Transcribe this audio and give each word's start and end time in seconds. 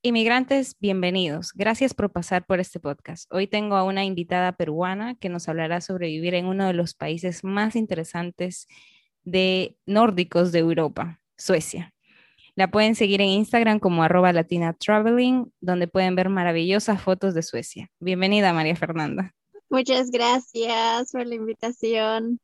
Inmigrantes, 0.00 0.76
bienvenidos. 0.78 1.52
Gracias 1.54 1.92
por 1.92 2.12
pasar 2.12 2.46
por 2.46 2.60
este 2.60 2.78
podcast. 2.78 3.28
Hoy 3.34 3.48
tengo 3.48 3.74
a 3.74 3.82
una 3.82 4.04
invitada 4.04 4.52
peruana 4.52 5.16
que 5.16 5.28
nos 5.28 5.48
hablará 5.48 5.80
sobre 5.80 6.06
vivir 6.06 6.34
en 6.34 6.46
uno 6.46 6.68
de 6.68 6.72
los 6.72 6.94
países 6.94 7.42
más 7.42 7.74
interesantes 7.74 8.68
de 9.24 9.76
nórdicos 9.86 10.52
de 10.52 10.60
Europa, 10.60 11.20
Suecia. 11.36 11.92
La 12.54 12.70
pueden 12.70 12.94
seguir 12.94 13.20
en 13.20 13.28
Instagram 13.30 13.80
como 13.80 14.04
arroba 14.04 14.32
latina 14.32 14.72
traveling, 14.72 15.52
donde 15.60 15.88
pueden 15.88 16.14
ver 16.14 16.28
maravillosas 16.28 17.02
fotos 17.02 17.34
de 17.34 17.42
Suecia. 17.42 17.90
Bienvenida, 17.98 18.52
María 18.52 18.76
Fernanda. 18.76 19.34
Muchas 19.68 20.12
gracias 20.12 21.10
por 21.10 21.26
la 21.26 21.34
invitación. 21.34 22.38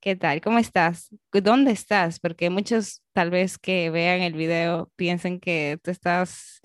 ¿Qué 0.00 0.16
tal? 0.16 0.40
¿Cómo 0.40 0.58
estás? 0.58 1.14
¿Dónde 1.30 1.70
estás? 1.70 2.18
Porque 2.18 2.50
muchos 2.50 3.02
tal 3.12 3.30
vez 3.30 3.58
que 3.58 3.90
vean 3.90 4.22
el 4.22 4.32
video 4.32 4.90
piensen 4.96 5.38
que 5.38 5.78
tú 5.84 5.92
estás 5.92 6.60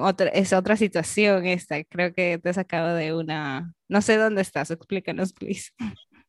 otra, 0.00 0.28
es 0.28 0.52
otra 0.52 0.76
situación 0.76 1.46
esta. 1.46 1.82
Creo 1.84 2.12
que 2.12 2.38
te 2.38 2.48
has 2.48 2.56
sacado 2.56 2.94
de 2.94 3.14
una. 3.14 3.74
No 3.88 4.02
sé 4.02 4.16
dónde 4.16 4.42
estás, 4.42 4.70
explícanos, 4.70 5.32
please. 5.32 5.70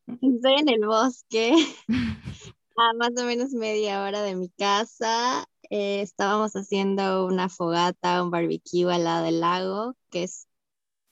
Estoy 0.07 0.55
en 0.59 0.69
el 0.69 0.85
bosque, 0.85 1.53
a 2.77 2.93
más 2.93 3.11
o 3.17 3.25
menos 3.25 3.51
media 3.51 4.03
hora 4.03 4.21
de 4.21 4.35
mi 4.35 4.49
casa. 4.49 5.45
Eh, 5.69 6.01
estábamos 6.01 6.53
haciendo 6.53 7.25
una 7.25 7.49
fogata, 7.49 8.21
un 8.21 8.29
barbecue 8.29 8.93
al 8.93 9.05
lado 9.05 9.25
del 9.25 9.39
lago, 9.39 9.95
que 10.09 10.23
es 10.23 10.47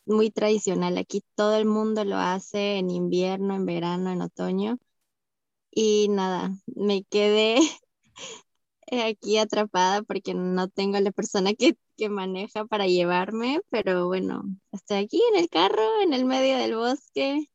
muy 0.06 0.31
tradicional. 0.31 0.97
Aquí 0.97 1.23
todo 1.35 1.56
el 1.56 1.66
mundo 1.66 2.03
lo 2.06 2.17
hace 2.17 2.78
en 2.78 2.89
invierno, 2.89 3.56
en 3.56 3.66
verano, 3.66 4.11
en 4.11 4.22
otoño. 4.22 4.78
Y 5.72 6.08
nada, 6.09 6.52
me 6.67 7.03
quedé 7.06 7.58
aquí 9.00 9.38
atrapada 9.38 10.02
porque 10.03 10.34
no 10.34 10.67
tengo 10.67 10.97
a 10.97 11.02
la 11.02 11.11
persona 11.11 11.53
que, 11.53 11.78
que, 11.97 12.09
maneja 12.09 12.66
para 12.66 12.88
llevarme, 12.88 13.61
pero 13.70 14.08
bueno, 14.08 14.44
estoy 14.72 14.97
aquí 14.97 15.22
en 15.34 15.39
el 15.39 15.50
carro, 15.50 16.02
en 16.02 16.14
el 16.14 16.25
medio 16.25 16.58
del 16.58 16.75
bosque. 16.75 17.47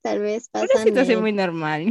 Tal 0.00 0.20
vez 0.20 0.48
pasan. 0.48 0.68
Una 0.74 0.84
situación 0.84 1.20
muy 1.20 1.32
normal. 1.32 1.86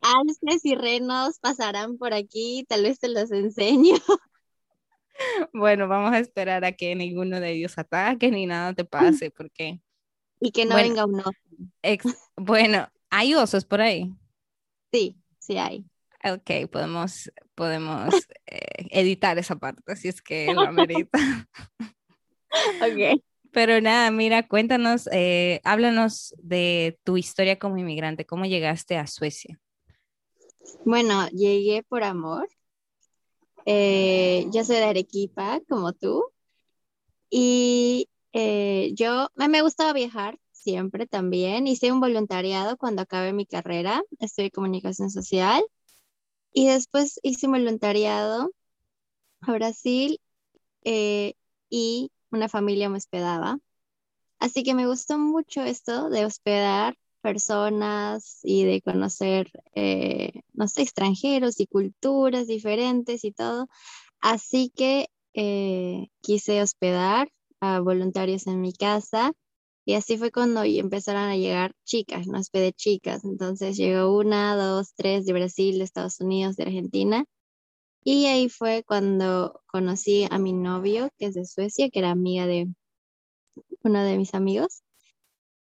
Alces 0.00 0.64
y 0.64 0.74
renos 0.74 1.38
pasarán 1.40 1.98
por 1.98 2.14
aquí, 2.14 2.64
tal 2.68 2.84
vez 2.84 2.98
te 2.98 3.08
los 3.08 3.30
enseño. 3.32 3.94
Bueno, 5.52 5.86
vamos 5.86 6.12
a 6.12 6.18
esperar 6.18 6.64
a 6.64 6.72
que 6.72 6.92
ninguno 6.96 7.38
de 7.38 7.52
ellos 7.52 7.78
ataque 7.78 8.32
ni 8.32 8.46
nada 8.46 8.74
te 8.74 8.84
pase, 8.84 9.30
porque. 9.30 9.80
Y 10.40 10.50
que 10.50 10.66
no 10.66 10.74
venga 10.74 11.06
un 11.06 11.20
oso. 11.20 11.30
bueno, 12.36 12.88
¿hay 13.08 13.34
osos 13.34 13.64
por 13.64 13.80
ahí? 13.80 14.12
Sí, 14.92 15.16
sí 15.38 15.56
hay. 15.56 15.86
Ok, 16.26 16.70
podemos, 16.72 17.30
podemos 17.54 18.14
eh, 18.46 18.88
editar 18.90 19.36
esa 19.36 19.56
parte, 19.56 19.94
si 19.94 20.08
es 20.08 20.22
que 20.22 20.54
lo 20.54 20.62
amerita. 20.62 21.18
ok. 22.80 23.20
Pero 23.52 23.78
nada, 23.82 24.10
mira, 24.10 24.48
cuéntanos, 24.48 25.06
eh, 25.12 25.60
háblanos 25.64 26.34
de 26.38 26.98
tu 27.04 27.18
historia 27.18 27.58
como 27.58 27.76
inmigrante, 27.76 28.24
¿cómo 28.24 28.46
llegaste 28.46 28.96
a 28.96 29.06
Suecia? 29.06 29.60
Bueno, 30.86 31.28
llegué 31.28 31.82
por 31.82 32.04
amor. 32.04 32.48
Eh, 33.66 34.46
yo 34.50 34.64
soy 34.64 34.76
de 34.76 34.84
Arequipa, 34.84 35.60
como 35.68 35.92
tú. 35.92 36.24
Y 37.28 38.08
yo, 38.94 39.28
me 39.34 39.60
gustaba 39.60 39.92
viajar 39.92 40.38
siempre 40.52 41.06
también. 41.06 41.66
Hice 41.66 41.92
un 41.92 42.00
voluntariado 42.00 42.78
cuando 42.78 43.02
acabé 43.02 43.34
mi 43.34 43.44
carrera. 43.44 44.02
Estudié 44.20 44.50
comunicación 44.50 45.10
social 45.10 45.62
y 46.54 46.68
después 46.68 47.20
hice 47.22 47.48
voluntariado 47.48 48.52
a 49.42 49.52
Brasil 49.52 50.20
eh, 50.84 51.34
y 51.68 52.12
una 52.30 52.48
familia 52.48 52.88
me 52.88 52.98
hospedaba. 52.98 53.58
Así 54.38 54.62
que 54.62 54.74
me 54.74 54.86
gustó 54.86 55.18
mucho 55.18 55.62
esto 55.62 56.10
de 56.10 56.24
hospedar 56.24 56.96
personas 57.22 58.40
y 58.44 58.64
de 58.64 58.82
conocer, 58.82 59.50
eh, 59.74 60.42
no 60.52 60.68
sé, 60.68 60.82
extranjeros 60.82 61.60
y 61.60 61.66
culturas 61.66 62.46
diferentes 62.46 63.24
y 63.24 63.32
todo. 63.32 63.66
Así 64.20 64.70
que 64.76 65.08
eh, 65.34 66.08
quise 66.20 66.62
hospedar 66.62 67.30
a 67.60 67.80
voluntarios 67.80 68.46
en 68.46 68.60
mi 68.60 68.72
casa 68.72 69.32
y 69.86 69.94
así 69.94 70.16
fue 70.16 70.32
cuando 70.32 70.64
empezaron 70.64 71.22
a 71.24 71.36
llegar 71.36 71.74
chicas, 71.84 72.26
no 72.26 72.40
de 72.52 72.72
chicas. 72.72 73.24
Entonces 73.24 73.76
llegó 73.76 74.16
una, 74.18 74.56
dos, 74.56 74.94
tres 74.94 75.26
de 75.26 75.34
Brasil, 75.34 75.78
de 75.78 75.84
Estados 75.84 76.20
Unidos, 76.20 76.56
de 76.56 76.64
Argentina. 76.64 77.24
Y 78.04 78.26
ahí 78.26 78.48
fue 78.48 78.84
cuando 78.86 79.62
conocí 79.66 80.26
a 80.30 80.38
mi 80.38 80.52
novio, 80.52 81.10
que 81.18 81.26
es 81.26 81.34
de 81.34 81.46
Suecia, 81.46 81.90
que 81.90 81.98
era 82.00 82.10
amiga 82.10 82.46
de 82.46 82.68
uno 83.82 84.04
de 84.04 84.18
mis 84.18 84.34
amigos. 84.34 84.82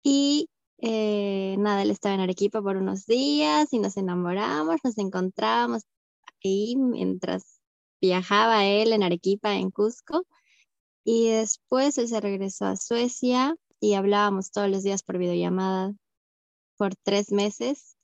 Y 0.04 0.50
eh, 0.80 1.56
nada, 1.60 1.84
él 1.84 1.92
estaba 1.92 2.16
en 2.16 2.22
Arequipa 2.22 2.62
por 2.62 2.78
unos 2.78 3.06
días 3.06 3.72
y 3.74 3.80
nos 3.80 3.98
enamoramos, 3.98 4.78
nos 4.84 4.98
encontramos 4.98 5.84
ahí 6.44 6.76
mientras 6.78 7.60
viajaba 8.02 8.66
él 8.66 8.94
en 8.94 9.04
Arequipa, 9.04 9.56
en 9.56 9.72
Cusco. 9.72 10.26
Y 11.04 11.30
después 11.30 11.98
él 11.98 12.08
se 12.08 12.22
regresó 12.22 12.66
a 12.66 12.76
Suecia 12.78 13.56
y 13.80 13.94
hablábamos 13.94 14.52
todos 14.52 14.70
los 14.70 14.84
días 14.84 15.04
por 15.04 15.18
videollamada 15.18 15.94
por 16.78 16.96
tres 16.96 17.32
meses 17.32 17.98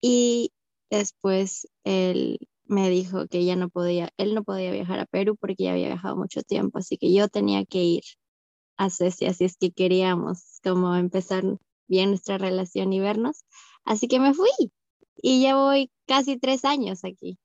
y 0.00 0.52
después 0.90 1.68
él 1.84 2.38
me 2.64 2.88
dijo 2.88 3.26
que 3.26 3.44
ya 3.44 3.56
no 3.56 3.68
podía, 3.68 4.10
él 4.16 4.34
no 4.34 4.44
podía 4.44 4.70
viajar 4.70 5.00
a 5.00 5.06
Perú 5.06 5.36
porque 5.36 5.64
ya 5.64 5.72
había 5.72 5.88
viajado 5.88 6.16
mucho 6.16 6.42
tiempo, 6.42 6.78
así 6.78 6.96
que 6.96 7.12
yo 7.12 7.28
tenía 7.28 7.64
que 7.64 7.82
ir 7.82 8.02
a 8.76 8.88
Suecia 8.88 9.34
si 9.34 9.44
es 9.44 9.56
que 9.56 9.72
queríamos 9.72 10.60
como 10.62 10.94
empezar 10.96 11.44
bien 11.86 12.10
nuestra 12.10 12.38
relación 12.38 12.92
y 12.92 13.00
vernos. 13.00 13.44
Así 13.84 14.08
que 14.08 14.20
me 14.20 14.32
fui 14.32 14.48
y 15.16 15.42
ya 15.42 15.56
voy 15.56 15.90
casi 16.06 16.38
tres 16.38 16.64
años 16.64 17.04
aquí. 17.04 17.38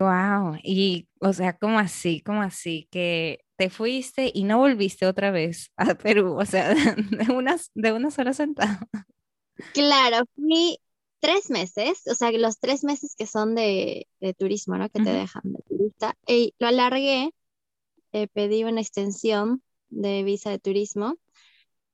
Wow, 0.00 0.56
y 0.64 1.06
o 1.20 1.32
sea, 1.32 1.56
¿cómo 1.56 1.78
así? 1.78 2.22
¿Cómo 2.22 2.42
así? 2.42 2.88
Que 2.90 3.44
te 3.62 3.70
fuiste 3.70 4.32
y 4.34 4.42
no 4.42 4.58
volviste 4.58 5.06
otra 5.06 5.30
vez 5.30 5.70
a 5.76 5.94
Perú, 5.94 6.36
o 6.36 6.44
sea, 6.44 6.74
de 6.74 7.32
unas, 7.32 7.70
de 7.74 7.92
una 7.92 8.10
sola 8.10 8.32
sentada. 8.32 8.88
Claro, 9.72 10.24
fui 10.34 10.78
tres 11.20 11.48
meses, 11.48 12.02
o 12.10 12.14
sea, 12.16 12.32
los 12.32 12.58
tres 12.58 12.82
meses 12.82 13.14
que 13.16 13.28
son 13.28 13.54
de, 13.54 14.08
turismo, 14.36 14.76
¿no? 14.76 14.88
Que 14.88 15.00
te 15.00 15.12
dejan 15.12 15.42
de 15.44 15.62
turista. 15.68 16.16
Y 16.26 16.54
lo 16.58 16.66
alargué, 16.66 17.30
eh, 18.10 18.26
pedí 18.32 18.64
una 18.64 18.80
extensión 18.80 19.62
de 19.90 20.24
visa 20.24 20.50
de 20.50 20.58
turismo, 20.58 21.14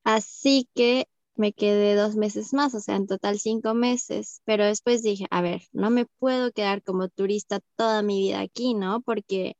así 0.04 0.70
que 0.74 1.06
me 1.34 1.52
quedé 1.52 1.96
dos 1.96 2.16
meses 2.16 2.54
más, 2.54 2.74
o 2.74 2.80
sea, 2.80 2.96
en 2.96 3.06
total 3.06 3.38
cinco 3.38 3.74
meses, 3.74 4.40
pero 4.46 4.64
después 4.64 5.02
dije, 5.02 5.26
a 5.30 5.42
ver, 5.42 5.60
no 5.72 5.90
me 5.90 6.06
puedo 6.18 6.50
quedar 6.50 6.82
como 6.82 7.08
turista 7.08 7.60
toda 7.76 8.02
mi 8.02 8.20
vida 8.20 8.40
aquí, 8.40 8.72
¿no? 8.72 9.02
Porque 9.02 9.56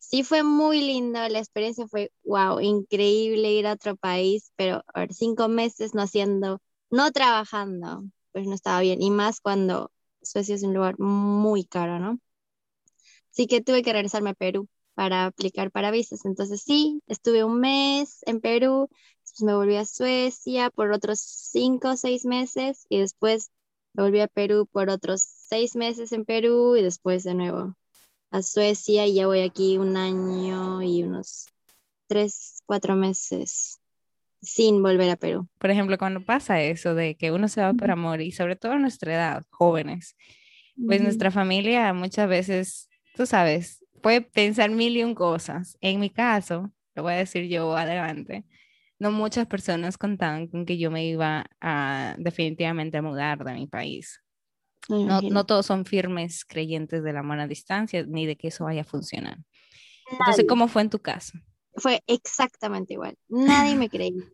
sí 0.00 0.24
fue 0.24 0.42
muy 0.44 0.82
lindo, 0.82 1.20
la 1.28 1.38
experiencia 1.38 1.86
fue, 1.88 2.12
wow, 2.24 2.60
increíble 2.60 3.52
ir 3.52 3.68
a 3.68 3.74
otro 3.74 3.96
país, 3.96 4.52
pero 4.56 4.82
a 4.94 5.00
ver, 5.00 5.14
cinco 5.14 5.48
meses 5.48 5.94
no 5.94 6.02
haciendo, 6.02 6.60
no 6.90 7.12
trabajando, 7.12 8.04
pues 8.32 8.46
no 8.48 8.54
estaba 8.54 8.80
bien, 8.80 9.02
y 9.02 9.10
más 9.10 9.40
cuando 9.40 9.92
Suecia 10.22 10.56
es 10.56 10.64
un 10.64 10.74
lugar 10.74 10.98
muy 10.98 11.64
caro, 11.64 12.00
¿no? 12.00 12.18
Así 13.32 13.46
que 13.46 13.60
tuve 13.62 13.82
que 13.82 13.92
regresarme 13.92 14.30
a 14.30 14.34
Perú 14.34 14.68
para 14.94 15.26
aplicar 15.26 15.70
para 15.70 15.90
visas. 15.90 16.24
Entonces 16.24 16.62
sí, 16.62 17.02
estuve 17.06 17.44
un 17.44 17.60
mes 17.60 18.20
en 18.26 18.40
Perú, 18.40 18.88
después 19.22 19.42
me 19.46 19.54
volví 19.54 19.76
a 19.76 19.84
Suecia 19.84 20.70
por 20.70 20.92
otros 20.92 21.20
cinco 21.20 21.90
o 21.90 21.96
seis 21.96 22.24
meses 22.24 22.86
y 22.88 22.98
después 23.00 23.50
me 23.94 24.04
volví 24.04 24.20
a 24.20 24.28
Perú 24.28 24.66
por 24.70 24.90
otros 24.90 25.22
seis 25.22 25.76
meses 25.76 26.12
en 26.12 26.24
Perú 26.24 26.76
y 26.76 26.82
después 26.82 27.24
de 27.24 27.34
nuevo 27.34 27.74
a 28.30 28.42
Suecia 28.42 29.06
y 29.06 29.14
ya 29.14 29.26
voy 29.26 29.40
aquí 29.40 29.78
un 29.78 29.96
año 29.96 30.82
y 30.82 31.02
unos 31.02 31.46
tres, 32.06 32.62
cuatro 32.66 32.96
meses 32.96 33.80
sin 34.42 34.82
volver 34.82 35.10
a 35.10 35.16
Perú. 35.16 35.48
Por 35.58 35.70
ejemplo, 35.70 35.98
cuando 35.98 36.24
pasa 36.24 36.62
eso 36.62 36.94
de 36.94 37.16
que 37.16 37.30
uno 37.30 37.48
se 37.48 37.60
va 37.60 37.72
por 37.74 37.90
amor 37.90 38.20
y 38.20 38.32
sobre 38.32 38.56
todo 38.56 38.72
a 38.72 38.78
nuestra 38.78 39.14
edad, 39.14 39.42
jóvenes, 39.50 40.16
pues 40.86 41.02
nuestra 41.02 41.30
familia 41.30 41.92
muchas 41.92 42.28
veces, 42.28 42.88
tú 43.14 43.26
sabes, 43.26 43.84
puede 44.00 44.22
pensar 44.22 44.70
mil 44.70 44.96
y 44.96 45.04
un 45.04 45.14
cosas. 45.14 45.76
En 45.80 46.00
mi 46.00 46.10
caso, 46.10 46.72
lo 46.94 47.02
voy 47.02 47.14
a 47.14 47.16
decir 47.16 47.48
yo 47.48 47.76
adelante, 47.76 48.44
no 48.98 49.10
muchas 49.12 49.46
personas 49.46 49.98
contaban 49.98 50.46
con 50.46 50.64
que 50.64 50.78
yo 50.78 50.90
me 50.90 51.04
iba 51.06 51.46
a 51.60 52.14
definitivamente 52.18 52.98
a 52.98 53.02
mudar 53.02 53.44
de 53.44 53.54
mi 53.54 53.66
país. 53.66 54.22
No, 54.90 55.20
no, 55.22 55.46
todos 55.46 55.66
son 55.66 55.84
firmes 55.84 56.44
creyentes 56.44 57.02
del 57.02 57.16
amor 57.16 57.40
a 57.40 57.46
distancia 57.46 58.04
ni 58.06 58.26
de 58.26 58.36
que 58.36 58.48
eso 58.48 58.64
vaya 58.64 58.82
a 58.82 58.84
funcionar. 58.84 59.38
Entonces, 60.10 60.44
¿cómo 60.48 60.68
fue 60.68 60.82
en 60.82 60.90
tu 60.90 60.98
caso? 60.98 61.38
Fue 61.76 62.02
exactamente 62.06 62.94
igual. 62.94 63.16
Nadie 63.28 63.76
me 63.76 63.88
creía. 63.88 64.24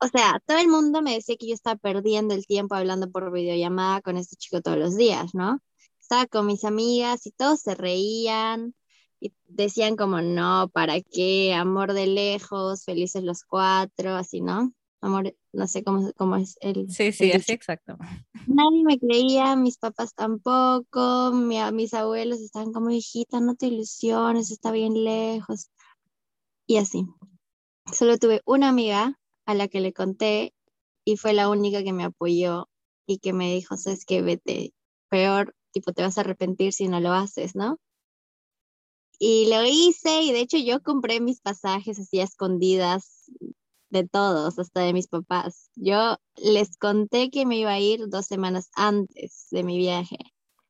O 0.00 0.08
sea, 0.08 0.40
todo 0.46 0.58
el 0.58 0.68
mundo 0.68 1.02
me 1.02 1.14
decía 1.14 1.36
que 1.38 1.46
yo 1.46 1.54
estaba 1.54 1.76
perdiendo 1.76 2.34
el 2.34 2.46
tiempo 2.46 2.74
hablando 2.74 3.10
por 3.10 3.30
videollamada 3.30 4.00
con 4.00 4.16
este 4.16 4.36
chico 4.36 4.60
todos 4.60 4.78
los 4.78 4.96
días, 4.96 5.34
¿no? 5.34 5.60
Estaba 6.00 6.26
con 6.26 6.46
mis 6.46 6.64
amigas 6.64 7.26
y 7.26 7.30
todos 7.30 7.60
se 7.60 7.74
reían 7.74 8.74
y 9.20 9.32
decían 9.46 9.94
como, 9.94 10.20
no, 10.20 10.68
¿para 10.72 11.00
qué? 11.00 11.54
Amor 11.54 11.92
de 11.92 12.06
lejos, 12.06 12.84
felices 12.84 13.22
los 13.22 13.44
cuatro, 13.44 14.16
así, 14.16 14.40
¿no? 14.40 14.72
Amor, 15.02 15.36
no 15.52 15.66
sé 15.66 15.82
cómo, 15.82 16.12
cómo 16.12 16.36
es 16.36 16.56
el... 16.60 16.88
Sí, 16.88 17.10
sí, 17.10 17.32
así 17.32 17.52
exacto. 17.52 17.98
Nadie 18.46 18.84
me 18.84 19.00
creía, 19.00 19.56
mis 19.56 19.76
papás 19.76 20.14
tampoco, 20.14 21.32
mis 21.32 21.92
abuelos 21.92 22.38
estaban 22.38 22.72
como, 22.72 22.90
hijita, 22.90 23.40
no 23.40 23.56
te 23.56 23.66
ilusiones, 23.66 24.52
está 24.52 24.70
bien 24.70 25.02
lejos. 25.02 25.70
Y 26.68 26.76
así. 26.76 27.04
Solo 27.92 28.16
tuve 28.16 28.42
una 28.44 28.68
amiga 28.68 29.18
a 29.44 29.54
la 29.54 29.66
que 29.66 29.80
le 29.80 29.92
conté 29.92 30.54
y 31.04 31.16
fue 31.16 31.32
la 31.32 31.48
única 31.48 31.82
que 31.82 31.92
me 31.92 32.04
apoyó 32.04 32.68
y 33.04 33.18
que 33.18 33.32
me 33.32 33.52
dijo, 33.52 33.76
sabes 33.76 34.04
que 34.04 34.22
vete, 34.22 34.72
peor, 35.08 35.56
tipo, 35.72 35.92
te 35.92 36.02
vas 36.02 36.16
a 36.16 36.20
arrepentir 36.20 36.72
si 36.72 36.86
no 36.86 37.00
lo 37.00 37.10
haces, 37.10 37.56
¿no? 37.56 37.80
Y 39.18 39.48
lo 39.48 39.64
hice 39.64 40.22
y 40.22 40.30
de 40.30 40.40
hecho 40.40 40.58
yo 40.58 40.80
compré 40.80 41.20
mis 41.20 41.40
pasajes 41.40 41.98
así 41.98 42.20
a 42.20 42.24
escondidas 42.24 43.30
de 43.92 44.08
todos, 44.08 44.58
hasta 44.58 44.80
de 44.80 44.92
mis 44.92 45.06
papás. 45.06 45.70
Yo 45.76 46.16
les 46.36 46.76
conté 46.78 47.30
que 47.30 47.46
me 47.46 47.58
iba 47.58 47.70
a 47.70 47.78
ir 47.78 48.08
dos 48.08 48.26
semanas 48.26 48.70
antes 48.74 49.46
de 49.50 49.62
mi 49.62 49.76
viaje. 49.76 50.16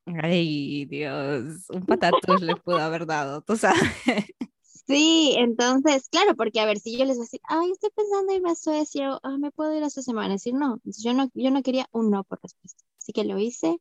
Ay, 0.07 0.85
Dios, 0.87 1.71
un 1.71 1.87
patatús 1.87 2.43
les 2.43 2.61
pudo 2.61 2.79
haber 2.79 3.07
dado, 3.07 3.41
tú 3.41 3.57
sabes. 3.57 3.81
Sí, 4.85 5.37
entonces, 5.39 6.09
claro, 6.09 6.35
porque 6.35 6.59
a 6.59 6.67
ver, 6.67 6.79
si 6.81 6.99
yo 6.99 7.05
les 7.05 7.17
voy 7.17 7.23
a 7.23 7.27
decir, 7.27 7.41
ay, 7.45 7.71
estoy 7.71 7.91
pensando 7.95 8.35
irme 8.35 8.51
a 8.51 8.57
Suecia, 8.57 9.17
ah, 9.23 9.39
me 9.39 9.53
puedo 9.53 9.75
ir 9.77 9.85
a 9.85 9.87
esta 9.87 10.03
semana, 10.03 10.35
decir 10.35 10.55
no, 10.55 10.81
yo 10.85 11.15
no, 11.15 11.31
yo 11.35 11.53
no 11.53 11.63
quería 11.63 11.87
un 11.93 12.11
no 12.11 12.25
por 12.25 12.41
respuesta. 12.43 12.83
Así 12.99 13.13
que 13.13 13.23
lo 13.23 13.39
hice, 13.39 13.79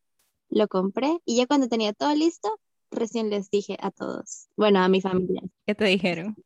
lo 0.49 0.67
compré 0.67 1.17
y 1.25 1.37
ya 1.37 1.47
cuando 1.47 1.67
tenía 1.67 1.93
todo 1.93 2.13
listo, 2.13 2.49
recién 2.91 3.31
les 3.31 3.49
dije 3.49 3.77
a 3.81 3.89
todos, 3.89 4.47
bueno, 4.55 4.79
a 4.79 4.89
mi 4.89 5.01
familia. 5.01 5.41
¿Qué 5.65 5.73
te 5.73 5.85
dijeron? 5.85 6.35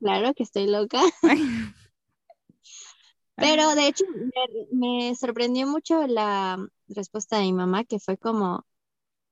Claro 0.00 0.32
que 0.34 0.42
estoy 0.42 0.66
loca. 0.66 1.02
Pero 3.36 3.74
de 3.74 3.88
hecho 3.88 4.04
me, 4.70 5.14
sorprendió 5.16 5.66
mucho 5.66 6.06
la 6.06 6.58
respuesta 6.88 7.38
de 7.38 7.44
mi 7.44 7.52
mamá, 7.52 7.84
que 7.84 7.98
fue 7.98 8.16
como, 8.16 8.64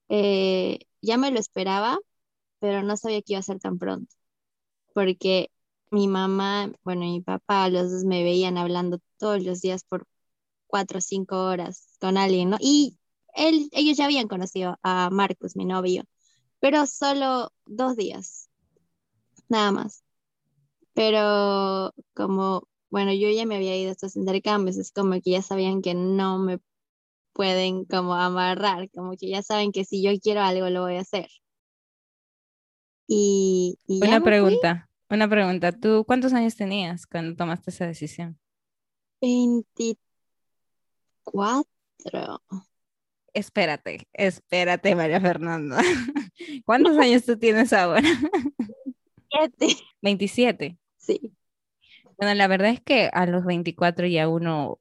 eh, 0.09 0.79
ya 1.01 1.17
me 1.17 1.31
lo 1.31 1.39
esperaba, 1.39 1.97
pero 2.59 2.83
no 2.83 2.97
sabía 2.97 3.21
que 3.21 3.33
iba 3.33 3.39
a 3.39 3.43
ser 3.43 3.59
tan 3.59 3.77
pronto, 3.79 4.15
porque 4.93 5.51
mi 5.91 6.07
mamá, 6.07 6.71
bueno, 6.83 7.01
mi 7.01 7.21
papá, 7.21 7.69
los 7.69 7.91
dos 7.91 8.03
me 8.05 8.23
veían 8.23 8.57
hablando 8.57 8.99
todos 9.17 9.43
los 9.43 9.61
días 9.61 9.83
por 9.83 10.07
cuatro 10.67 10.99
o 10.99 11.01
cinco 11.01 11.45
horas 11.45 11.87
con 12.01 12.17
alguien, 12.17 12.49
¿no? 12.49 12.57
Y 12.59 12.97
él, 13.35 13.69
ellos 13.73 13.97
ya 13.97 14.05
habían 14.05 14.27
conocido 14.27 14.79
a 14.83 15.09
Marcos, 15.11 15.55
mi 15.55 15.65
novio, 15.65 16.03
pero 16.59 16.85
solo 16.87 17.51
dos 17.65 17.95
días, 17.95 18.49
nada 19.49 19.71
más. 19.71 20.03
Pero 20.93 21.93
como, 22.13 22.67
bueno, 22.93 23.11
yo 23.11 23.27
ya 23.31 23.47
me 23.47 23.55
había 23.55 23.75
ido 23.75 23.89
a 23.89 23.93
estos 23.93 24.15
intercambios, 24.15 24.77
es 24.77 24.91
como 24.91 25.13
que 25.13 25.31
ya 25.31 25.41
sabían 25.41 25.81
que 25.81 25.95
no 25.95 26.37
me 26.37 26.59
pueden 27.33 27.85
como 27.85 28.13
amarrar, 28.13 28.91
como 28.91 29.17
que 29.17 29.29
ya 29.29 29.41
saben 29.41 29.71
que 29.71 29.83
si 29.83 30.03
yo 30.03 30.11
quiero 30.21 30.41
algo 30.41 30.69
lo 30.69 30.83
voy 30.83 30.97
a 30.97 31.01
hacer. 31.01 31.27
Y, 33.07 33.79
una 33.87 34.21
pregunta, 34.21 34.91
una 35.09 35.27
pregunta. 35.27 35.71
¿Tú 35.71 36.05
cuántos 36.05 36.33
años 36.33 36.55
tenías 36.55 37.07
cuando 37.07 37.35
tomaste 37.35 37.71
esa 37.71 37.87
decisión? 37.87 38.37
24 39.21 41.67
espérate, 43.33 44.07
espérate, 44.13 44.93
María 44.93 45.19
Fernanda. 45.19 45.81
¿Cuántos 46.63 46.95
años 46.99 47.25
tú 47.25 47.39
tienes 47.39 47.73
ahora? 47.73 48.03
27. 49.33 49.83
27. 50.03 50.77
Sí. 50.97 51.33
Bueno, 52.23 52.35
la 52.35 52.47
verdad 52.47 52.69
es 52.71 52.79
que 52.79 53.09
a 53.11 53.25
los 53.25 53.43
24 53.43 54.07
ya 54.07 54.29
uno, 54.29 54.79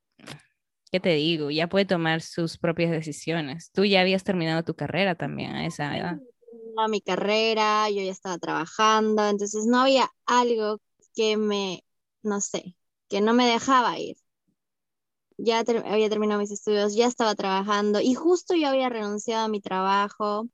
¿qué 0.92 1.00
te 1.00 1.10
digo? 1.14 1.50
Ya 1.50 1.68
puede 1.68 1.84
tomar 1.86 2.20
sus 2.20 2.56
propias 2.56 2.92
decisiones. 2.92 3.72
Tú 3.72 3.84
ya 3.84 4.00
habías 4.00 4.22
terminado 4.22 4.62
tu 4.62 4.74
carrera 4.74 5.16
también 5.16 5.56
a 5.56 5.66
esa 5.66 5.96
edad. 5.98 6.18
No, 6.76 6.86
mi 6.88 7.00
carrera, 7.00 7.90
yo 7.90 8.00
ya 8.00 8.12
estaba 8.12 8.38
trabajando, 8.38 9.28
entonces 9.28 9.66
no 9.66 9.80
había 9.80 10.08
algo 10.24 10.78
que 11.16 11.36
me, 11.36 11.84
no 12.22 12.40
sé, 12.40 12.76
que 13.08 13.20
no 13.20 13.34
me 13.34 13.46
dejaba 13.46 13.98
ir 13.98 14.16
ya 15.36 15.58
había 15.60 16.08
terminado 16.08 16.40
mis 16.40 16.52
estudios, 16.52 16.94
ya 16.94 17.06
estaba 17.06 17.34
trabajando 17.34 18.00
y 18.00 18.14
justo 18.14 18.54
yo 18.54 18.68
había 18.68 18.88
renunciado 18.88 19.46
a 19.46 19.48
mi 19.48 19.60
trabajo 19.60 20.48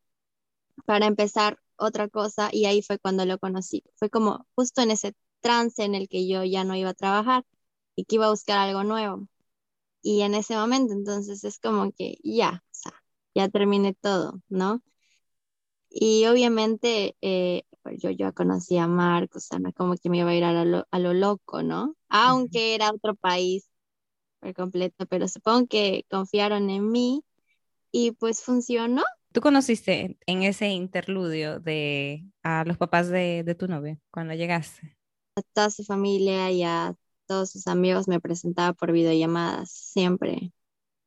para 0.86 1.06
empezar 1.06 1.58
otra 1.76 2.08
cosa 2.08 2.50
y 2.52 2.66
ahí 2.66 2.82
fue 2.82 2.98
cuando 2.98 3.26
lo 3.26 3.38
conocí. 3.38 3.84
Fue 3.96 4.10
como 4.10 4.46
justo 4.54 4.82
en 4.82 4.90
ese 4.90 5.14
trance 5.40 5.84
en 5.84 5.94
el 5.94 6.08
que 6.08 6.28
yo 6.28 6.44
ya 6.44 6.64
no 6.64 6.76
iba 6.76 6.90
a 6.90 6.94
trabajar 6.94 7.44
y 7.96 8.04
que 8.04 8.16
iba 8.16 8.26
a 8.26 8.30
buscar 8.30 8.58
algo 8.58 8.84
nuevo. 8.84 9.28
Y 10.02 10.22
en 10.22 10.34
ese 10.34 10.56
momento, 10.56 10.94
entonces 10.94 11.44
es 11.44 11.58
como 11.60 11.92
que 11.92 12.18
ya, 12.24 12.64
o 12.66 12.68
sea, 12.72 12.94
ya 13.34 13.48
terminé 13.48 13.94
todo, 13.94 14.40
¿no? 14.48 14.82
Y 15.90 16.26
obviamente 16.26 17.16
eh, 17.22 17.62
yo 17.98 18.10
ya 18.10 18.32
conocía 18.32 18.84
a 18.84 18.88
Marcos, 18.88 19.44
o 19.44 19.46
sea, 19.48 19.58
no 19.58 19.72
como 19.72 19.96
que 19.96 20.10
me 20.10 20.18
iba 20.18 20.30
a 20.30 20.34
ir 20.34 20.44
a 20.44 20.64
lo, 20.64 20.86
a 20.90 20.98
lo 20.98 21.14
loco, 21.14 21.62
¿no? 21.62 21.94
Aunque 22.08 22.74
era 22.74 22.90
otro 22.90 23.14
país 23.14 23.68
por 24.40 24.54
completo, 24.54 25.06
pero 25.06 25.28
supongo 25.28 25.66
que 25.66 26.04
confiaron 26.10 26.70
en 26.70 26.90
mí 26.90 27.24
y 27.90 28.12
pues 28.12 28.42
funcionó. 28.42 29.04
¿Tú 29.32 29.40
conociste 29.40 30.18
en 30.26 30.42
ese 30.42 30.68
interludio 30.68 31.60
de 31.60 32.24
a 32.42 32.64
los 32.64 32.76
papás 32.76 33.08
de, 33.08 33.42
de 33.44 33.54
tu 33.54 33.68
novio 33.68 33.98
cuando 34.10 34.34
llegaste? 34.34 34.97
A 35.38 35.42
toda 35.52 35.70
su 35.70 35.84
familia 35.84 36.50
y 36.50 36.64
a 36.64 36.96
todos 37.26 37.52
sus 37.52 37.68
amigos 37.68 38.08
me 38.08 38.18
presentaba 38.18 38.72
por 38.72 38.90
videollamadas 38.90 39.70
siempre, 39.70 40.52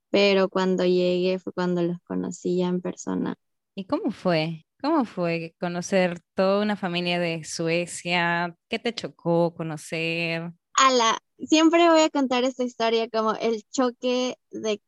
pero 0.10 0.48
cuando 0.48 0.86
llegué 0.86 1.38
fue 1.38 1.52
cuando 1.52 1.82
los 1.82 1.98
conocí 2.04 2.60
ya 2.60 2.70
en 2.70 2.80
persona. 2.80 3.36
¿Y 3.76 3.88
cómo 3.88 4.12
fue? 4.12 4.66
¿Cómo 4.82 5.04
fue 5.04 5.54
conocer 5.60 6.22
toda 6.34 6.62
una 6.62 6.78
familia 6.78 7.20
de 7.20 7.44
Suecia? 7.44 8.56
¿Qué 8.70 8.80
te 8.80 8.96
chocó 8.96 9.54
conocer? 9.54 10.54
Ala, 10.76 11.22
siempre 11.38 11.90
voy 11.90 12.00
a 12.00 12.10
contar 12.10 12.46
esta 12.46 12.64
historia 12.64 13.10
como 13.10 13.34
el 13.34 13.64
choque 13.70 14.38
de, 14.50 14.82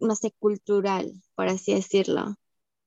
no 0.00 0.16
sé, 0.16 0.32
cultural, 0.40 1.12
por 1.36 1.46
así 1.46 1.72
decirlo, 1.72 2.34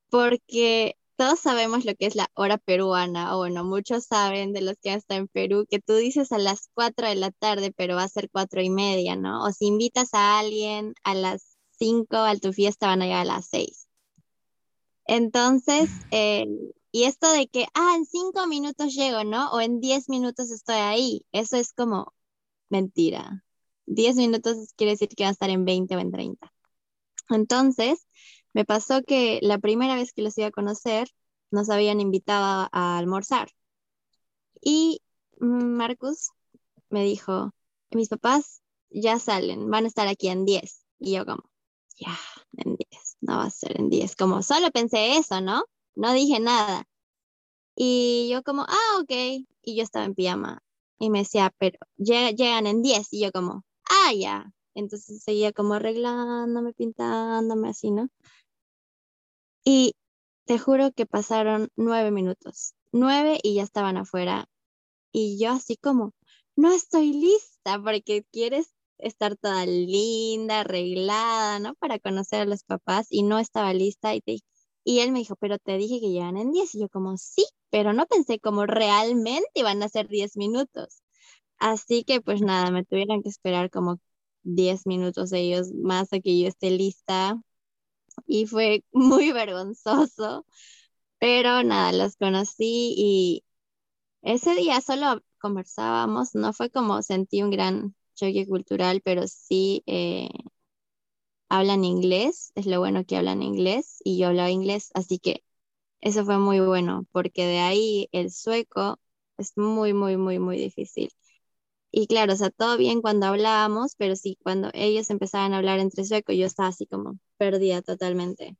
porque 0.10 0.99
todos 1.20 1.42
sabemos 1.42 1.84
lo 1.84 1.96
que 1.96 2.06
es 2.06 2.16
la 2.16 2.32
hora 2.34 2.58
peruana, 2.58 3.36
o 3.36 3.40
bueno, 3.40 3.66
muchos 3.66 4.06
saben 4.06 4.54
de 4.54 4.62
los 4.62 4.78
que 4.82 4.94
están 4.94 5.18
en 5.18 5.28
Perú, 5.28 5.66
que 5.70 5.80
tú 5.82 5.96
dices 5.96 6.32
a 6.32 6.38
las 6.38 6.70
4 6.74 7.10
de 7.10 7.16
la 7.16 7.30
tarde, 7.32 7.74
pero 7.76 7.98
va 7.98 8.04
a 8.04 8.08
ser 8.08 8.30
cuatro 8.32 8.62
y 8.62 8.70
media, 8.70 9.18
¿no? 9.18 9.44
O 9.44 9.52
si 9.52 9.66
invitas 9.68 10.14
a 10.14 10.40
alguien 10.40 10.94
a 11.04 11.16
las 11.16 11.58
5 11.78 12.16
a 12.16 12.38
tu 12.38 12.54
fiesta, 12.54 12.88
van 12.88 13.02
a 13.02 13.06
llegar 13.06 13.22
a 13.24 13.26
las 13.26 13.48
6. 13.50 13.90
Entonces, 15.08 15.90
eh, 16.12 16.48
y 16.94 17.04
esto 17.04 17.30
de 17.34 17.48
que, 17.50 17.66
ah, 17.74 17.96
en 17.98 18.06
5 18.06 18.48
minutos 18.48 18.96
llego, 18.96 19.26
¿no? 19.26 19.52
O 19.52 19.60
en 19.60 19.82
10 19.82 20.08
minutos 20.08 20.50
estoy 20.52 20.78
ahí, 20.78 21.26
eso 21.34 21.58
es 21.58 21.74
como 21.74 22.14
mentira. 22.70 23.44
10 23.88 24.16
minutos 24.16 24.74
quiere 24.78 24.92
decir 24.92 25.10
que 25.10 25.24
va 25.24 25.30
a 25.30 25.34
estar 25.34 25.50
en 25.50 25.66
20 25.66 25.98
o 25.98 26.00
en 26.00 26.12
30. 26.12 26.54
Entonces, 27.30 28.08
me 28.60 28.66
pasó 28.66 29.04
que 29.04 29.40
la 29.42 29.58
primera 29.58 29.96
vez 29.96 30.12
que 30.12 30.22
los 30.22 30.38
iba 30.38 30.48
a 30.48 30.52
conocer, 30.52 31.08
nos 31.50 31.70
habían 31.70 32.02
invitado 32.02 32.68
a 32.74 32.98
almorzar. 32.98 33.48
Y 34.62 35.02
Marcus 35.40 36.32
me 36.90 37.06
dijo, 37.06 37.54
mis 37.92 38.10
papás 38.10 38.62
ya 38.90 39.18
salen, 39.18 39.72
van 39.72 39.86
a 39.86 39.88
estar 39.88 40.10
aquí 40.10 40.28
en 40.28 40.44
10. 40.44 40.86
Y 41.00 41.14
yo 41.14 41.26
como, 41.26 41.44
ya, 41.96 42.20
en 42.58 42.76
10, 42.76 43.18
no 43.22 43.38
va 43.38 43.46
a 43.46 43.50
ser 43.50 43.80
en 43.80 43.90
10. 43.90 44.18
Como 44.18 44.44
solo 44.44 44.70
pensé 44.72 45.16
eso, 45.16 45.40
¿no? 45.40 45.64
No 45.96 46.12
dije 46.12 46.42
nada. 46.42 46.84
Y 47.76 48.28
yo 48.30 48.44
como, 48.44 48.64
ah, 48.64 49.00
ok. 49.02 49.12
Y 49.62 49.78
yo 49.78 49.84
estaba 49.84 50.04
en 50.04 50.16
pijama 50.16 50.62
y 50.98 51.10
me 51.10 51.20
decía, 51.20 51.54
pero 51.58 51.80
llegan 51.96 52.68
en 52.68 52.82
10 52.82 53.08
y 53.14 53.22
yo 53.22 53.32
como, 53.32 53.64
ah, 53.90 54.12
ya. 54.14 54.52
Entonces 54.74 55.24
seguía 55.24 55.54
como 55.54 55.76
arreglándome, 55.76 56.74
pintándome 56.74 57.70
así, 57.70 57.92
¿no? 57.92 58.10
Y 59.72 59.94
te 60.46 60.58
juro 60.58 60.92
que 60.94 61.06
pasaron 61.06 61.70
nueve 61.76 62.10
minutos, 62.10 62.74
nueve 62.92 63.40
y 63.44 63.54
ya 63.54 63.62
estaban 63.62 63.98
afuera. 63.98 64.50
Y 65.12 65.40
yo 65.40 65.52
así 65.52 65.78
como, 65.78 66.16
no 66.56 66.72
estoy 66.72 67.14
lista 67.14 67.80
porque 67.80 68.24
quieres 68.32 68.74
estar 68.98 69.38
toda 69.38 69.68
linda, 69.68 70.62
arreglada, 70.62 71.60
¿no? 71.60 71.76
Para 71.76 72.00
conocer 72.00 72.42
a 72.42 72.46
los 72.46 72.64
papás 72.64 73.10
y 73.12 73.22
no 73.22 73.38
estaba 73.38 73.72
lista 73.76 74.16
y, 74.16 74.22
te, 74.22 74.40
y 74.84 75.02
él 75.02 75.12
me 75.12 75.20
dijo, 75.20 75.36
pero 75.36 75.60
te 75.60 75.78
dije 75.78 76.00
que 76.00 76.10
llegan 76.10 76.38
en 76.38 76.52
10 76.52 76.74
y 76.74 76.82
yo 76.82 76.90
como, 76.90 77.18
sí, 77.18 77.46
pero 77.70 77.94
no 77.94 78.08
pensé 78.08 78.40
como 78.40 78.66
realmente 78.66 79.50
iban 79.54 79.84
a 79.84 79.90
ser 79.90 80.08
10 80.08 80.36
minutos. 80.36 81.04
Así 81.60 82.04
que 82.06 82.22
pues 82.22 82.42
nada, 82.42 82.72
me 82.72 82.86
tuvieron 82.86 83.24
que 83.24 83.30
esperar 83.30 83.70
como 83.70 84.00
10 84.44 84.88
minutos 84.88 85.32
ellos 85.34 85.72
más 85.74 86.12
a 86.14 86.20
que 86.22 86.40
yo 86.40 86.48
esté 86.48 86.72
lista 86.72 87.40
y 88.28 88.46
fue 88.48 88.84
muy 88.92 89.32
vergonzoso, 89.32 90.46
pero 91.20 91.64
nada, 91.64 91.94
los 91.94 92.16
conocí 92.18 92.96
y 92.98 93.46
ese 94.24 94.56
día 94.56 94.82
solo 94.82 95.24
conversábamos, 95.40 96.36
no 96.36 96.54
fue 96.54 96.70
como 96.72 97.02
sentí 97.04 97.44
un 97.44 97.52
gran 97.52 97.96
choque 98.16 98.48
cultural, 98.48 99.02
pero 99.04 99.28
sí 99.28 99.84
eh, 99.88 100.30
hablan 101.50 101.86
inglés, 101.86 102.52
es 102.56 102.66
lo 102.66 102.80
bueno 102.80 103.06
que 103.06 103.16
hablan 103.18 103.44
inglés 103.44 103.98
y 104.04 104.18
yo 104.20 104.28
hablaba 104.28 104.50
inglés, 104.52 104.90
así 104.96 105.20
que 105.20 105.44
eso 106.02 106.26
fue 106.26 106.38
muy 106.40 106.60
bueno, 106.62 107.08
porque 107.14 107.46
de 107.46 107.60
ahí 107.60 108.10
el 108.14 108.32
sueco 108.32 109.00
es 109.38 109.58
muy, 109.58 109.94
muy, 109.94 110.18
muy, 110.18 110.40
muy 110.40 110.58
difícil. 110.60 111.12
Y 111.92 112.08
claro, 112.08 112.34
o 112.34 112.36
sea, 112.36 112.50
todo 112.50 112.78
bien 112.78 113.02
cuando 113.02 113.28
hablábamos, 113.28 113.96
pero 113.98 114.16
sí, 114.16 114.38
cuando 114.44 114.70
ellos 114.74 115.10
empezaban 115.12 115.54
a 115.54 115.58
hablar 115.58 115.80
entre 115.80 116.06
sueco, 116.06 116.34
yo 116.34 116.46
estaba 116.48 116.70
así 116.70 116.86
como 116.88 117.20
perdida 117.38 117.82
totalmente. 117.84 118.58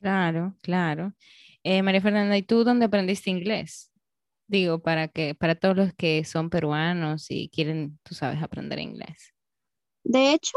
Claro, 0.00 0.56
claro. 0.62 1.14
Eh, 1.62 1.82
María 1.82 2.00
Fernanda, 2.00 2.36
¿y 2.36 2.42
tú 2.42 2.64
dónde 2.64 2.86
aprendiste 2.86 3.30
inglés? 3.30 3.92
Digo, 4.48 4.80
para 4.82 5.08
que, 5.08 5.34
para 5.34 5.54
todos 5.56 5.76
los 5.76 5.94
que 5.94 6.24
son 6.24 6.50
peruanos 6.50 7.26
y 7.30 7.50
quieren, 7.50 7.98
tú 8.04 8.14
sabes, 8.14 8.42
aprender 8.42 8.78
inglés. 8.80 9.34
De 10.04 10.32
hecho, 10.32 10.56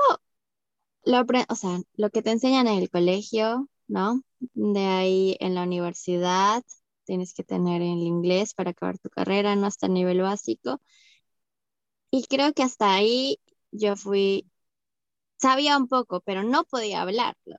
lo, 1.06 1.26
o 1.50 1.56
sea, 1.56 1.80
lo 1.96 2.10
que 2.10 2.22
te 2.22 2.32
enseñan 2.32 2.68
en 2.68 2.80
el 2.80 2.90
colegio, 2.90 3.70
¿no? 3.88 4.22
De 4.54 4.86
ahí 4.86 5.38
en 5.40 5.56
la 5.56 5.64
universidad, 5.64 6.64
tienes 7.06 7.34
que 7.34 7.44
tener 7.44 7.82
el 7.82 8.00
inglés 8.00 8.54
para 8.54 8.72
acabar 8.72 8.98
tu 9.00 9.10
carrera, 9.10 9.56
no 9.56 9.68
hasta 9.68 9.88
el 9.88 9.94
nivel 9.94 10.22
básico. 10.22 10.82
Y 12.16 12.24
creo 12.28 12.54
que 12.54 12.64
hasta 12.64 12.94
ahí 12.94 13.40
yo 13.72 13.98
fui, 13.98 14.50
sabía 15.38 15.78
un 15.78 15.88
poco, 15.88 16.22
pero 16.22 16.44
no 16.44 16.64
podía 16.66 17.02
hablarlo. 17.02 17.58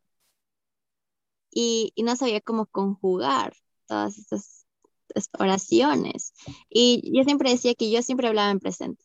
Y, 1.51 1.93
no 1.99 2.17
sabía 2.17 2.41
cómo 2.41 2.67
conjugar 2.67 3.55
todas 3.87 4.19
estas, 4.19 4.67
oraciones. 5.39 6.33
Y 6.71 7.13
yo 7.15 7.25
siempre 7.25 7.51
decía 7.51 7.75
que 7.75 7.91
yo 7.91 8.03
siempre 8.03 8.29
hablaba 8.29 8.51
en 8.51 8.61
presente. 8.61 9.05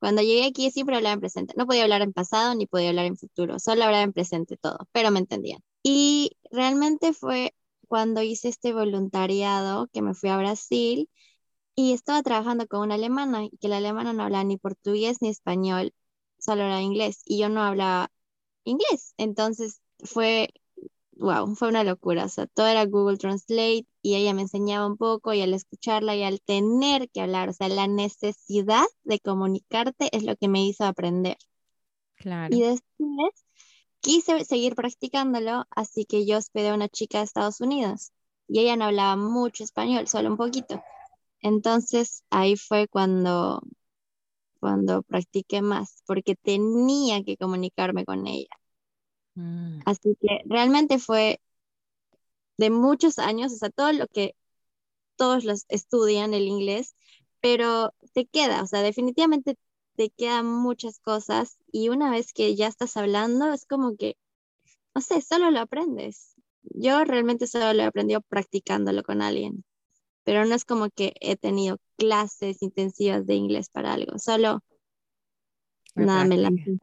Cuando 0.00 0.22
llegué 0.22 0.46
aquí 0.46 0.70
siempre 0.72 0.96
hablaba 0.96 1.14
en 1.14 1.20
presente. 1.20 1.54
No 1.56 1.66
podía 1.66 1.84
hablar 1.84 2.02
en 2.02 2.12
pasado 2.12 2.54
ni 2.54 2.66
podía 2.66 2.90
hablar 2.90 3.06
en 3.06 3.16
futuro, 3.16 3.58
solo 3.60 3.84
hablaba 3.84 4.02
en 4.04 4.12
presente 4.12 4.56
todo, 4.56 4.78
pero 4.92 5.10
me 5.12 5.20
entendían. 5.20 5.60
Y 5.82 6.32
realmente 6.50 7.12
fue 7.12 7.54
cuando 7.88 8.22
hice 8.22 8.48
este 8.48 8.72
voluntariado 8.72 9.88
que 9.92 10.02
me 10.02 10.14
fui 10.14 10.30
a 10.30 10.38
Brasil 10.38 11.08
y 11.78 11.92
estaba 11.92 12.24
trabajando 12.24 12.66
con 12.66 12.80
una 12.80 12.96
alemana 12.96 13.44
y 13.44 13.50
que 13.58 13.68
la 13.68 13.76
alemana 13.76 14.12
no 14.12 14.24
hablaba 14.24 14.42
ni 14.42 14.56
portugués 14.56 15.18
ni 15.20 15.28
español, 15.28 15.94
solo 16.36 16.64
era 16.64 16.82
inglés 16.82 17.22
y 17.24 17.38
yo 17.38 17.48
no 17.48 17.62
hablaba 17.62 18.10
inglés. 18.64 19.14
Entonces 19.16 19.80
fue, 20.00 20.48
wow, 21.12 21.54
fue 21.54 21.68
una 21.68 21.84
locura. 21.84 22.24
O 22.24 22.28
sea, 22.28 22.48
todo 22.48 22.66
era 22.66 22.84
Google 22.84 23.16
Translate 23.16 23.86
y 24.02 24.16
ella 24.16 24.34
me 24.34 24.42
enseñaba 24.42 24.88
un 24.88 24.96
poco 24.96 25.32
y 25.34 25.40
al 25.40 25.54
escucharla 25.54 26.16
y 26.16 26.24
al 26.24 26.40
tener 26.40 27.08
que 27.10 27.20
hablar, 27.20 27.50
o 27.50 27.52
sea, 27.52 27.68
la 27.68 27.86
necesidad 27.86 28.86
de 29.04 29.20
comunicarte 29.20 30.08
es 30.10 30.24
lo 30.24 30.34
que 30.34 30.48
me 30.48 30.66
hizo 30.66 30.84
aprender. 30.84 31.36
Claro. 32.16 32.56
Y 32.56 32.60
después 32.60 33.30
quise 34.00 34.44
seguir 34.44 34.74
practicándolo, 34.74 35.64
así 35.70 36.06
que 36.06 36.26
yo 36.26 36.38
hospedé 36.38 36.70
a 36.70 36.74
una 36.74 36.88
chica 36.88 37.18
de 37.18 37.24
Estados 37.24 37.60
Unidos 37.60 38.10
y 38.48 38.58
ella 38.58 38.74
no 38.74 38.86
hablaba 38.86 39.14
mucho 39.14 39.62
español, 39.62 40.08
solo 40.08 40.28
un 40.28 40.36
poquito. 40.36 40.82
Entonces 41.40 42.24
ahí 42.30 42.56
fue 42.56 42.88
cuando, 42.88 43.62
cuando 44.60 45.02
practiqué 45.02 45.62
más, 45.62 46.02
porque 46.06 46.34
tenía 46.36 47.22
que 47.22 47.36
comunicarme 47.36 48.04
con 48.04 48.26
ella. 48.26 48.50
Mm. 49.34 49.80
Así 49.86 50.16
que 50.20 50.40
realmente 50.46 50.98
fue 50.98 51.40
de 52.58 52.70
muchos 52.70 53.18
años, 53.18 53.52
o 53.52 53.56
sea, 53.56 53.70
todo 53.70 53.92
lo 53.92 54.06
que 54.08 54.34
todos 55.16 55.44
los 55.44 55.64
estudian 55.68 56.34
el 56.34 56.44
inglés, 56.46 56.94
pero 57.40 57.94
te 58.14 58.26
queda, 58.26 58.62
o 58.62 58.66
sea, 58.66 58.82
definitivamente 58.82 59.56
te 59.96 60.10
quedan 60.10 60.46
muchas 60.46 61.00
cosas 61.00 61.58
y 61.72 61.88
una 61.88 62.10
vez 62.10 62.32
que 62.32 62.54
ya 62.56 62.68
estás 62.68 62.96
hablando 62.96 63.52
es 63.52 63.66
como 63.66 63.96
que, 63.96 64.16
no 64.94 65.00
sé, 65.02 65.22
solo 65.22 65.50
lo 65.50 65.60
aprendes. 65.60 66.34
Yo 66.62 67.04
realmente 67.04 67.46
solo 67.46 67.72
lo 67.72 67.82
he 67.82 67.86
aprendido 67.86 68.20
practicándolo 68.22 69.02
con 69.02 69.22
alguien 69.22 69.64
pero 70.28 70.44
no 70.44 70.54
es 70.54 70.66
como 70.66 70.90
que 70.90 71.14
he 71.22 71.36
tenido 71.36 71.78
clases 71.96 72.60
intensivas 72.60 73.26
de 73.26 73.34
inglés 73.34 73.70
para 73.70 73.94
algo, 73.94 74.18
solo 74.18 74.62
nada 75.94 76.26
me 76.26 76.36
lancé. 76.36 76.78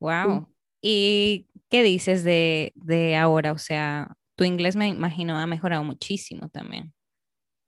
Wow. 0.00 0.48
¿Y 0.82 1.46
qué 1.68 1.84
dices 1.84 2.24
de, 2.24 2.72
de 2.74 3.14
ahora? 3.14 3.52
O 3.52 3.58
sea, 3.58 4.16
tu 4.34 4.42
inglés 4.42 4.74
me 4.74 4.88
imagino 4.88 5.38
ha 5.38 5.46
mejorado 5.46 5.84
muchísimo 5.84 6.48
también. 6.48 6.92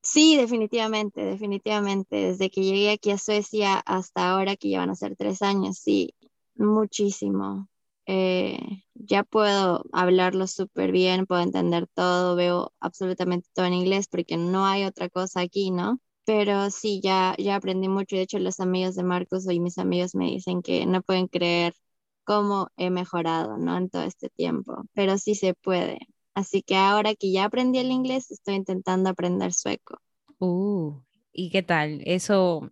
Sí, 0.02 0.36
definitivamente, 0.36 1.20
definitivamente. 1.24 2.16
Desde 2.16 2.50
que 2.50 2.64
llegué 2.64 2.90
aquí 2.90 3.12
a 3.12 3.18
Suecia 3.18 3.76
hasta 3.86 4.32
ahora, 4.32 4.56
que 4.56 4.70
ya 4.70 4.80
van 4.80 4.90
a 4.90 4.96
ser 4.96 5.14
tres 5.14 5.40
años, 5.40 5.78
sí, 5.78 6.16
muchísimo. 6.56 7.68
Eh, 8.06 8.58
ya 8.94 9.22
puedo 9.24 9.84
hablarlo 9.92 10.46
súper 10.46 10.92
bien, 10.92 11.26
puedo 11.26 11.42
entender 11.42 11.86
todo, 11.94 12.36
veo 12.36 12.72
absolutamente 12.80 13.48
todo 13.54 13.66
en 13.66 13.74
inglés 13.74 14.08
porque 14.08 14.36
no 14.36 14.66
hay 14.66 14.84
otra 14.84 15.08
cosa 15.08 15.40
aquí, 15.40 15.70
¿no? 15.70 16.00
Pero 16.24 16.70
sí, 16.70 17.00
ya, 17.02 17.34
ya 17.38 17.56
aprendí 17.56 17.88
mucho. 17.88 18.16
De 18.16 18.22
hecho, 18.22 18.38
los 18.38 18.60
amigos 18.60 18.94
de 18.96 19.04
Marcos 19.04 19.46
y 19.50 19.60
mis 19.60 19.78
amigos 19.78 20.14
me 20.14 20.26
dicen 20.26 20.62
que 20.62 20.86
no 20.86 21.02
pueden 21.02 21.28
creer 21.28 21.74
cómo 22.24 22.68
he 22.76 22.90
mejorado, 22.90 23.58
¿no? 23.58 23.76
En 23.76 23.90
todo 23.90 24.02
este 24.02 24.28
tiempo, 24.30 24.84
pero 24.94 25.18
sí 25.18 25.34
se 25.34 25.54
puede. 25.54 25.98
Así 26.34 26.62
que 26.62 26.76
ahora 26.76 27.14
que 27.14 27.32
ya 27.32 27.44
aprendí 27.44 27.78
el 27.78 27.90
inglés, 27.90 28.30
estoy 28.30 28.54
intentando 28.54 29.10
aprender 29.10 29.52
sueco. 29.52 29.98
Uh, 30.38 31.00
¿y 31.32 31.50
qué 31.50 31.62
tal? 31.62 32.02
Eso, 32.04 32.68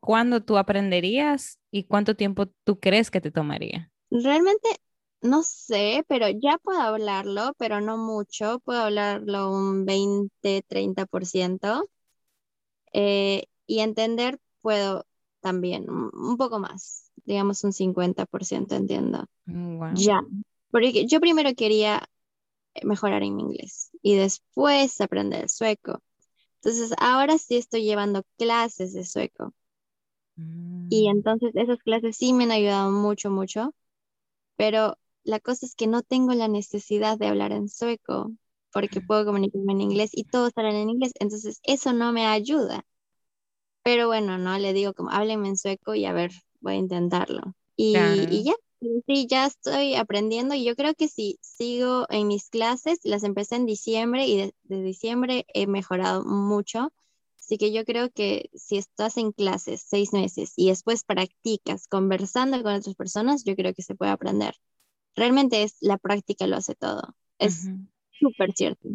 ¿cuándo 0.00 0.42
tú 0.42 0.58
aprenderías 0.58 1.58
y 1.70 1.84
cuánto 1.84 2.16
tiempo 2.16 2.46
tú 2.64 2.80
crees 2.80 3.10
que 3.10 3.20
te 3.20 3.30
tomaría? 3.30 3.90
Realmente 4.22 4.68
no 5.22 5.42
sé, 5.42 6.04
pero 6.08 6.28
ya 6.28 6.58
puedo 6.58 6.80
hablarlo, 6.80 7.52
pero 7.58 7.80
no 7.80 7.96
mucho. 7.98 8.60
Puedo 8.60 8.82
hablarlo 8.82 9.50
un 9.50 9.84
20, 9.84 10.62
30%. 10.62 11.88
Eh, 12.92 13.44
y 13.66 13.80
entender 13.80 14.38
puedo 14.62 15.04
también 15.40 15.88
un 15.90 16.36
poco 16.36 16.58
más, 16.58 17.10
digamos 17.24 17.62
un 17.64 17.72
50% 17.72 18.74
entiendo. 18.74 19.26
Mm, 19.44 19.94
ya, 19.94 20.20
porque 20.70 21.06
yo 21.06 21.20
primero 21.20 21.54
quería 21.54 22.08
mejorar 22.82 23.22
en 23.22 23.36
mi 23.36 23.42
inglés 23.42 23.90
y 24.02 24.16
después 24.16 25.00
aprender 25.00 25.48
sueco. 25.48 26.00
Entonces, 26.56 26.94
ahora 26.98 27.38
sí 27.38 27.56
estoy 27.56 27.84
llevando 27.84 28.24
clases 28.38 28.92
de 28.92 29.04
sueco. 29.04 29.52
Y 30.36 31.08
mm. 31.08 31.10
entonces 31.10 31.52
esas 31.54 31.78
clases 31.80 32.16
sí 32.16 32.32
me 32.32 32.44
han 32.44 32.50
ayudado 32.52 32.90
mucho, 32.90 33.30
mucho 33.30 33.74
pero 34.56 34.98
la 35.24 35.40
cosa 35.40 35.66
es 35.66 35.74
que 35.74 35.86
no 35.86 36.02
tengo 36.02 36.34
la 36.34 36.48
necesidad 36.48 37.18
de 37.18 37.26
hablar 37.28 37.52
en 37.52 37.68
sueco 37.68 38.32
porque 38.72 39.00
puedo 39.00 39.24
comunicarme 39.24 39.72
en 39.72 39.80
inglés 39.80 40.10
y 40.12 40.24
todos 40.24 40.52
hablan 40.56 40.76
en 40.76 40.90
inglés, 40.90 41.12
entonces 41.18 41.60
eso 41.62 41.92
no 41.92 42.12
me 42.12 42.26
ayuda. 42.26 42.84
Pero 43.82 44.08
bueno, 44.08 44.36
no 44.38 44.58
le 44.58 44.72
digo 44.72 44.92
como 44.94 45.10
háblenme 45.10 45.48
en 45.48 45.56
sueco 45.56 45.94
y 45.94 46.04
a 46.06 46.12
ver, 46.12 46.32
voy 46.60 46.74
a 46.74 46.76
intentarlo. 46.76 47.54
Y, 47.76 48.42
ya, 48.44 48.54
sí, 49.06 49.26
ya 49.28 49.46
estoy 49.46 49.94
aprendiendo 49.94 50.54
y 50.54 50.64
yo 50.64 50.74
creo 50.76 50.94
que 50.94 51.08
si 51.08 51.38
sigo 51.40 52.06
en 52.10 52.26
mis 52.28 52.48
clases, 52.50 52.98
las 53.04 53.22
empecé 53.22 53.56
en 53.56 53.66
diciembre 53.66 54.26
y 54.26 54.52
de 54.64 54.82
diciembre 54.82 55.46
he 55.54 55.66
mejorado 55.66 56.24
mucho. 56.24 56.92
Así 57.46 57.58
que 57.58 57.72
yo 57.72 57.84
creo 57.84 58.10
que 58.10 58.50
si 58.54 58.76
estás 58.76 59.16
en 59.16 59.30
clases 59.30 59.80
seis 59.86 60.12
meses 60.12 60.52
y 60.56 60.70
después 60.70 61.04
practicas 61.04 61.86
conversando 61.86 62.60
con 62.64 62.74
otras 62.74 62.96
personas, 62.96 63.44
yo 63.44 63.54
creo 63.54 63.72
que 63.72 63.82
se 63.82 63.94
puede 63.94 64.10
aprender. 64.10 64.56
Realmente 65.14 65.62
es 65.62 65.76
la 65.80 65.96
práctica 65.96 66.48
lo 66.48 66.56
hace 66.56 66.74
todo. 66.74 67.14
Es 67.38 67.70
súper 68.18 68.52
cierto. 68.52 68.88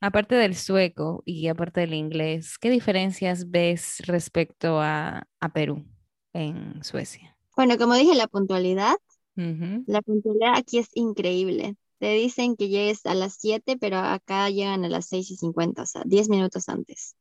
Aparte 0.00 0.36
del 0.36 0.54
sueco 0.54 1.22
y 1.26 1.48
aparte 1.48 1.80
del 1.80 1.92
inglés, 1.92 2.56
¿qué 2.56 2.70
diferencias 2.70 3.50
ves 3.50 3.98
respecto 4.06 4.80
a, 4.80 5.26
Perú 5.52 5.84
en 6.32 6.82
Suecia? 6.82 7.36
Bueno, 7.56 7.76
como 7.76 7.92
dije, 7.92 8.14
la 8.14 8.26
puntualidad. 8.26 8.94
La 9.34 10.00
puntualidad 10.00 10.54
aquí 10.56 10.78
es 10.78 10.88
increíble. 10.94 11.76
Te 12.00 12.14
dicen 12.14 12.56
que 12.56 12.68
llegues 12.68 13.04
a 13.04 13.14
las 13.14 13.34
7, 13.34 13.76
pero 13.78 13.98
acá 13.98 14.48
llegan 14.48 14.86
a 14.86 14.88
las 14.88 15.06
6 15.06 15.30
y 15.30 15.36
50, 15.36 15.82
o 15.82 15.86
sea, 15.86 16.02
10 16.06 16.30
minutos 16.30 16.70
antes. 16.70 17.14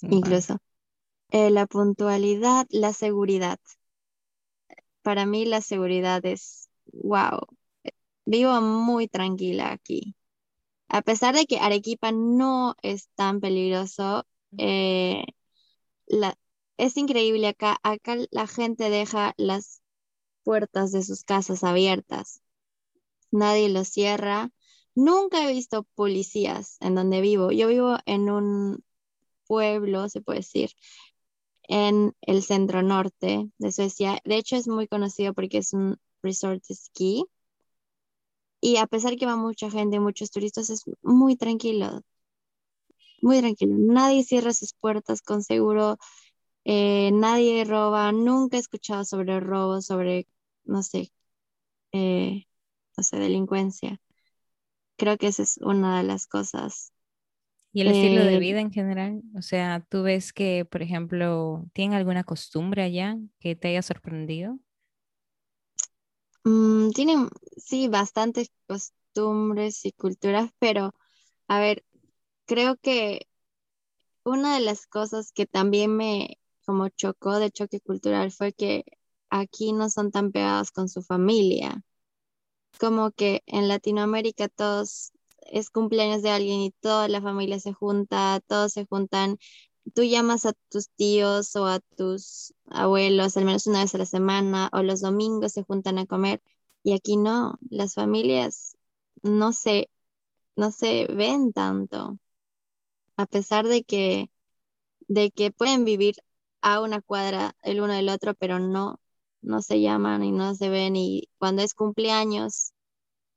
Incluso. 0.00 0.58
Eh, 1.30 1.50
la 1.50 1.66
puntualidad, 1.66 2.66
la 2.70 2.92
seguridad. 2.92 3.58
Para 5.02 5.26
mí 5.26 5.44
la 5.44 5.60
seguridad 5.60 6.24
es, 6.24 6.70
wow, 6.92 7.40
vivo 8.26 8.60
muy 8.60 9.08
tranquila 9.08 9.72
aquí. 9.72 10.14
A 10.86 11.02
pesar 11.02 11.34
de 11.34 11.46
que 11.46 11.58
Arequipa 11.58 12.12
no 12.12 12.76
es 12.82 13.08
tan 13.16 13.40
peligroso, 13.40 14.24
eh, 14.56 15.24
es 16.76 16.96
increíble 16.96 17.48
acá. 17.48 17.78
Acá 17.82 18.16
la 18.30 18.46
gente 18.46 18.88
deja 18.88 19.34
las 19.36 19.82
puertas 20.44 20.92
de 20.92 21.02
sus 21.02 21.24
casas 21.24 21.64
abiertas. 21.64 22.40
Nadie 23.30 23.68
los 23.68 23.88
cierra. 23.88 24.50
Nunca 24.94 25.42
he 25.44 25.52
visto 25.52 25.84
policías 25.94 26.76
en 26.80 26.94
donde 26.94 27.20
vivo. 27.20 27.52
Yo 27.52 27.68
vivo 27.68 27.98
en 28.06 28.30
un 28.30 28.84
pueblo, 29.46 30.08
se 30.08 30.22
puede 30.22 30.40
decir, 30.40 30.70
en 31.68 32.14
el 32.22 32.42
centro 32.42 32.82
norte 32.82 33.50
de 33.58 33.72
Suecia. 33.72 34.20
De 34.24 34.36
hecho, 34.36 34.56
es 34.56 34.68
muy 34.68 34.88
conocido 34.88 35.34
porque 35.34 35.58
es 35.58 35.72
un 35.72 35.98
resort 36.22 36.62
de 36.68 36.74
esquí. 36.74 37.24
Y 38.62 38.76
a 38.78 38.86
pesar 38.86 39.16
que 39.16 39.26
va 39.26 39.36
mucha 39.36 39.70
gente, 39.70 40.00
muchos 40.00 40.30
turistas, 40.30 40.70
es 40.70 40.84
muy 41.02 41.36
tranquilo, 41.36 42.00
muy 43.22 43.38
tranquilo. 43.40 43.74
Nadie 43.78 44.24
cierra 44.24 44.52
sus 44.52 44.72
puertas 44.74 45.22
con 45.22 45.42
seguro, 45.42 45.98
eh, 46.64 47.10
nadie 47.12 47.64
roba, 47.64 48.12
nunca 48.12 48.56
he 48.56 48.60
escuchado 48.60 49.04
sobre 49.04 49.40
robos, 49.40 49.86
sobre, 49.86 50.28
no 50.64 50.82
sé, 50.82 51.12
eh, 51.92 52.46
no 53.00 53.04
sé, 53.04 53.16
delincuencia. 53.18 53.98
Creo 54.96 55.18
que 55.18 55.28
esa 55.28 55.42
es 55.42 55.58
una 55.58 55.98
de 55.98 56.04
las 56.04 56.26
cosas. 56.28 56.92
¿Y 57.72 57.82
el 57.82 57.88
estilo 57.88 58.24
de 58.24 58.38
eh, 58.38 58.40
vida 58.40 58.60
en 58.60 58.72
general? 58.72 59.22
O 59.36 59.42
sea, 59.42 59.80
¿tú 59.88 60.02
ves 60.02 60.32
que, 60.32 60.64
por 60.64 60.82
ejemplo, 60.82 61.66
tienen 61.72 61.96
alguna 61.96 62.24
costumbre 62.24 62.82
allá 62.82 63.16
que 63.38 63.54
te 63.56 63.68
haya 63.68 63.82
sorprendido? 63.82 64.58
Mm, 66.44 66.90
tienen, 66.92 67.28
sí, 67.56 67.88
bastantes 67.88 68.50
costumbres 68.66 69.84
y 69.84 69.92
culturas, 69.92 70.50
pero, 70.58 70.94
a 71.48 71.60
ver, 71.60 71.84
creo 72.46 72.76
que 72.78 73.28
una 74.24 74.54
de 74.56 74.60
las 74.60 74.86
cosas 74.86 75.32
que 75.32 75.46
también 75.46 75.96
me 75.96 76.38
como 76.66 76.88
chocó 76.90 77.38
de 77.38 77.50
choque 77.50 77.80
cultural 77.80 78.32
fue 78.32 78.52
que 78.54 78.84
aquí 79.30 79.72
no 79.72 79.90
son 79.90 80.10
tan 80.12 80.32
pegados 80.32 80.70
con 80.72 80.88
su 80.88 81.02
familia. 81.02 81.82
Como 82.78 83.10
que 83.10 83.42
en 83.46 83.68
Latinoamérica 83.68 84.48
todos 84.48 85.12
es 85.50 85.70
cumpleaños 85.70 86.22
de 86.22 86.30
alguien 86.30 86.60
y 86.60 86.70
toda 86.70 87.08
la 87.08 87.20
familia 87.20 87.60
se 87.60 87.72
junta, 87.72 88.40
todos 88.46 88.72
se 88.72 88.86
juntan 88.86 89.38
tú 89.94 90.02
llamas 90.04 90.46
a 90.46 90.52
tus 90.70 90.88
tíos 90.90 91.56
o 91.56 91.66
a 91.66 91.80
tus 91.96 92.54
abuelos 92.66 93.36
al 93.36 93.44
menos 93.44 93.66
una 93.66 93.80
vez 93.82 93.94
a 93.94 93.98
la 93.98 94.06
semana 94.06 94.68
o 94.72 94.82
los 94.82 95.00
domingos 95.00 95.52
se 95.52 95.64
juntan 95.64 95.98
a 95.98 96.06
comer 96.06 96.42
y 96.82 96.94
aquí 96.94 97.16
no, 97.16 97.58
las 97.70 97.94
familias 97.94 98.76
no 99.22 99.52
se, 99.52 99.90
no 100.56 100.70
se 100.72 101.06
ven 101.06 101.52
tanto, 101.52 102.18
a 103.16 103.26
pesar 103.26 103.66
de 103.68 103.84
que, 103.84 104.30
de 105.08 105.30
que 105.30 105.50
pueden 105.52 105.84
vivir 105.84 106.16
a 106.62 106.80
una 106.80 107.02
cuadra 107.02 107.56
el 107.62 107.80
uno 107.80 107.94
del 107.94 108.08
otro, 108.10 108.34
pero 108.34 108.58
no, 108.60 108.99
no 109.42 109.62
se 109.62 109.80
llaman 109.80 110.24
y 110.24 110.32
no 110.32 110.54
se 110.54 110.68
ven 110.68 110.96
y 110.96 111.28
cuando 111.38 111.62
es 111.62 111.74
cumpleaños 111.74 112.72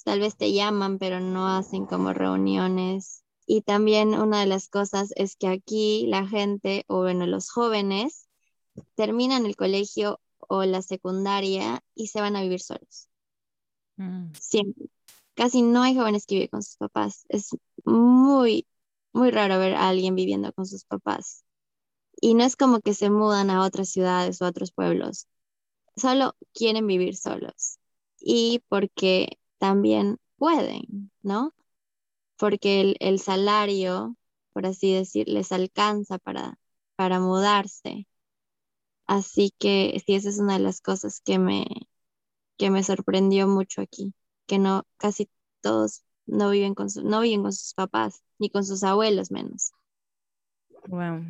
tal 0.03 0.19
vez 0.19 0.35
te 0.35 0.51
llaman, 0.53 0.99
pero 0.99 1.19
no 1.19 1.47
hacen 1.47 1.85
como 1.85 2.13
reuniones 2.13 3.23
y 3.45 3.61
también 3.61 4.13
una 4.13 4.39
de 4.39 4.45
las 4.45 4.69
cosas 4.69 5.11
es 5.15 5.35
que 5.35 5.47
aquí 5.47 6.05
la 6.07 6.27
gente, 6.27 6.85
o 6.87 7.01
bueno, 7.01 7.25
los 7.25 7.49
jóvenes, 7.49 8.27
terminan 8.95 9.45
el 9.45 9.55
colegio 9.55 10.19
o 10.39 10.63
la 10.63 10.81
secundaria 10.81 11.83
y 11.93 12.07
se 12.07 12.21
van 12.21 12.35
a 12.35 12.41
vivir 12.41 12.61
solos. 12.61 13.09
Mm. 13.97 14.31
Siempre. 14.39 14.87
Casi 15.35 15.61
no 15.61 15.81
hay 15.81 15.95
jóvenes 15.95 16.25
que 16.25 16.35
viven 16.35 16.49
con 16.49 16.63
sus 16.63 16.77
papás. 16.77 17.25
Es 17.27 17.49
muy, 17.85 18.67
muy 19.13 19.31
raro 19.31 19.57
ver 19.59 19.75
a 19.75 19.89
alguien 19.89 20.15
viviendo 20.15 20.53
con 20.53 20.65
sus 20.65 20.85
papás. 20.85 21.43
Y 22.21 22.35
no 22.35 22.43
es 22.43 22.55
como 22.55 22.79
que 22.81 22.93
se 22.93 23.09
mudan 23.09 23.49
a 23.49 23.65
otras 23.65 23.89
ciudades 23.89 24.41
o 24.41 24.45
a 24.45 24.49
otros 24.49 24.71
pueblos. 24.71 25.27
Solo 25.95 26.35
quieren 26.53 26.87
vivir 26.87 27.15
solos. 27.15 27.79
Y 28.19 28.63
porque 28.69 29.37
también 29.59 30.17
pueden, 30.37 31.11
¿no? 31.21 31.53
porque 32.43 32.95
el, 32.99 33.19
salario, 33.19 34.17
por 34.51 34.65
así 34.65 34.93
decir, 34.93 35.29
les 35.29 35.53
alcanza 35.53 36.17
para, 36.17 36.59
para 36.97 37.21
mudarse. 37.21 38.05
Así 39.05 39.53
que 39.57 40.01
sí, 40.05 40.15
esa 40.15 40.27
es 40.27 40.39
una 40.39 40.53
de 40.53 40.59
las 40.59 40.81
cosas 40.81 41.21
que 41.21 41.39
me, 41.39 41.65
que 42.57 42.69
me 42.69 42.83
sorprendió 42.83 43.47
mucho 43.47 43.81
aquí, 43.81 44.13
que 44.45 44.59
no, 44.59 44.83
casi 44.97 45.29
todos 45.61 46.03
no 46.25 46.49
viven 46.49 46.75
con, 46.75 46.87
no 47.03 47.21
viven 47.21 47.43
con 47.43 47.53
sus 47.53 47.73
papás, 47.73 48.23
ni 48.39 48.49
con 48.49 48.65
sus 48.65 48.83
abuelos 48.83 49.31
menos. 49.31 49.71
Wow. 50.87 51.23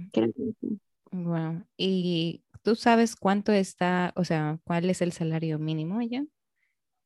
Wow. 1.11 1.63
¿Y 1.77 2.41
tú 2.63 2.75
sabes 2.75 3.15
cuánto 3.15 3.51
está, 3.51 4.13
o 4.15 4.23
sea, 4.23 4.59
cuál 4.65 4.89
es 4.89 5.01
el 5.01 5.11
salario 5.11 5.59
mínimo 5.59 5.99
allá? 5.99 6.23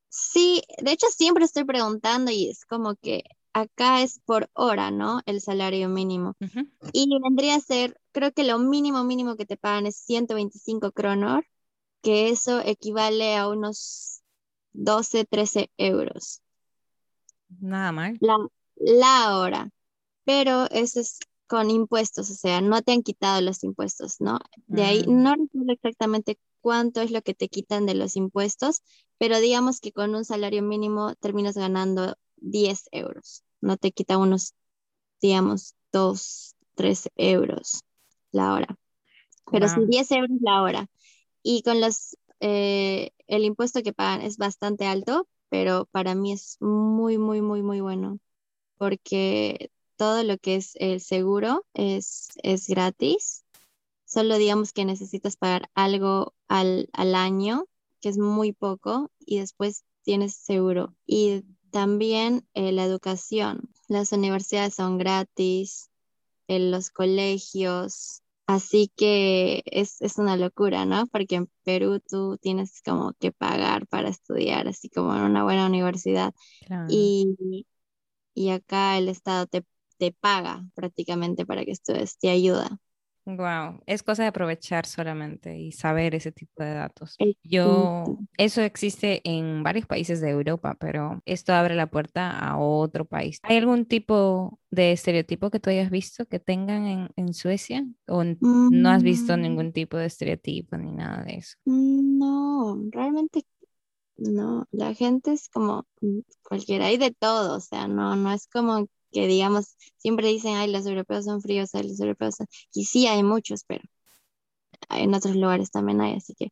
Sí, 0.10 0.62
de 0.80 0.92
hecho 0.92 1.08
siempre 1.08 1.46
estoy 1.46 1.66
preguntando 1.66 2.32
y 2.32 2.50
es 2.50 2.66
como 2.66 2.96
que 2.96 3.24
acá 3.54 4.02
es 4.02 4.20
por 4.26 4.50
hora, 4.54 4.92
¿no? 4.92 5.22
El 5.26 5.42
salario 5.42 5.90
mínimo. 5.90 6.36
Y 6.94 7.10
vendría 7.22 7.56
a 7.56 7.60
ser, 7.60 8.00
creo 8.12 8.32
que 8.32 8.44
lo 8.44 8.60
mínimo 8.60 9.04
mínimo 9.04 9.36
que 9.36 9.46
te 9.46 9.58
pagan 9.58 9.86
es 9.86 9.98
125 9.98 10.92
kronor, 10.92 11.46
que 12.02 12.30
eso 12.30 12.62
equivale 12.62 13.36
a 13.36 13.48
unos 13.50 14.22
12, 14.74 15.26
13 15.26 15.72
euros. 15.78 16.42
Nada 17.60 17.92
mal. 17.92 18.18
La, 18.20 18.38
la 18.76 19.38
hora. 19.38 19.70
Pero 20.26 20.68
eso 20.72 21.00
es 21.00 21.20
con 21.48 21.70
impuestos, 21.72 22.30
o 22.30 22.34
sea, 22.34 22.62
no 22.62 22.82
te 22.82 22.92
han 22.92 23.04
quitado 23.04 23.42
los 23.42 23.64
impuestos, 23.64 24.20
¿no? 24.20 24.40
De 24.68 24.84
ahí 24.84 25.04
mm. 25.08 25.24
no 25.24 25.36
recuerdo 25.36 25.72
exactamente 25.72 26.38
cuánto 26.62 27.02
es 27.02 27.12
lo 27.12 27.22
que 27.22 27.34
te 27.34 27.48
quitan 27.48 27.86
de 27.86 27.96
los 27.96 28.16
impuestos, 28.16 28.82
pero 29.18 29.40
digamos 29.40 29.80
que 29.80 29.92
con 29.92 30.14
un 30.16 30.26
salario 30.26 30.62
mínimo 30.62 31.16
terminas 31.16 31.56
ganando 31.56 32.16
10 32.38 32.90
euros 32.92 33.44
no 33.62 33.78
te 33.78 33.92
quita 33.92 34.18
unos, 34.18 34.54
digamos, 35.22 35.76
2, 35.92 36.56
3 36.76 37.10
euros 37.16 37.84
la 38.32 38.54
hora. 38.54 38.78
Pero 39.50 39.68
si 39.70 39.86
10 39.86 40.12
euros 40.12 40.38
la 40.42 40.62
hora. 40.62 40.88
Y 41.42 41.64
con 41.64 41.80
los, 41.80 42.18
eh, 42.40 43.12
el 43.28 43.46
impuesto 43.46 43.82
que 43.82 43.94
pagan 43.94 44.22
es 44.22 44.38
bastante 44.38 44.86
alto, 44.86 45.28
pero 45.50 45.86
para 45.92 46.16
mí 46.16 46.34
es 46.34 46.58
muy, 46.60 47.18
muy, 47.18 47.42
muy, 47.42 47.62
muy 47.62 47.82
bueno. 47.82 48.20
Porque 48.78 49.72
todo 49.98 50.24
lo 50.24 50.38
que 50.38 50.56
es 50.56 50.72
el 50.76 51.02
seguro 51.02 51.66
es, 51.74 52.30
es 52.44 52.68
gratis. 52.68 53.44
Solo 54.06 54.38
digamos 54.38 54.72
que 54.72 54.86
necesitas 54.86 55.36
pagar 55.36 55.70
algo 55.74 56.34
al, 56.48 56.90
al 56.94 57.16
año, 57.16 57.66
que 58.00 58.10
es 58.10 58.18
muy 58.18 58.54
poco, 58.54 59.12
y 59.20 59.40
después 59.40 59.84
tienes 60.04 60.36
seguro. 60.36 60.96
Y 61.06 61.44
también 61.72 62.48
eh, 62.54 62.72
la 62.72 62.86
educación. 62.86 63.70
Las 63.90 64.14
universidades 64.14 64.76
son 64.76 64.98
gratis, 64.98 65.90
en 66.48 66.72
los 66.72 66.90
colegios, 66.90 68.24
así 68.48 68.92
que 68.96 69.64
es, 69.66 70.00
una 70.18 70.38
locura, 70.38 70.86
¿no? 70.86 71.08
Porque 71.08 71.36
en 71.36 71.50
Perú 71.64 72.00
tú 72.00 72.38
tienes 72.38 72.82
como 72.82 73.14
que 73.20 73.32
pagar 73.32 73.88
para 73.88 74.10
estudiar, 74.10 74.68
así 74.68 74.90
como 74.90 75.16
en 75.16 75.24
una 75.24 75.44
buena 75.44 75.66
universidad. 75.68 76.34
Y, 76.90 77.66
y 78.34 78.50
acá 78.50 78.98
el 78.98 79.10
Estado 79.10 79.46
te, 79.48 79.66
te 79.98 80.12
paga 80.12 80.66
prácticamente 80.76 81.46
para 81.46 81.66
que 81.66 81.72
estudies, 81.72 82.18
te 82.18 82.30
ayuda. 82.30 82.80
Wow, 83.28 83.82
es 83.86 84.04
cosa 84.04 84.24
de 84.24 84.30
aprovechar 84.30 84.86
solamente 84.86 85.60
y 85.60 85.74
saber 85.74 86.16
ese 86.16 86.32
tipo 86.32 86.64
de 86.64 86.74
datos. 86.74 87.18
Yo, 87.44 88.18
eso 88.38 88.62
existe 88.62 89.20
en 89.26 89.64
varios 89.64 89.86
países 89.86 90.22
de 90.22 90.30
Europa, 90.30 90.78
pero 90.80 91.22
esto 91.26 91.52
abre 91.52 91.76
la 91.76 91.88
puerta 91.88 92.40
a 92.40 92.58
otro 92.58 93.04
país. 93.04 93.40
¿Hay 93.44 93.58
algún 93.58 93.86
tipo 93.86 94.62
de 94.72 94.94
estereotipo 94.94 95.52
que 95.52 95.60
tú 95.60 95.70
hayas 95.70 95.90
visto 95.90 96.26
que 96.26 96.40
tengan 96.40 97.12
en, 97.18 97.34
Suecia? 97.34 97.86
¿O 98.08 98.24
no 98.24 98.90
has 98.90 99.04
visto 99.04 99.36
mm. 99.36 99.42
ningún 99.42 99.74
tipo 99.74 99.98
de 99.98 100.06
estereotipo 100.06 100.78
ni 100.78 100.94
nada 100.94 101.26
de 101.26 101.36
eso? 101.36 101.58
No, 101.66 102.82
realmente 102.92 103.44
no. 104.16 104.68
La 104.72 104.94
gente 104.94 105.34
es 105.34 105.50
como 105.50 105.86
cualquiera, 106.44 106.86
hay 106.86 106.98
de 106.98 107.12
todo, 107.12 107.58
o 107.58 107.60
sea, 107.60 107.90
no, 107.90 108.16
no 108.16 108.32
es 108.32 108.48
como 108.48 108.88
que 109.18 109.28
digamos, 109.28 109.76
siempre 109.98 110.28
dicen, 110.28 110.56
ay, 110.58 110.72
los 110.72 110.86
europeos 110.86 111.26
son 111.26 111.42
fríos, 111.42 111.74
ay, 111.74 111.88
los 111.88 112.00
europeos 112.00 112.36
son... 112.36 112.46
Y 112.72 112.86
sí 112.86 113.08
hay 113.08 113.24
muchos, 113.24 113.64
pero 113.66 113.82
en 114.92 115.12
otros 115.16 115.36
lugares 115.36 115.72
también 115.72 116.02
hay, 116.02 116.14
así 116.14 116.36
que 116.36 116.52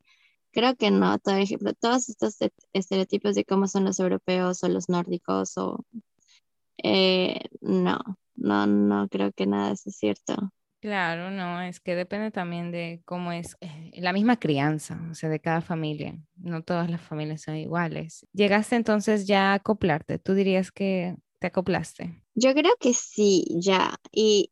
creo 0.51 0.75
que 0.75 0.89
no, 0.89 1.19
todo 1.19 1.35
ejemplo, 1.35 1.73
todos 1.75 2.09
estos 2.09 2.37
estereotipos 2.73 3.35
de 3.35 3.45
cómo 3.45 3.67
son 3.67 3.83
los 3.85 3.99
europeos 3.99 4.63
o 4.63 4.67
los 4.67 4.89
nórdicos 4.89 5.55
o... 5.59 5.85
Eh, 6.77 7.39
no, 7.61 7.99
no, 8.35 8.65
no 8.65 9.07
creo 9.09 9.31
que 9.31 9.45
nada 9.45 9.73
es 9.73 9.83
cierto. 9.95 10.51
Claro, 10.79 11.29
no, 11.29 11.61
es 11.61 11.79
que 11.79 11.95
depende 11.95 12.31
también 12.31 12.71
de 12.71 13.03
cómo 13.05 13.31
es 13.31 13.57
eh, 13.61 13.91
la 14.01 14.11
misma 14.11 14.37
crianza, 14.37 14.99
o 15.11 15.13
sea, 15.13 15.29
de 15.29 15.39
cada 15.39 15.61
familia. 15.61 16.17
No 16.35 16.63
todas 16.63 16.89
las 16.89 17.01
familias 17.01 17.43
son 17.43 17.57
iguales. 17.57 18.25
¿Llegaste 18.33 18.75
entonces 18.75 19.27
ya 19.27 19.51
a 19.51 19.55
acoplarte? 19.55 20.17
¿Tú 20.17 20.33
dirías 20.33 20.71
que 20.71 21.15
te 21.45 21.49
acoplaste? 21.49 22.23
Yo 22.33 22.53
creo 22.53 22.75
que 22.79 22.95
sí, 22.95 23.45
ya. 23.59 23.99
Y, 24.11 24.51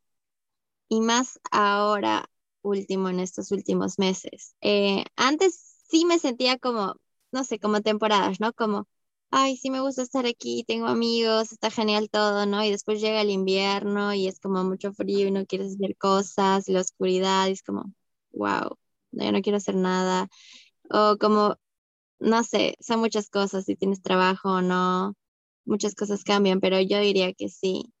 y 0.88 1.00
más 1.00 1.40
ahora 1.50 2.30
último, 2.62 3.08
en 3.08 3.18
estos 3.18 3.50
últimos 3.50 3.98
meses. 3.98 4.54
Eh, 4.60 5.04
antes 5.16 5.76
sí 5.88 6.04
me 6.04 6.20
sentía 6.20 6.56
como, 6.56 6.94
no 7.32 7.42
sé, 7.42 7.58
como 7.58 7.80
temporadas, 7.82 8.38
¿no? 8.38 8.52
Como, 8.52 8.86
ay, 9.32 9.56
sí 9.56 9.70
me 9.70 9.80
gusta 9.80 10.02
estar 10.02 10.24
aquí, 10.24 10.64
tengo 10.68 10.86
amigos, 10.86 11.50
está 11.50 11.68
genial 11.70 12.08
todo, 12.10 12.46
¿no? 12.46 12.62
Y 12.64 12.70
después 12.70 13.00
llega 13.00 13.20
el 13.22 13.30
invierno 13.30 14.14
y 14.14 14.28
es 14.28 14.38
como 14.38 14.62
mucho 14.62 14.92
frío 14.92 15.26
y 15.26 15.32
no 15.32 15.44
quieres 15.46 15.74
hacer 15.74 15.96
cosas, 15.96 16.68
la 16.68 16.80
oscuridad, 16.80 17.48
y 17.48 17.52
es 17.52 17.62
como, 17.64 17.92
wow, 18.32 18.76
yo 19.10 19.32
no 19.32 19.42
quiero 19.42 19.58
hacer 19.58 19.74
nada. 19.74 20.28
O 20.90 21.16
como, 21.18 21.56
no 22.20 22.44
sé, 22.44 22.76
son 22.80 23.00
muchas 23.00 23.30
cosas, 23.30 23.64
si 23.64 23.76
tienes 23.76 24.02
trabajo 24.02 24.50
o 24.50 24.62
no, 24.62 25.14
muchas 25.64 25.94
cosas 25.94 26.24
cambian, 26.24 26.60
pero 26.60 26.80
yo 26.80 26.98
diría 27.00 27.32
que 27.34 27.48
sí. 27.48 27.92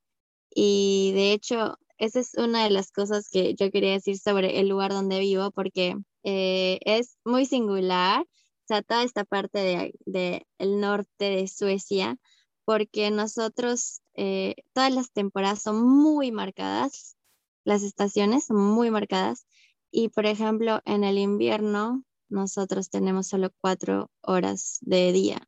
Y 0.54 1.12
de 1.14 1.32
hecho, 1.32 1.78
esa 1.98 2.20
es 2.20 2.34
una 2.36 2.64
de 2.64 2.70
las 2.70 2.90
cosas 2.92 3.28
que 3.30 3.54
yo 3.54 3.70
quería 3.70 3.92
decir 3.92 4.18
sobre 4.18 4.60
el 4.60 4.68
lugar 4.68 4.92
donde 4.92 5.20
vivo, 5.20 5.50
porque 5.52 5.96
eh, 6.24 6.78
es 6.84 7.18
muy 7.24 7.46
singular 7.46 8.26
o 8.64 8.66
sea, 8.66 8.82
toda 8.82 9.02
esta 9.04 9.24
parte 9.24 9.58
del 9.58 9.94
de, 10.06 10.46
el 10.58 10.80
norte 10.80 11.26
de 11.26 11.48
Suecia, 11.48 12.16
porque 12.64 13.10
nosotros, 13.10 14.00
eh, 14.14 14.54
todas 14.72 14.92
las 14.94 15.12
temporadas 15.12 15.62
son 15.62 15.86
muy 15.86 16.32
marcadas, 16.32 17.16
las 17.64 17.82
estaciones 17.82 18.46
son 18.46 18.56
muy 18.58 18.90
marcadas, 18.90 19.46
y 19.90 20.08
por 20.08 20.24
ejemplo, 20.26 20.80
en 20.86 21.04
el 21.04 21.18
invierno 21.18 22.04
nosotros 22.30 22.88
tenemos 22.90 23.26
solo 23.28 23.50
cuatro 23.60 24.10
horas 24.22 24.78
de 24.80 25.12
día, 25.12 25.46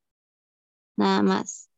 nada 0.96 1.22
más. 1.22 1.70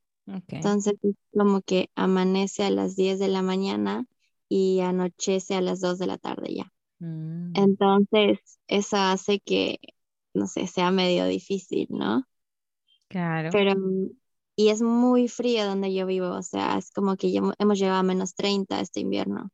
Entonces, 0.48 0.94
como 1.32 1.62
que 1.62 1.90
amanece 1.94 2.64
a 2.64 2.70
las 2.70 2.96
10 2.96 3.18
de 3.18 3.28
la 3.28 3.42
mañana 3.42 4.06
y 4.48 4.80
anochece 4.80 5.54
a 5.54 5.60
las 5.60 5.80
2 5.80 5.98
de 5.98 6.06
la 6.06 6.18
tarde 6.18 6.54
ya. 6.54 6.72
Mm. 6.98 7.52
Entonces, 7.54 8.38
eso 8.66 8.96
hace 8.96 9.40
que 9.40 9.78
no 10.38 10.46
sé, 10.46 10.66
sea 10.66 10.90
medio 10.90 11.26
difícil, 11.26 11.88
¿no? 11.90 12.24
Claro. 13.08 13.50
Pero, 13.52 13.74
y 14.56 14.68
es 14.68 14.82
muy 14.82 15.28
frío 15.28 15.66
donde 15.66 15.92
yo 15.92 16.06
vivo, 16.06 16.30
o 16.30 16.42
sea, 16.42 16.78
es 16.78 16.90
como 16.90 17.16
que 17.16 17.34
hemos 17.58 17.78
llegado 17.78 17.98
a 17.98 18.02
menos 18.02 18.34
30 18.34 18.80
este 18.80 19.00
invierno. 19.00 19.50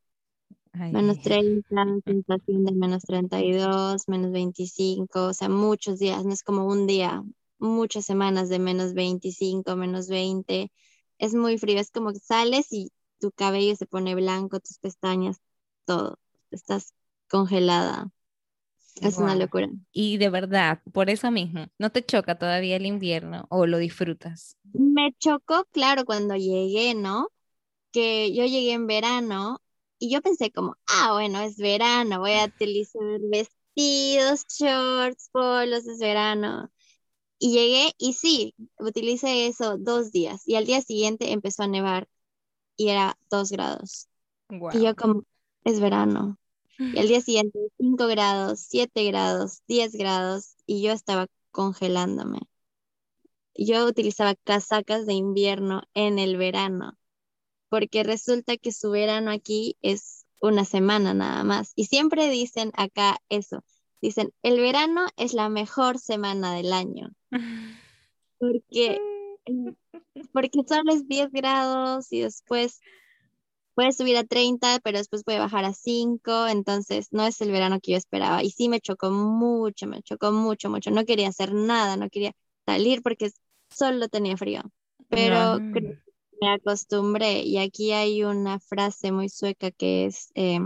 Menos 0.72 1.20
30, 1.20 1.86
sensación 2.04 2.64
de 2.64 2.72
menos 2.72 3.04
32, 3.04 4.08
menos 4.08 4.32
25, 4.32 5.26
o 5.26 5.32
sea, 5.32 5.48
muchos 5.48 6.00
días, 6.00 6.24
no 6.24 6.32
es 6.32 6.42
como 6.42 6.66
un 6.66 6.88
día, 6.88 7.22
muchas 7.64 8.04
semanas 8.04 8.48
de 8.48 8.58
menos 8.58 8.94
25, 8.94 9.76
menos 9.76 10.08
20. 10.08 10.70
Es 11.18 11.34
muy 11.34 11.58
frío, 11.58 11.80
es 11.80 11.90
como 11.90 12.12
que 12.12 12.18
sales 12.20 12.72
y 12.72 12.92
tu 13.20 13.32
cabello 13.32 13.76
se 13.76 13.86
pone 13.86 14.14
blanco, 14.14 14.60
tus 14.60 14.78
pestañas, 14.78 15.40
todo, 15.84 16.18
estás 16.50 16.94
congelada. 17.28 18.10
Es 19.00 19.18
una 19.18 19.34
locura. 19.34 19.68
Y 19.92 20.18
de 20.18 20.28
verdad, 20.28 20.80
por 20.92 21.10
eso 21.10 21.30
mismo, 21.30 21.66
¿no 21.78 21.90
te 21.90 22.04
choca 22.04 22.36
todavía 22.38 22.76
el 22.76 22.86
invierno 22.86 23.46
o 23.50 23.66
lo 23.66 23.78
disfrutas? 23.78 24.56
Me 24.72 25.12
chocó, 25.18 25.64
claro, 25.72 26.04
cuando 26.04 26.36
llegué, 26.36 26.94
¿no? 26.94 27.28
Que 27.92 28.34
yo 28.34 28.44
llegué 28.46 28.72
en 28.74 28.86
verano 28.88 29.60
y 29.98 30.10
yo 30.12 30.22
pensé 30.22 30.52
como, 30.52 30.76
ah, 30.88 31.12
bueno, 31.14 31.40
es 31.42 31.56
verano, 31.58 32.20
voy 32.20 32.32
a 32.34 32.46
utilizar 32.46 33.02
vestidos, 33.22 34.46
shorts, 34.48 35.30
polos, 35.32 35.86
es 35.86 35.98
verano. 36.00 36.70
Y 37.44 37.52
llegué 37.52 37.92
y 37.98 38.14
sí, 38.14 38.54
utilicé 38.78 39.46
eso 39.46 39.76
dos 39.76 40.10
días 40.12 40.48
y 40.48 40.54
al 40.54 40.64
día 40.64 40.80
siguiente 40.80 41.30
empezó 41.30 41.64
a 41.64 41.66
nevar 41.66 42.08
y 42.74 42.88
era 42.88 43.18
dos 43.28 43.50
grados. 43.50 44.08
Y 44.48 44.80
yo 44.82 44.96
como, 44.96 45.24
es 45.62 45.78
verano. 45.78 46.38
Y 46.78 46.98
al 46.98 47.06
día 47.08 47.20
siguiente, 47.20 47.58
5 47.76 48.06
grados, 48.06 48.60
7 48.60 49.04
grados, 49.04 49.60
10 49.68 49.92
grados, 49.92 50.56
y 50.64 50.80
yo 50.80 50.92
estaba 50.92 51.26
congelándome. 51.50 52.38
Yo 53.54 53.84
utilizaba 53.84 54.36
casacas 54.36 55.04
de 55.04 55.12
invierno 55.12 55.82
en 55.92 56.18
el 56.18 56.38
verano, 56.38 56.96
porque 57.68 58.04
resulta 58.04 58.56
que 58.56 58.72
su 58.72 58.90
verano 58.90 59.30
aquí 59.30 59.76
es 59.82 60.24
una 60.40 60.64
semana 60.64 61.12
nada 61.12 61.44
más. 61.44 61.72
Y 61.76 61.84
siempre 61.84 62.30
dicen 62.30 62.72
acá 62.72 63.18
eso, 63.28 63.62
dicen, 64.00 64.32
el 64.42 64.60
verano 64.60 65.08
es 65.18 65.34
la 65.34 65.50
mejor 65.50 65.98
semana 65.98 66.54
del 66.54 66.72
año. 66.72 67.10
Porque, 68.38 69.00
porque 70.32 70.60
solo 70.66 70.92
es 70.92 71.06
10 71.08 71.30
grados 71.30 72.12
y 72.12 72.20
después 72.20 72.80
puede 73.74 73.92
subir 73.92 74.16
a 74.16 74.24
30, 74.24 74.78
pero 74.82 74.98
después 74.98 75.24
puede 75.24 75.38
bajar 75.38 75.64
a 75.64 75.72
5, 75.72 76.46
entonces 76.48 77.08
no 77.10 77.26
es 77.26 77.40
el 77.40 77.50
verano 77.50 77.80
que 77.80 77.92
yo 77.92 77.98
esperaba. 77.98 78.42
Y 78.42 78.50
sí 78.50 78.68
me 78.68 78.80
chocó 78.80 79.10
mucho, 79.10 79.86
me 79.86 80.02
chocó 80.02 80.32
mucho, 80.32 80.70
mucho. 80.70 80.90
No 80.90 81.04
quería 81.04 81.28
hacer 81.28 81.52
nada, 81.54 81.96
no 81.96 82.08
quería 82.08 82.32
salir 82.66 83.02
porque 83.02 83.30
solo 83.70 84.08
tenía 84.08 84.36
frío. 84.36 84.62
Pero 85.08 85.60
me 86.40 86.50
acostumbré 86.50 87.42
y 87.42 87.58
aquí 87.58 87.92
hay 87.92 88.24
una 88.24 88.58
frase 88.60 89.12
muy 89.12 89.28
sueca 89.28 89.70
que 89.70 90.06
es, 90.06 90.30
eh, 90.34 90.60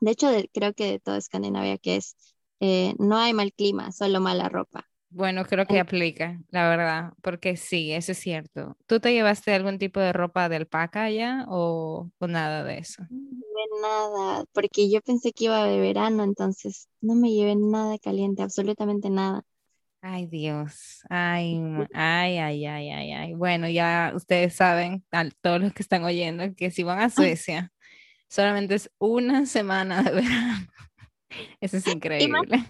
de 0.00 0.10
hecho 0.10 0.28
creo 0.52 0.74
que 0.74 0.86
de 0.86 1.00
toda 1.00 1.18
Escandinavia, 1.18 1.78
que 1.78 1.96
es, 1.96 2.16
eh, 2.60 2.94
no 2.98 3.16
hay 3.16 3.32
mal 3.32 3.52
clima, 3.52 3.92
solo 3.92 4.20
mala 4.20 4.48
ropa. 4.48 4.88
Bueno, 5.14 5.44
creo 5.44 5.64
que 5.64 5.78
aplica, 5.78 6.40
la 6.50 6.68
verdad, 6.68 7.12
porque 7.22 7.56
sí, 7.56 7.92
eso 7.92 8.10
es 8.10 8.18
cierto. 8.18 8.76
¿Tú 8.86 8.98
te 8.98 9.12
llevaste 9.12 9.54
algún 9.54 9.78
tipo 9.78 10.00
de 10.00 10.12
ropa 10.12 10.48
de 10.48 10.56
alpaca 10.56 11.08
ya 11.08 11.44
o, 11.48 12.10
nada 12.18 12.64
de 12.64 12.78
eso? 12.78 13.04
No 13.10 13.30
llevé 13.30 13.80
nada, 13.80 14.44
porque 14.52 14.90
yo 14.90 15.00
pensé 15.02 15.32
que 15.32 15.44
iba 15.44 15.64
de 15.66 15.78
verano, 15.78 16.24
entonces 16.24 16.88
no 17.00 17.14
me 17.14 17.30
llevé 17.30 17.54
nada 17.54 17.96
caliente, 17.98 18.42
absolutamente 18.42 19.08
nada. 19.08 19.44
Ay, 20.00 20.26
Dios. 20.26 21.02
Ay, 21.08 21.62
ay, 21.92 22.38
ay, 22.38 22.66
ay, 22.66 22.90
ay, 22.90 23.12
ay. 23.12 23.34
Bueno, 23.34 23.68
ya 23.68 24.12
ustedes 24.16 24.56
saben, 24.56 25.04
todos 25.40 25.60
los 25.60 25.72
que 25.72 25.82
están 25.84 26.02
oyendo, 26.02 26.42
que 26.56 26.72
si 26.72 26.82
van 26.82 26.98
a 26.98 27.08
Suecia, 27.08 27.72
solamente 28.28 28.74
es 28.74 28.90
una 28.98 29.46
semana 29.46 30.02
de 30.02 30.10
verano. 30.10 30.66
Eso 31.60 31.76
es 31.76 31.86
increíble. 31.86 32.68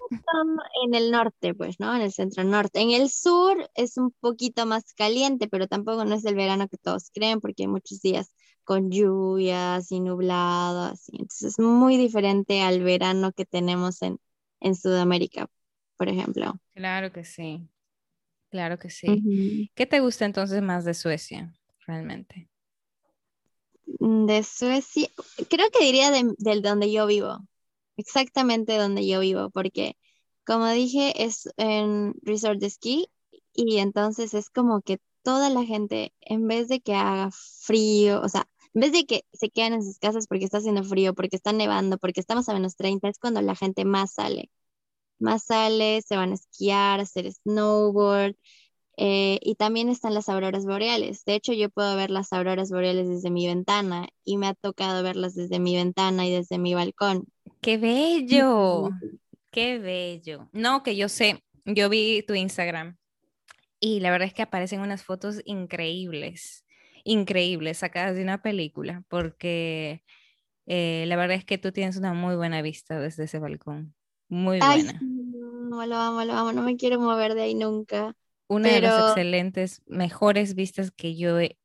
en 0.84 0.94
el 0.94 1.10
norte, 1.10 1.54
pues, 1.54 1.80
¿no? 1.80 1.94
En 1.94 2.02
el 2.02 2.12
centro 2.12 2.44
norte. 2.44 2.80
En 2.80 2.90
el 2.90 3.10
sur 3.10 3.70
es 3.74 3.96
un 3.96 4.12
poquito 4.20 4.66
más 4.66 4.92
caliente, 4.94 5.48
pero 5.48 5.66
tampoco 5.66 6.04
no 6.04 6.14
es 6.14 6.24
el 6.24 6.34
verano 6.34 6.68
que 6.68 6.78
todos 6.78 7.10
creen, 7.12 7.40
porque 7.40 7.64
hay 7.64 7.68
muchos 7.68 8.00
días 8.00 8.32
con 8.64 8.90
lluvias 8.90 9.90
y 9.92 10.00
nublados. 10.00 11.08
Entonces 11.12 11.52
es 11.52 11.58
muy 11.58 11.96
diferente 11.96 12.62
al 12.62 12.82
verano 12.82 13.32
que 13.32 13.44
tenemos 13.44 14.02
en, 14.02 14.18
en 14.60 14.74
Sudamérica, 14.74 15.48
por 15.96 16.08
ejemplo. 16.08 16.54
Claro 16.74 17.12
que 17.12 17.24
sí. 17.24 17.68
Claro 18.50 18.78
que 18.78 18.90
sí. 18.90 19.70
¿Qué 19.74 19.86
te 19.86 20.00
gusta 20.00 20.24
entonces 20.24 20.62
más 20.62 20.84
de 20.84 20.94
Suecia, 20.94 21.52
realmente? 21.86 22.48
De 23.86 24.42
Suecia, 24.44 25.08
creo 25.50 25.68
que 25.70 25.84
diría 25.84 26.10
del 26.10 26.62
donde 26.62 26.90
yo 26.90 27.06
vivo 27.06 27.40
exactamente 27.96 28.76
donde 28.78 29.06
yo 29.06 29.20
vivo, 29.20 29.50
porque 29.50 29.96
como 30.46 30.68
dije, 30.70 31.24
es 31.24 31.48
en 31.56 32.14
resort 32.22 32.60
de 32.60 32.66
esquí 32.66 33.08
y 33.54 33.78
entonces 33.78 34.34
es 34.34 34.50
como 34.50 34.82
que 34.82 34.98
toda 35.22 35.50
la 35.50 35.64
gente, 35.64 36.12
en 36.20 36.46
vez 36.48 36.68
de 36.68 36.80
que 36.80 36.94
haga 36.94 37.30
frío, 37.32 38.20
o 38.22 38.28
sea, 38.28 38.46
en 38.74 38.80
vez 38.82 38.92
de 38.92 39.06
que 39.06 39.24
se 39.32 39.50
queden 39.50 39.74
en 39.74 39.82
sus 39.84 39.98
casas 39.98 40.26
porque 40.26 40.44
está 40.44 40.58
haciendo 40.58 40.84
frío, 40.84 41.14
porque 41.14 41.36
está 41.36 41.52
nevando, 41.52 41.98
porque 41.98 42.20
estamos 42.20 42.48
a 42.48 42.54
menos 42.54 42.76
30, 42.76 43.08
es 43.08 43.18
cuando 43.18 43.40
la 43.40 43.54
gente 43.56 43.84
más 43.84 44.14
sale. 44.14 44.50
Más 45.18 45.44
sale, 45.44 46.02
se 46.02 46.16
van 46.16 46.32
a 46.32 46.34
esquiar, 46.34 47.00
hacer 47.00 47.32
snowboard. 47.32 48.36
Eh, 48.96 49.38
y 49.42 49.56
también 49.56 49.88
están 49.88 50.14
las 50.14 50.28
auroras 50.28 50.64
boreales. 50.66 51.24
De 51.24 51.34
hecho, 51.34 51.52
yo 51.52 51.68
puedo 51.68 51.96
ver 51.96 52.10
las 52.10 52.32
auroras 52.32 52.70
boreales 52.70 53.08
desde 53.08 53.30
mi 53.30 53.46
ventana 53.46 54.08
y 54.24 54.36
me 54.36 54.46
ha 54.46 54.54
tocado 54.54 55.02
verlas 55.02 55.34
desde 55.34 55.58
mi 55.58 55.74
ventana 55.74 56.26
y 56.26 56.32
desde 56.32 56.58
mi 56.58 56.74
balcón. 56.74 57.26
¡Qué 57.60 57.76
bello! 57.76 58.90
¡Qué 59.50 59.78
bello! 59.78 60.48
No, 60.52 60.82
que 60.82 60.96
yo 60.96 61.08
sé, 61.08 61.42
yo 61.64 61.88
vi 61.88 62.22
tu 62.22 62.34
Instagram 62.34 62.96
y 63.80 64.00
la 64.00 64.10
verdad 64.10 64.28
es 64.28 64.34
que 64.34 64.42
aparecen 64.42 64.80
unas 64.80 65.04
fotos 65.04 65.42
increíbles. 65.44 66.64
increíbles, 67.04 67.78
sacadas 67.78 68.16
de 68.16 68.22
una 68.22 68.40
película, 68.40 69.02
porque 69.08 70.02
eh, 70.66 71.04
la 71.06 71.16
verdad 71.16 71.36
es 71.36 71.44
que 71.44 71.58
tú 71.58 71.70
tienes 71.70 71.98
una 71.98 72.14
muy 72.14 72.34
buena 72.34 72.62
vista 72.62 72.98
desde 72.98 73.24
ese 73.24 73.38
balcón. 73.38 73.94
Muy 74.28 74.58
buena. 74.58 74.98
no, 75.02 75.84
lo 75.84 75.96
amo, 75.96 76.24
lo 76.24 76.32
amo, 76.32 76.52
no 76.52 76.62
me 76.62 76.76
quiero 76.76 76.98
mover 76.98 77.34
de 77.34 77.42
ahí 77.42 77.54
nunca. 77.54 78.16
Una 78.48 78.74
de 78.74 78.80
las 78.80 78.98
excelentes, 78.98 79.82
mejores 79.86 80.54
vistas 80.54 80.90
que 80.90 81.16
yo 81.16 81.40
he, 81.40 81.58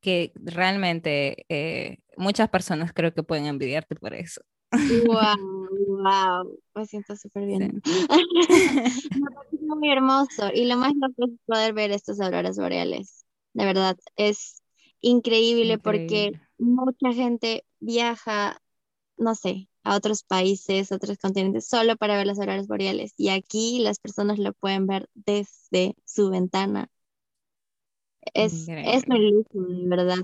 que 0.00 0.32
realmente 0.34 1.46
eh, 1.48 1.98
muchas 2.16 2.48
personas 2.48 2.92
creo 2.92 3.12
que 3.12 3.22
pueden 3.22 3.46
envidiarte 3.46 3.96
por 3.96 4.14
eso. 4.14 4.40
Wow, 5.06 5.68
wow, 5.86 6.58
me 6.74 6.86
siento 6.86 7.16
súper 7.16 7.46
bien. 7.46 7.82
muy 9.60 9.90
hermoso 9.90 10.50
y 10.52 10.66
lo 10.66 10.76
más 10.76 10.92
loco 10.94 11.24
es 11.24 11.38
poder 11.46 11.72
ver 11.72 11.90
estas 11.90 12.20
auroras 12.20 12.56
boreales. 12.56 13.24
De 13.52 13.64
verdad, 13.64 13.96
es 14.16 14.62
increíble, 15.00 15.78
porque 15.78 16.32
mucha 16.58 17.12
gente 17.12 17.64
viaja, 17.80 18.60
no 19.16 19.34
sé, 19.34 19.68
a 19.84 19.96
otros 19.96 20.24
países, 20.24 20.92
a 20.92 20.96
otros 20.96 21.18
continentes, 21.18 21.66
solo 21.66 21.96
para 21.96 22.16
ver 22.16 22.26
las 22.26 22.38
auroras 22.38 22.66
boreales. 22.68 23.12
Y 23.16 23.30
aquí 23.30 23.80
las 23.80 23.98
personas 23.98 24.38
lo 24.38 24.52
pueden 24.52 24.86
ver 24.86 25.08
desde 25.14 25.96
su 26.04 26.30
ventana. 26.30 26.88
Es, 28.34 28.66
es 28.68 29.08
muy 29.08 29.18
lindo, 29.18 29.46
verdad. 29.88 30.18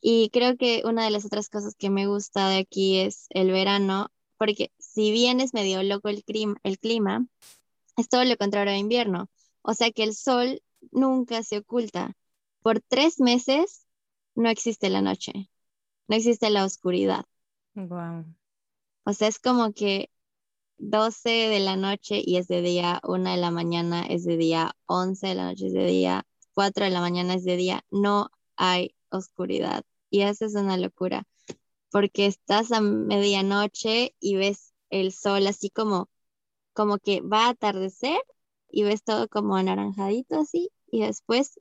Y 0.00 0.30
creo 0.30 0.56
que 0.56 0.82
una 0.84 1.04
de 1.04 1.10
las 1.10 1.24
otras 1.24 1.48
cosas 1.48 1.74
que 1.74 1.90
me 1.90 2.06
gusta 2.06 2.48
de 2.48 2.58
aquí 2.58 2.98
es 3.00 3.26
el 3.30 3.50
verano, 3.50 4.08
porque 4.38 4.72
si 4.78 5.10
bien 5.10 5.40
es 5.40 5.52
medio 5.52 5.82
loco 5.82 6.08
el 6.08 6.24
clima, 6.24 6.56
el 6.62 6.78
clima 6.78 7.26
es 7.96 8.08
todo 8.08 8.24
lo 8.24 8.36
contrario 8.36 8.72
a 8.72 8.78
invierno. 8.78 9.28
O 9.62 9.74
sea 9.74 9.90
que 9.90 10.04
el 10.04 10.14
sol 10.14 10.62
nunca 10.90 11.42
se 11.42 11.58
oculta. 11.58 12.16
Por 12.62 12.80
tres 12.80 13.20
meses 13.20 13.86
no 14.34 14.48
existe 14.48 14.88
la 14.88 15.02
noche, 15.02 15.50
no 16.08 16.16
existe 16.16 16.48
la 16.50 16.64
oscuridad. 16.64 17.24
Wow. 17.74 18.24
O 19.10 19.12
sea, 19.12 19.26
es 19.26 19.40
como 19.40 19.72
que 19.72 20.08
12 20.78 21.30
de 21.30 21.58
la 21.58 21.76
noche 21.76 22.22
y 22.24 22.36
es 22.36 22.46
de 22.46 22.62
día, 22.62 23.00
1 23.02 23.32
de 23.32 23.38
la 23.38 23.50
mañana 23.50 24.02
es 24.06 24.24
de 24.24 24.36
día, 24.36 24.76
11 24.86 25.26
de 25.26 25.34
la 25.34 25.46
noche 25.46 25.66
es 25.66 25.72
de 25.72 25.84
día, 25.84 26.26
4 26.54 26.84
de 26.84 26.90
la 26.92 27.00
mañana 27.00 27.34
es 27.34 27.44
de 27.44 27.56
día, 27.56 27.84
no 27.90 28.30
hay 28.56 28.94
oscuridad. 29.10 29.82
Y 30.10 30.22
eso 30.22 30.44
es 30.44 30.54
una 30.54 30.76
locura, 30.76 31.24
porque 31.90 32.26
estás 32.26 32.70
a 32.70 32.80
medianoche 32.80 34.14
y 34.20 34.36
ves 34.36 34.74
el 34.90 35.12
sol 35.12 35.44
así 35.48 35.70
como, 35.70 36.08
como 36.72 36.98
que 36.98 37.20
va 37.20 37.46
a 37.46 37.50
atardecer 37.50 38.20
y 38.70 38.84
ves 38.84 39.02
todo 39.02 39.28
como 39.28 39.56
anaranjadito 39.56 40.38
así 40.38 40.70
y 40.92 41.02
después 41.02 41.60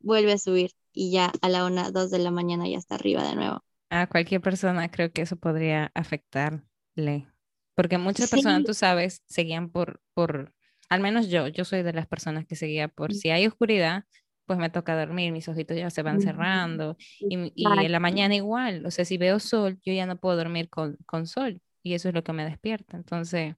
vuelve 0.00 0.32
a 0.32 0.38
subir 0.38 0.72
y 0.92 1.12
ya 1.12 1.32
a 1.40 1.48
la 1.48 1.66
una, 1.66 1.92
dos 1.92 2.10
de 2.10 2.18
la 2.18 2.32
mañana 2.32 2.68
ya 2.68 2.78
está 2.78 2.96
arriba 2.96 3.22
de 3.22 3.36
nuevo. 3.36 3.62
A 3.94 4.08
cualquier 4.08 4.40
persona 4.40 4.90
creo 4.90 5.12
que 5.12 5.22
eso 5.22 5.36
podría 5.36 5.92
afectarle, 5.94 7.28
porque 7.76 7.96
muchas 7.96 8.28
personas, 8.28 8.64
tú 8.64 8.74
sabes, 8.74 9.22
seguían 9.26 9.70
por, 9.70 10.00
por, 10.14 10.52
al 10.88 11.00
menos 11.00 11.28
yo, 11.28 11.46
yo 11.46 11.64
soy 11.64 11.84
de 11.84 11.92
las 11.92 12.08
personas 12.08 12.44
que 12.44 12.56
seguía 12.56 12.88
por, 12.88 13.14
si 13.14 13.30
hay 13.30 13.46
oscuridad, 13.46 14.04
pues 14.46 14.58
me 14.58 14.68
toca 14.68 14.98
dormir, 14.98 15.30
mis 15.30 15.48
ojitos 15.48 15.76
ya 15.76 15.90
se 15.90 16.02
van 16.02 16.20
cerrando 16.20 16.96
y, 17.20 17.52
y, 17.54 17.64
en 17.66 17.92
la 17.92 18.00
mañana 18.00 18.34
igual, 18.34 18.84
o 18.84 18.90
sea, 18.90 19.04
si 19.04 19.16
veo 19.16 19.38
sol, 19.38 19.78
yo 19.84 19.92
ya 19.92 20.06
no 20.06 20.18
puedo 20.18 20.36
dormir 20.36 20.68
con, 20.68 20.96
con 21.06 21.28
sol 21.28 21.62
y 21.84 21.94
eso 21.94 22.08
es 22.08 22.14
lo 22.14 22.24
que 22.24 22.32
me 22.32 22.44
despierta, 22.44 22.96
entonces 22.96 23.54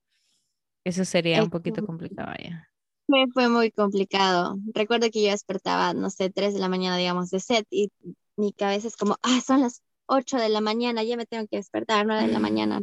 eso 0.84 1.06
sería 1.06 1.42
un 1.42 1.48
poquito 1.48 1.84
complicado 1.86 2.34
ya. 2.44 2.68
Fue, 3.06 3.24
fue 3.32 3.48
muy 3.48 3.70
complicado. 3.70 4.58
Recuerdo 4.74 5.10
que 5.10 5.22
yo 5.22 5.30
despertaba, 5.30 5.94
no 5.94 6.10
sé, 6.10 6.28
3 6.28 6.52
de 6.52 6.60
la 6.60 6.68
mañana, 6.68 6.98
digamos, 6.98 7.30
de 7.30 7.40
set 7.40 7.66
y 7.70 7.90
mi 8.36 8.52
cabeza 8.52 8.86
es 8.88 8.96
como, 8.96 9.16
ah, 9.22 9.40
son 9.40 9.62
las 9.62 9.82
8 10.06 10.36
de 10.38 10.48
la 10.48 10.60
mañana, 10.60 11.02
ya 11.02 11.16
me 11.16 11.26
tengo 11.26 11.46
que 11.46 11.56
despertar, 11.56 12.06
9 12.06 12.26
de 12.26 12.32
la 12.32 12.38
mañana. 12.38 12.82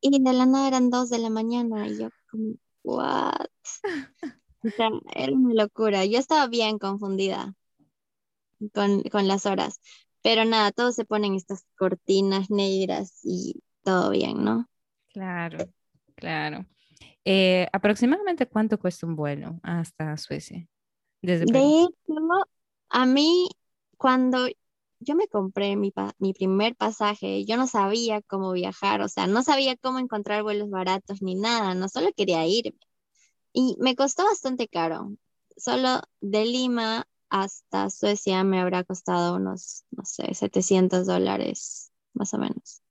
Y 0.00 0.22
de 0.22 0.32
la 0.32 0.46
nada 0.46 0.68
eran 0.68 0.90
2 0.90 1.10
de 1.10 1.18
la 1.18 1.30
mañana 1.30 1.86
y 1.86 1.98
yo 1.98 2.08
como, 2.30 2.54
what? 2.82 3.46
O 4.64 4.70
sea, 4.70 4.90
era 5.14 5.32
una 5.32 5.54
locura. 5.54 6.04
Yo 6.04 6.18
estaba 6.18 6.46
bien 6.46 6.78
confundida 6.78 7.54
con, 8.72 9.02
con 9.04 9.26
las 9.26 9.46
horas, 9.46 9.80
pero 10.22 10.44
nada, 10.44 10.70
todos 10.72 10.94
se 10.94 11.04
ponen 11.04 11.34
estas 11.34 11.66
cortinas 11.76 12.50
negras 12.50 13.20
y 13.24 13.62
todo 13.82 14.10
bien, 14.10 14.44
¿no? 14.44 14.68
Claro, 15.12 15.58
claro. 16.14 16.64
Eh, 17.24 17.68
¿Aproximadamente 17.72 18.46
cuánto 18.46 18.78
cuesta 18.78 19.06
un 19.06 19.16
vuelo 19.16 19.60
hasta 19.62 20.16
Suecia? 20.16 20.66
Desde 21.20 21.44
de 21.46 21.82
hecho, 21.82 21.90
a 22.88 23.06
mí, 23.06 23.48
cuando 23.96 24.48
yo 25.02 25.14
me 25.16 25.28
compré 25.28 25.76
mi, 25.76 25.92
mi 26.18 26.32
primer 26.34 26.74
pasaje, 26.76 27.44
yo 27.44 27.56
no 27.56 27.66
sabía 27.66 28.22
cómo 28.22 28.52
viajar, 28.52 29.00
o 29.02 29.08
sea, 29.08 29.26
no 29.26 29.42
sabía 29.42 29.76
cómo 29.76 29.98
encontrar 29.98 30.42
vuelos 30.42 30.70
baratos 30.70 31.22
ni 31.22 31.34
nada, 31.34 31.74
no 31.74 31.88
solo 31.88 32.10
quería 32.16 32.46
irme. 32.46 32.78
Y 33.52 33.76
me 33.80 33.96
costó 33.96 34.24
bastante 34.24 34.68
caro. 34.68 35.12
Solo 35.56 36.02
de 36.20 36.44
Lima 36.46 37.06
hasta 37.30 37.90
Suecia 37.90 38.44
me 38.44 38.60
habrá 38.60 38.84
costado 38.84 39.36
unos, 39.36 39.84
no 39.90 40.04
sé, 40.04 40.34
700 40.34 41.06
dólares, 41.06 41.92
más 42.14 42.34
o 42.34 42.38
menos. 42.38 42.82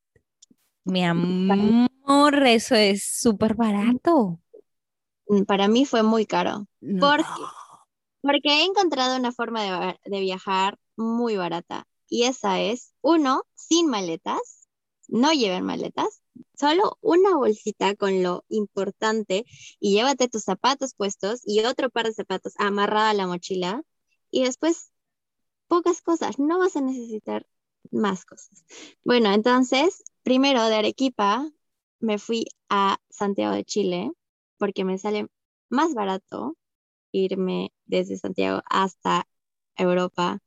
Mi 0.86 1.04
amor, 1.04 2.48
eso 2.48 2.76
es 2.76 3.04
súper 3.04 3.56
barato. 3.56 4.40
Mm, 5.28 5.44
para 5.44 5.68
mí 5.68 5.86
fue 5.86 6.04
muy 6.04 6.26
caro. 6.26 6.68
Porque, 7.00 7.24
porque 8.22 8.50
he 8.62 8.66
encontrado 8.66 9.18
una 9.18 9.32
forma 9.32 9.64
de, 9.64 10.00
de 10.06 10.20
viajar 10.20 10.78
muy 10.96 11.38
barata. 11.38 11.88
Y 12.12 12.24
esa 12.26 12.60
es, 12.60 12.94
uno, 13.00 13.44
sin 13.56 13.88
maletas, 13.88 14.68
no 15.08 15.32
lleven 15.32 15.64
maletas, 15.64 16.22
solo 16.56 16.98
una 17.00 17.38
bolsita 17.38 17.96
con 17.96 18.22
lo 18.22 18.44
importante 18.50 19.46
y 19.80 19.94
llévate 19.94 20.28
tus 20.28 20.44
zapatos 20.44 20.94
puestos 20.94 21.40
y 21.46 21.62
otro 21.62 21.90
par 21.90 22.08
de 22.08 22.14
zapatos 22.14 22.54
amarrada 22.58 23.12
a 23.12 23.14
la 23.14 23.28
mochila 23.28 23.84
y 24.30 24.44
después 24.44 24.92
pocas 25.68 26.02
cosas, 26.02 26.38
no 26.38 26.60
vas 26.60 26.76
a 26.76 26.82
necesitar 26.82 27.48
más 27.92 28.26
cosas. 28.26 28.66
Bueno, 29.06 29.32
entonces, 29.32 30.04
primero 30.24 30.66
de 30.66 30.76
Arequipa 30.76 31.50
me 32.02 32.18
fui 32.18 32.44
a 32.68 32.98
Santiago 33.10 33.56
de 33.56 33.64
Chile 33.64 34.12
porque 34.58 34.84
me 34.84 34.98
sale 34.98 35.28
más 35.70 35.94
barato 35.94 36.58
irme 37.14 37.72
desde 37.86 38.18
Santiago 38.18 38.62
hasta 38.70 39.30
Europa 39.78 40.40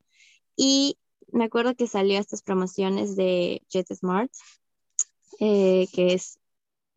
y 0.56 0.98
me 1.34 1.44
acuerdo 1.44 1.74
que 1.74 1.86
salió 1.86 2.18
estas 2.18 2.42
promociones 2.42 3.16
de 3.16 3.62
JetSmart 3.68 4.32
eh, 5.40 5.88
que 5.92 6.14
es 6.14 6.38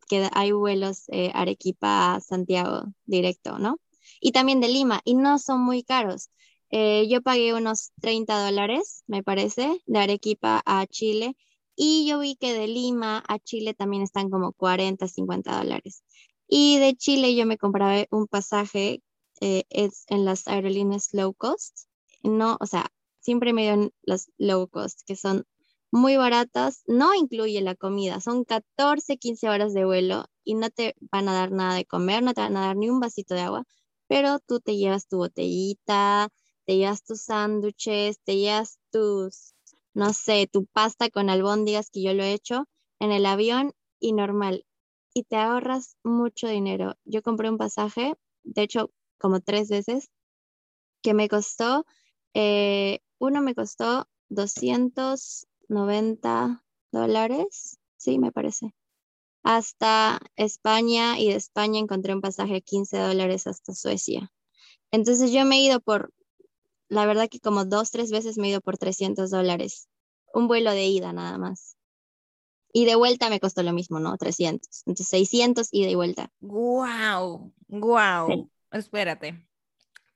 que 0.08 0.28
hay 0.32 0.52
vuelos 0.52 1.04
eh, 1.08 1.30
Arequipa 1.34 2.14
a 2.14 2.20
Santiago 2.20 2.84
directo, 3.04 3.58
¿no? 3.58 3.78
Y 4.20 4.32
también 4.32 4.60
de 4.60 4.68
Lima, 4.68 5.00
y 5.04 5.14
no 5.14 5.38
son 5.38 5.60
muy 5.60 5.82
caros. 5.82 6.30
Eh, 6.70 7.06
yo 7.08 7.20
pagué 7.22 7.52
unos 7.52 7.92
30 8.00 8.44
dólares, 8.44 9.04
me 9.06 9.22
parece, 9.22 9.82
de 9.86 9.98
Arequipa 9.98 10.62
a 10.64 10.86
Chile, 10.86 11.36
y 11.76 12.06
yo 12.06 12.20
vi 12.20 12.36
que 12.36 12.54
de 12.54 12.68
Lima 12.68 13.22
a 13.28 13.38
Chile 13.38 13.74
también 13.74 14.02
están 14.02 14.30
como 14.30 14.52
40, 14.52 15.08
50 15.08 15.58
dólares. 15.58 16.02
Y 16.48 16.78
de 16.78 16.94
Chile 16.96 17.34
yo 17.34 17.44
me 17.46 17.58
compraba 17.58 18.04
un 18.10 18.26
pasaje 18.28 19.02
es 19.40 20.04
en 20.08 20.24
las 20.24 20.48
aerolíneas 20.48 21.10
low 21.12 21.32
cost, 21.34 21.86
no, 22.22 22.56
o 22.60 22.66
sea, 22.66 22.90
siempre 23.28 23.52
me 23.52 23.60
dieron 23.60 23.92
las 24.00 24.30
low 24.38 24.68
cost, 24.68 25.02
que 25.04 25.14
son 25.14 25.44
muy 25.92 26.16
baratas, 26.16 26.82
no 26.86 27.12
incluye 27.14 27.60
la 27.60 27.74
comida, 27.74 28.20
son 28.22 28.44
14, 28.44 29.18
15 29.18 29.50
horas 29.50 29.74
de 29.74 29.84
vuelo 29.84 30.24
y 30.44 30.54
no 30.54 30.70
te 30.70 30.94
van 31.12 31.28
a 31.28 31.34
dar 31.34 31.50
nada 31.52 31.74
de 31.74 31.84
comer, 31.84 32.22
no 32.22 32.32
te 32.32 32.40
van 32.40 32.56
a 32.56 32.62
dar 32.62 32.76
ni 32.78 32.88
un 32.88 33.00
vasito 33.00 33.34
de 33.34 33.42
agua, 33.42 33.64
pero 34.06 34.38
tú 34.38 34.60
te 34.60 34.78
llevas 34.78 35.08
tu 35.08 35.18
botellita, 35.18 36.30
te 36.64 36.78
llevas 36.78 37.04
tus 37.04 37.20
sándwiches, 37.20 38.18
te 38.24 38.38
llevas 38.38 38.78
tus, 38.90 39.52
no 39.92 40.14
sé, 40.14 40.48
tu 40.50 40.64
pasta 40.64 41.10
con 41.10 41.28
albóndigas 41.28 41.90
que 41.90 42.02
yo 42.02 42.14
lo 42.14 42.22
he 42.22 42.32
hecho 42.32 42.64
en 42.98 43.12
el 43.12 43.26
avión 43.26 43.74
y 44.00 44.14
normal. 44.14 44.64
Y 45.12 45.24
te 45.24 45.36
ahorras 45.36 45.98
mucho 46.02 46.48
dinero. 46.48 46.94
Yo 47.04 47.20
compré 47.20 47.50
un 47.50 47.58
pasaje, 47.58 48.14
de 48.42 48.62
hecho, 48.62 48.90
como 49.18 49.40
tres 49.40 49.68
veces, 49.68 50.08
que 51.02 51.12
me 51.12 51.28
costó, 51.28 51.84
eh, 52.32 53.00
uno 53.18 53.42
me 53.42 53.54
costó 53.54 54.08
200 54.28 55.48
90 55.68 56.64
dólares, 56.92 57.78
sí, 57.96 58.18
me 58.18 58.32
parece. 58.32 58.74
Hasta 59.42 60.20
España 60.36 61.18
y 61.18 61.28
de 61.28 61.36
España 61.36 61.78
encontré 61.78 62.14
un 62.14 62.20
pasaje 62.20 62.54
de 62.54 62.62
15 62.62 62.98
dólares 62.98 63.46
hasta 63.46 63.74
Suecia. 63.74 64.32
Entonces 64.90 65.30
yo 65.32 65.44
me 65.44 65.56
he 65.56 65.60
ido 65.60 65.80
por, 65.80 66.12
la 66.88 67.06
verdad 67.06 67.28
que 67.30 67.40
como 67.40 67.64
dos, 67.64 67.90
tres 67.90 68.10
veces 68.10 68.38
me 68.38 68.48
he 68.48 68.50
ido 68.50 68.60
por 68.60 68.78
300 68.78 69.30
dólares. 69.30 69.88
Un 70.34 70.48
vuelo 70.48 70.70
de 70.72 70.86
ida 70.86 71.12
nada 71.12 71.38
más. 71.38 71.76
Y 72.72 72.84
de 72.84 72.96
vuelta 72.96 73.30
me 73.30 73.40
costó 73.40 73.62
lo 73.62 73.72
mismo, 73.72 73.98
¿no? 74.00 74.16
300. 74.16 74.82
Entonces 74.86 75.08
600 75.08 75.68
ida 75.72 75.88
y 75.88 75.94
vuelta. 75.94 76.30
¡Guau! 76.40 77.52
¡Guau! 77.68 78.50
Espérate. 78.70 79.47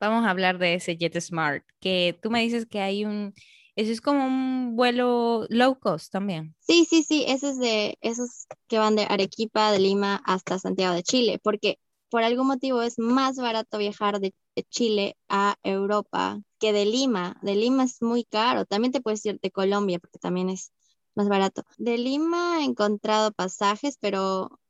Vamos 0.08 0.26
a 0.26 0.30
hablar 0.30 0.58
de 0.58 0.74
ese 0.74 0.96
JetSmart, 0.96 1.64
que 1.80 2.18
tú 2.22 2.30
me 2.30 2.42
dices 2.42 2.66
que 2.66 2.80
hay 2.80 3.04
un, 3.04 3.34
eso 3.76 3.92
es 3.92 4.00
como 4.00 4.26
un 4.26 4.76
vuelo 4.76 5.46
low 5.48 5.78
cost 5.78 6.12
también. 6.12 6.54
Sí, 6.60 6.86
sí, 6.88 7.02
sí, 7.02 7.24
ese 7.28 7.50
es 7.50 7.58
de 7.58 7.98
esos 8.00 8.46
que 8.68 8.78
van 8.78 8.96
de 8.96 9.06
Arequipa, 9.08 9.72
de 9.72 9.78
Lima 9.78 10.22
hasta 10.24 10.58
Santiago 10.58 10.94
de 10.94 11.02
Chile, 11.02 11.40
porque 11.42 11.78
por 12.10 12.22
algún 12.22 12.46
motivo 12.46 12.82
es 12.82 12.98
más 12.98 13.36
barato 13.36 13.78
viajar 13.78 14.20
de 14.20 14.34
Chile 14.68 15.16
a 15.28 15.56
Europa 15.62 16.40
que 16.58 16.72
de 16.72 16.84
Lima. 16.84 17.38
De 17.42 17.56
Lima 17.56 17.84
es 17.84 18.02
muy 18.02 18.24
caro. 18.24 18.66
También 18.66 18.92
te 18.92 19.00
puedes 19.00 19.24
ir 19.26 19.40
de 19.40 19.50
Colombia 19.50 19.98
porque 19.98 20.18
también 20.18 20.50
es 20.50 20.72
más 21.14 21.28
barato. 21.28 21.64
De 21.78 21.98
Lima 21.98 22.58
he 22.60 22.64
encontrado 22.64 23.32
pasajes, 23.32 23.96
pero 23.98 24.60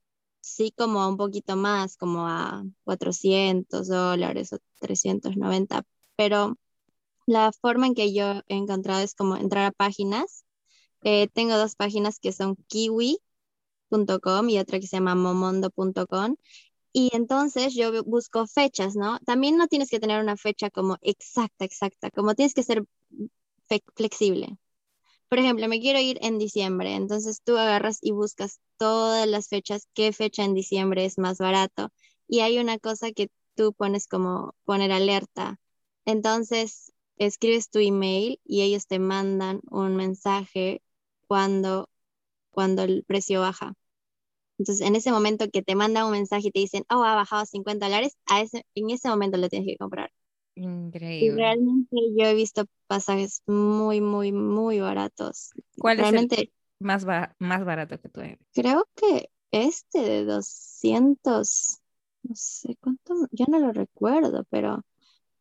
sí 0.42 0.72
como 0.76 1.08
un 1.08 1.16
poquito 1.16 1.56
más, 1.56 1.96
como 1.96 2.28
a 2.28 2.64
400 2.84 3.88
dólares 3.88 4.52
o 4.52 4.58
390. 4.80 5.84
Pero 6.16 6.58
la 7.26 7.52
forma 7.52 7.86
en 7.88 7.94
que 7.94 8.14
yo 8.14 8.42
he 8.48 8.56
encontrado 8.56 9.02
es 9.02 9.14
como 9.14 9.36
entrar 9.36 9.66
a 9.66 9.72
páginas. 9.72 10.44
Eh, 11.02 11.28
tengo 11.34 11.56
dos 11.56 11.76
páginas 11.76 12.18
que 12.20 12.32
son 12.32 12.56
kiwi.com 12.68 14.48
y 14.50 14.58
otra 14.58 14.80
que 14.80 14.86
se 14.86 14.96
llama 14.96 15.14
momondo.com 15.14 16.36
y 16.92 17.10
entonces 17.14 17.74
yo 17.74 18.04
busco 18.04 18.46
fechas, 18.46 18.96
¿no? 18.96 19.18
También 19.20 19.56
no 19.56 19.68
tienes 19.68 19.90
que 19.90 20.00
tener 20.00 20.22
una 20.22 20.36
fecha 20.36 20.70
como 20.70 20.98
exacta, 21.02 21.64
exacta, 21.64 22.10
como 22.10 22.34
tienes 22.34 22.54
que 22.54 22.62
ser 22.62 22.84
flexible. 23.96 24.58
Por 25.32 25.38
ejemplo, 25.38 25.66
me 25.66 25.80
quiero 25.80 25.98
ir 25.98 26.18
en 26.20 26.36
diciembre, 26.38 26.94
entonces 26.94 27.40
tú 27.42 27.56
agarras 27.56 27.98
y 28.02 28.10
buscas 28.10 28.60
todas 28.76 29.26
las 29.26 29.48
fechas, 29.48 29.88
qué 29.94 30.12
fecha 30.12 30.44
en 30.44 30.52
diciembre 30.52 31.06
es 31.06 31.16
más 31.16 31.38
barato. 31.38 31.88
Y 32.28 32.40
hay 32.40 32.58
una 32.58 32.78
cosa 32.78 33.12
que 33.12 33.30
tú 33.54 33.72
pones 33.72 34.06
como 34.08 34.54
poner 34.66 34.92
alerta. 34.92 35.58
Entonces, 36.04 36.92
escribes 37.16 37.70
tu 37.70 37.78
email 37.78 38.40
y 38.44 38.60
ellos 38.60 38.86
te 38.86 38.98
mandan 38.98 39.62
un 39.70 39.96
mensaje 39.96 40.82
cuando, 41.26 41.88
cuando 42.50 42.82
el 42.82 43.02
precio 43.04 43.40
baja. 43.40 43.72
Entonces, 44.58 44.86
en 44.86 44.96
ese 44.96 45.12
momento 45.12 45.48
que 45.52 45.62
te 45.62 45.76
mandan 45.76 46.06
un 46.06 46.12
mensaje 46.12 46.48
y 46.48 46.52
te 46.52 46.60
dicen, 46.60 46.84
oh, 46.90 47.04
ha 47.04 47.14
bajado 47.16 47.46
50 47.46 47.86
dólares, 47.86 48.16
a 48.26 48.42
ese, 48.42 48.66
en 48.74 48.90
ese 48.90 49.08
momento 49.08 49.38
lo 49.38 49.48
tienes 49.48 49.68
que 49.68 49.78
comprar. 49.78 50.10
Increíble. 50.54 51.26
Y 51.26 51.30
realmente 51.30 51.96
yo 52.16 52.26
he 52.26 52.34
visto 52.34 52.64
pasajes 52.86 53.42
muy, 53.46 54.00
muy, 54.00 54.32
muy 54.32 54.80
baratos. 54.80 55.52
¿Cuál 55.78 56.00
es 56.00 56.12
el 56.12 56.52
más, 56.78 57.06
más 57.38 57.64
barato 57.64 58.00
que 58.00 58.08
tú 58.08 58.20
Creo 58.52 58.88
que 58.94 59.30
este 59.50 60.00
de 60.00 60.24
200, 60.24 61.78
no 62.22 62.34
sé 62.34 62.76
cuánto, 62.80 63.14
ya 63.30 63.46
no 63.48 63.58
lo 63.58 63.72
recuerdo, 63.72 64.44
pero 64.50 64.84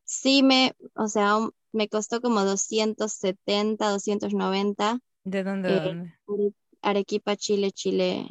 sí 0.03 0.43
me, 0.43 0.75
o 0.95 1.07
sea, 1.07 1.37
me 1.71 1.89
costó 1.89 2.21
como 2.21 2.43
270, 2.43 3.89
290. 3.89 4.99
¿De 5.23 5.43
dónde? 5.43 5.69
Eh, 5.69 5.81
dónde? 6.27 6.53
Arequipa, 6.81 7.35
Chile, 7.35 7.71
Chile, 7.71 8.27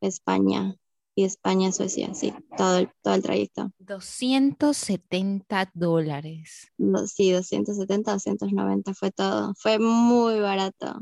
España 0.00 0.76
y 1.18 1.24
España, 1.24 1.72
Suecia, 1.72 2.14
sí, 2.14 2.32
todo 2.56 2.78
el, 2.78 2.90
todo 3.02 3.14
el 3.14 3.22
trayecto. 3.24 3.72
270 3.80 5.68
dólares. 5.74 6.70
sí, 7.06 7.32
270, 7.32 8.12
290 8.12 8.94
fue 8.94 9.10
todo. 9.10 9.52
Fue 9.58 9.80
muy 9.80 10.38
barato. 10.38 11.00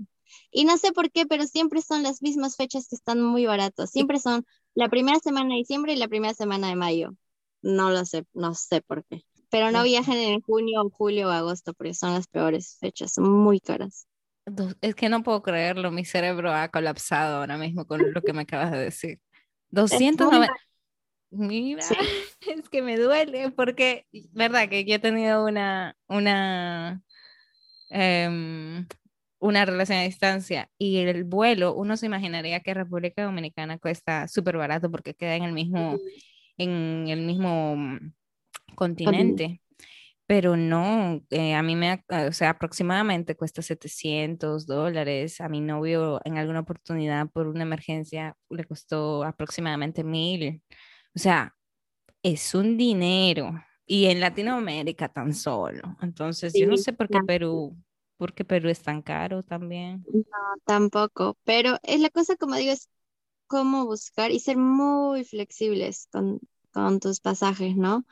Y 0.50 0.64
no 0.64 0.78
sé 0.78 0.92
por 0.92 1.10
qué, 1.10 1.26
pero 1.26 1.46
siempre 1.46 1.82
son 1.82 2.02
las 2.02 2.22
mismas 2.22 2.56
fechas 2.56 2.88
que 2.88 2.96
están 2.96 3.22
muy 3.22 3.44
baratos. 3.44 3.90
Siempre 3.90 4.18
son 4.18 4.46
la 4.74 4.88
primera 4.88 5.18
semana 5.18 5.50
de 5.50 5.56
diciembre 5.56 5.92
y 5.92 5.96
la 5.96 6.08
primera 6.08 6.32
semana 6.32 6.68
de 6.68 6.76
mayo. 6.76 7.14
No 7.60 7.90
lo 7.90 8.02
sé, 8.06 8.24
no 8.32 8.54
sé 8.54 8.80
por 8.80 9.04
qué. 9.04 9.20
Pero 9.50 9.70
no 9.70 9.82
viajen 9.82 10.16
en 10.16 10.40
junio, 10.40 10.88
julio 10.88 11.28
o 11.28 11.30
agosto 11.30 11.74
porque 11.74 11.92
son 11.92 12.14
las 12.14 12.26
peores 12.26 12.78
fechas, 12.80 13.12
son 13.12 13.30
muy 13.30 13.60
caras. 13.60 14.06
Es 14.80 14.94
que 14.94 15.10
no 15.10 15.22
puedo 15.22 15.42
creerlo, 15.42 15.90
mi 15.90 16.06
cerebro 16.06 16.54
ha 16.54 16.70
colapsado 16.70 17.40
ahora 17.40 17.58
mismo 17.58 17.86
con 17.86 18.14
lo 18.14 18.22
que 18.22 18.32
me 18.32 18.42
acabas 18.42 18.70
de 18.70 18.78
decir. 18.78 19.20
290. 19.70 20.52
Mira, 21.30 21.82
es 22.40 22.68
que 22.68 22.82
me 22.82 22.96
duele 22.96 23.50
porque, 23.50 24.06
verdad, 24.32 24.68
que 24.68 24.84
yo 24.84 24.94
he 24.94 24.98
tenido 24.98 25.44
una, 25.44 25.96
una, 26.08 27.02
em, 27.90 28.86
una 29.38 29.64
relación 29.64 29.98
a 29.98 30.02
distancia 30.02 30.70
y 30.78 30.98
el 30.98 31.24
vuelo, 31.24 31.74
uno 31.74 31.96
se 31.96 32.06
imaginaría 32.06 32.60
que 32.60 32.74
República 32.74 33.24
Dominicana 33.24 33.78
cuesta 33.78 34.28
súper 34.28 34.56
barato 34.56 34.90
porque 34.90 35.14
queda 35.14 35.36
en 35.36 35.44
el 35.44 35.52
mismo, 35.52 35.98
en 36.56 37.08
el 37.08 37.22
mismo 37.22 37.98
continente 38.76 39.60
pero 40.26 40.56
no, 40.56 41.22
eh, 41.30 41.54
a 41.54 41.62
mí 41.62 41.76
me, 41.76 42.04
o 42.08 42.32
sea, 42.32 42.50
aproximadamente 42.50 43.36
cuesta 43.36 43.62
700 43.62 44.66
dólares. 44.66 45.40
A 45.40 45.48
mi 45.48 45.60
novio 45.60 46.20
en 46.24 46.36
alguna 46.36 46.60
oportunidad 46.60 47.28
por 47.30 47.46
una 47.46 47.62
emergencia 47.62 48.36
le 48.50 48.64
costó 48.64 49.22
aproximadamente 49.22 50.02
mil. 50.02 50.62
O 51.14 51.18
sea, 51.18 51.54
es 52.22 52.54
un 52.54 52.76
dinero. 52.76 53.52
Y 53.86 54.06
en 54.06 54.18
Latinoamérica 54.18 55.08
tan 55.08 55.32
solo. 55.32 55.96
Entonces, 56.02 56.52
yo 56.54 56.66
no 56.66 56.76
sé 56.76 56.92
por 56.92 57.08
qué 57.08 57.20
Perú, 57.24 57.76
por 58.16 58.34
qué 58.34 58.44
Perú 58.44 58.68
es 58.68 58.82
tan 58.82 59.00
caro 59.00 59.44
también. 59.44 60.04
No, 60.12 60.22
tampoco. 60.64 61.38
Pero 61.44 61.78
es 61.84 62.00
la 62.00 62.10
cosa, 62.10 62.34
como 62.34 62.56
digo, 62.56 62.72
es 62.72 62.88
cómo 63.46 63.86
buscar 63.86 64.32
y 64.32 64.40
ser 64.40 64.56
muy 64.56 65.24
flexibles 65.24 66.08
con, 66.10 66.40
con 66.72 66.98
tus 66.98 67.20
pasajes, 67.20 67.76
¿no? 67.76 68.04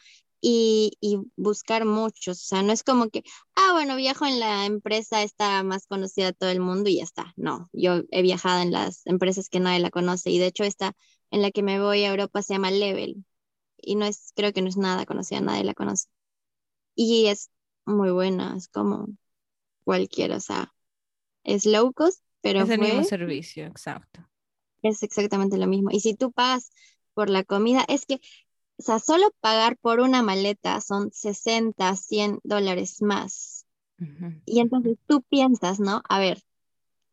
Y, 0.47 1.19
buscar 1.37 1.87
muchos. 1.87 2.43
O 2.43 2.45
sea, 2.45 2.63
no 2.63 2.73
es 2.73 2.85
como 2.85 3.09
que, 3.09 3.23
ah, 3.57 3.73
bueno, 3.73 3.97
viajo 3.97 4.27
en 4.27 4.41
la 4.41 4.67
empresa 4.67 5.23
esta 5.23 5.63
más 5.63 5.87
conocida 5.87 6.27
de 6.27 6.33
todo 6.35 6.51
el 6.51 6.61
mundo 6.61 6.91
y 6.91 6.99
ya 6.99 7.05
está. 7.05 7.33
No, 7.37 7.71
yo 7.73 8.03
he 8.11 8.21
viajado 8.21 8.61
en 8.61 8.71
las 8.71 9.07
empresas 9.07 9.49
que 9.49 9.61
nadie 9.61 9.81
la 9.81 9.91
conoce 9.91 10.31
y 10.31 10.39
de 10.39 10.47
hecho 10.47 10.65
esta 10.65 10.93
en 11.31 11.41
la 11.41 11.51
que 11.51 11.63
me 11.63 11.81
voy 11.81 12.05
a 12.05 12.11
Europa 12.11 12.43
se 12.43 12.55
llama 12.55 12.71
Level 12.71 13.25
y 13.79 13.97
no 13.97 14.05
es, 14.05 14.33
creo 14.37 14.53
que 14.53 14.61
no 14.61 14.69
es 14.69 14.77
nada 14.77 15.07
conocida, 15.07 15.41
nadie 15.41 15.65
la 15.65 15.75
conoce. 15.75 16.09
Y 16.95 17.27
es 17.27 17.51
muy 17.87 18.11
buena, 18.11 18.55
es 18.57 18.69
como 18.69 19.09
cualquiera, 19.85 20.37
o 20.37 20.41
sea, 20.41 20.75
es 21.43 21.65
low 21.65 21.93
cost, 21.95 22.23
pero 22.43 22.61
es 22.61 22.71
el 22.71 22.81
mismo 22.81 23.05
servicio, 23.05 23.65
exacto. 23.67 24.29
Es 24.83 25.03
exactamente 25.03 25.57
lo 25.57 25.67
mismo. 25.67 25.91
Y 25.91 26.01
si 26.01 26.15
tú 26.15 26.33
pagas 26.33 26.71
por 27.15 27.31
la 27.31 27.45
comida, 27.45 27.85
es 27.89 28.05
que 28.05 28.21
o 28.77 28.83
sea, 28.83 28.99
solo 28.99 29.31
pagar 29.41 29.77
por 29.77 30.01
una 30.01 30.23
maleta 30.23 30.81
son 30.81 31.13
60, 31.13 31.95
100 31.97 32.41
dólares 32.43 33.03
más. 33.03 33.67
Y 34.47 34.61
entonces 34.61 34.99
tú 35.07 35.23
piensas, 35.23 35.81
¿no? 35.81 36.03
A 36.09 36.19
ver, 36.19 36.43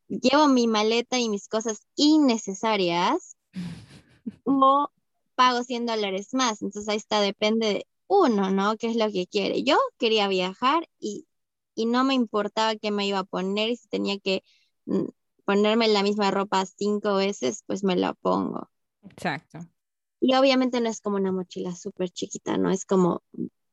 llevo 0.08 0.48
mi 0.48 0.68
maleta 0.68 1.20
y 1.20 1.30
mis 1.30 1.48
cosas 1.48 1.86
innecesarias 1.96 3.38
o 4.44 4.90
pago 5.36 5.64
100 5.64 5.86
dólares 5.86 6.34
más. 6.34 6.62
Entonces 6.62 6.90
ahí 6.90 6.98
está, 6.98 7.22
depende 7.22 7.68
de 7.68 7.88
uno, 8.08 8.50
¿no? 8.50 8.76
¿Qué 8.78 8.90
es 8.90 8.96
lo 8.96 9.12
que 9.12 9.28
quiere? 9.28 9.64
Yo 9.64 9.78
quería 9.98 10.28
viajar 10.28 10.90
y, 11.00 11.28
y 11.76 11.86
no 11.86 12.04
me 12.04 12.16
importaba 12.16 12.76
qué 12.76 12.92
me 12.92 13.08
iba 13.08 13.20
a 13.20 13.24
poner 13.24 13.70
y 13.70 13.78
si 13.78 13.88
tenía 13.88 14.20
que 14.20 14.44
mm, 14.86 15.06
ponerme 15.46 15.88
la 15.88 16.04
misma 16.04 16.32
ropa 16.32 16.66
cinco 16.66 17.16
veces, 17.16 17.64
pues 17.68 17.84
me 17.84 17.96
la 17.96 18.14
pongo. 18.14 18.70
Exacto. 19.04 19.60
Y 20.22 20.36
obviamente 20.36 20.80
no 20.82 20.90
es 20.90 21.02
como 21.02 21.18
una 21.18 21.32
mochila 21.34 21.76
súper 21.76 22.10
chiquita, 22.12 22.58
¿no? 22.58 22.72
Es 22.72 22.86
como 22.86 23.24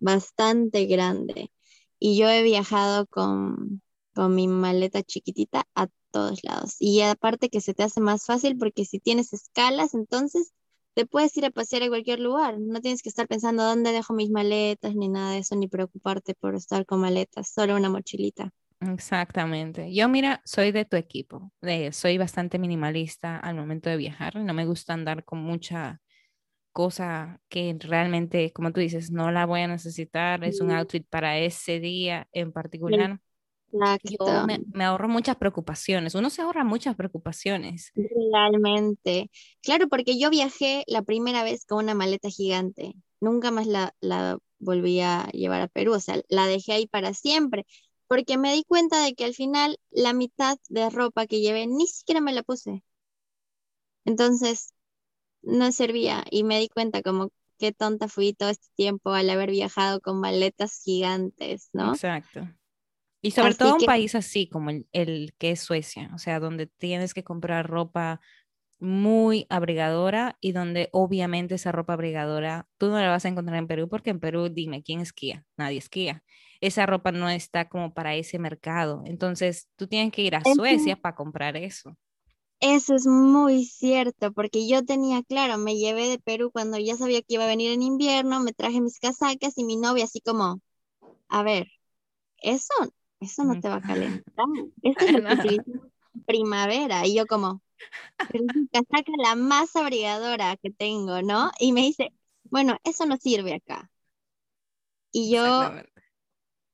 bastante 0.00 0.86
grande. 0.86 1.52
Y 2.00 2.18
yo 2.18 2.28
he 2.28 2.42
viajado 2.42 3.06
con, 3.06 3.82
con 4.14 4.34
mi 4.34 4.48
maleta 4.48 5.02
chiquitita 5.02 5.66
a 5.74 5.88
todos 6.10 6.42
lados. 6.44 6.76
Y 6.80 7.02
aparte 7.02 7.50
que 7.50 7.60
se 7.60 7.74
te 7.74 7.82
hace 7.84 8.00
más 8.00 8.24
fácil 8.26 8.56
porque 8.58 8.84
si 8.84 8.98
tienes 8.98 9.32
escalas, 9.32 9.94
entonces 9.94 10.52
te 10.94 11.06
puedes 11.06 11.36
ir 11.36 11.44
a 11.44 11.50
pasear 11.50 11.82
a 11.84 11.88
cualquier 11.88 12.20
lugar. 12.20 12.58
No 12.58 12.80
tienes 12.80 13.02
que 13.02 13.10
estar 13.10 13.28
pensando 13.28 13.62
dónde 13.64 13.92
dejo 13.92 14.14
mis 14.14 14.30
maletas 14.30 14.96
ni 14.96 15.08
nada 15.08 15.32
de 15.32 15.38
eso, 15.38 15.54
ni 15.54 15.68
preocuparte 15.68 16.34
por 16.34 16.54
estar 16.54 16.86
con 16.86 17.00
maletas, 17.00 17.50
solo 17.52 17.76
una 17.76 17.90
mochilita. 17.90 18.52
Exactamente. 18.80 19.92
Yo, 19.92 20.08
mira, 20.08 20.40
soy 20.44 20.72
de 20.72 20.84
tu 20.84 20.96
equipo. 20.96 21.52
soy 21.92 22.16
bastante 22.18 22.58
minimalista 22.58 23.36
al 23.36 23.56
momento 23.56 23.90
de 23.90 23.96
viajar. 23.96 24.36
No 24.36 24.54
me 24.54 24.66
gusta 24.66 24.94
andar 24.94 25.24
con 25.24 25.38
mucha 25.40 26.00
cosa 26.72 27.40
que 27.48 27.76
realmente, 27.80 28.52
como 28.52 28.72
tú 28.72 28.80
dices, 28.80 29.10
no 29.10 29.30
la 29.30 29.46
voy 29.46 29.62
a 29.62 29.68
necesitar, 29.68 30.44
es 30.44 30.60
un 30.60 30.70
outfit 30.70 31.06
para 31.08 31.38
ese 31.38 31.80
día 31.80 32.28
en 32.32 32.52
particular. 32.52 33.20
Yo 33.70 34.46
me, 34.46 34.84
ahorro 34.84 35.08
muchas 35.08 35.36
preocupaciones, 35.36 36.14
uno 36.14 36.30
se 36.30 36.42
ahorra 36.42 36.64
muchas 36.64 36.96
preocupaciones. 36.96 37.92
Realmente, 37.94 39.30
claro, 39.62 39.88
porque 39.88 40.18
yo 40.18 40.30
viajé 40.30 40.84
la 40.86 41.02
primera 41.02 41.42
vez 41.42 41.66
con 41.66 41.84
una 41.84 41.94
maleta 41.94 42.30
gigante, 42.30 42.94
nunca 43.20 43.50
más 43.50 43.66
la, 43.66 43.94
la 44.00 44.38
volví 44.58 45.00
a 45.00 45.28
llevar 45.32 45.60
a 45.60 45.68
Perú, 45.68 45.92
o 45.94 46.00
sea, 46.00 46.20
la 46.28 46.46
dejé 46.46 46.72
ahí 46.72 46.86
para 46.86 47.12
siempre, 47.12 47.66
porque 48.06 48.38
me 48.38 48.54
di 48.54 48.64
cuenta 48.64 49.04
de 49.04 49.14
que 49.14 49.24
al 49.24 49.34
final 49.34 49.78
la 49.90 50.14
mitad 50.14 50.58
de 50.68 50.88
ropa 50.88 51.26
que 51.26 51.40
llevé 51.40 51.66
ni 51.66 51.86
siquiera 51.86 52.20
me 52.20 52.32
la 52.32 52.42
puse. 52.42 52.82
Entonces, 54.06 54.72
no 55.48 55.72
servía 55.72 56.24
y 56.30 56.44
me 56.44 56.60
di 56.60 56.68
cuenta 56.68 57.02
como 57.02 57.30
qué 57.58 57.72
tonta 57.72 58.08
fui 58.08 58.32
todo 58.32 58.50
este 58.50 58.68
tiempo 58.76 59.12
al 59.12 59.28
haber 59.30 59.50
viajado 59.50 60.00
con 60.00 60.20
maletas 60.20 60.80
gigantes, 60.84 61.70
¿no? 61.72 61.92
Exacto. 61.92 62.48
Y 63.20 63.32
sobre 63.32 63.54
todo 63.54 63.74
un 63.74 63.84
país 63.84 64.14
así 64.14 64.48
como 64.48 64.70
el, 64.70 64.86
el, 64.92 65.34
que 65.38 65.50
es 65.50 65.60
Suecia, 65.60 66.10
o 66.14 66.18
sea, 66.18 66.38
donde 66.38 66.66
tienes 66.66 67.14
que 67.14 67.24
comprar 67.24 67.68
ropa 67.68 68.20
muy 68.78 69.46
abrigadora 69.48 70.36
y 70.40 70.52
donde 70.52 70.88
obviamente 70.92 71.56
esa 71.56 71.72
ropa 71.72 71.94
abrigadora 71.94 72.68
tú 72.78 72.88
no 72.90 73.00
la 73.00 73.08
vas 73.08 73.24
a 73.24 73.28
encontrar 73.28 73.58
en 73.58 73.66
Perú 73.66 73.88
porque 73.88 74.10
en 74.10 74.20
Perú, 74.20 74.48
dime, 74.48 74.84
¿quién 74.84 75.00
esquía? 75.00 75.44
Nadie 75.56 75.78
esquía. 75.78 76.22
Esa 76.60 76.86
ropa 76.86 77.10
no 77.10 77.28
está 77.28 77.68
como 77.68 77.92
para 77.92 78.14
ese 78.14 78.38
mercado. 78.38 79.02
Entonces, 79.04 79.68
tú 79.76 79.88
tienes 79.88 80.12
que 80.12 80.22
ir 80.22 80.36
a 80.36 80.42
Suecia 80.42 80.96
para 80.96 81.16
comprar 81.16 81.56
eso. 81.56 81.96
Eso 82.60 82.94
es 82.96 83.06
muy 83.06 83.64
cierto, 83.64 84.32
porque 84.32 84.66
yo 84.68 84.84
tenía, 84.84 85.22
claro, 85.22 85.58
me 85.58 85.76
llevé 85.76 86.08
de 86.08 86.18
Perú 86.18 86.50
cuando 86.52 86.76
ya 86.78 86.96
sabía 86.96 87.22
que 87.22 87.34
iba 87.34 87.44
a 87.44 87.48
venir 87.48 87.72
en 87.72 87.82
invierno, 87.82 88.40
me 88.40 88.52
traje 88.52 88.80
mis 88.80 88.98
casacas 88.98 89.56
y 89.58 89.64
mi 89.64 89.76
novia 89.76 90.04
así 90.04 90.20
como, 90.20 90.60
a 91.28 91.42
ver, 91.44 91.68
eso, 92.38 92.74
eso 93.20 93.44
no 93.44 93.60
te 93.60 93.68
va 93.68 93.76
a 93.76 93.80
calentar, 93.82 94.24
eso 94.82 94.98
es 95.00 95.12
lo 95.12 95.36
que 95.42 95.58
primavera. 96.26 97.06
Y 97.06 97.14
yo 97.14 97.26
como, 97.26 97.62
pero 98.18 98.44
es 98.44 98.54
mi 98.54 98.68
casaca 98.68 99.12
la 99.18 99.36
más 99.36 99.76
abrigadora 99.76 100.56
que 100.56 100.70
tengo, 100.70 101.22
¿no? 101.22 101.52
Y 101.60 101.72
me 101.72 101.82
dice, 101.82 102.12
bueno, 102.44 102.78
eso 102.84 103.06
no 103.06 103.16
sirve 103.18 103.54
acá. 103.54 103.90
Y 105.12 105.30
yo 105.32 105.70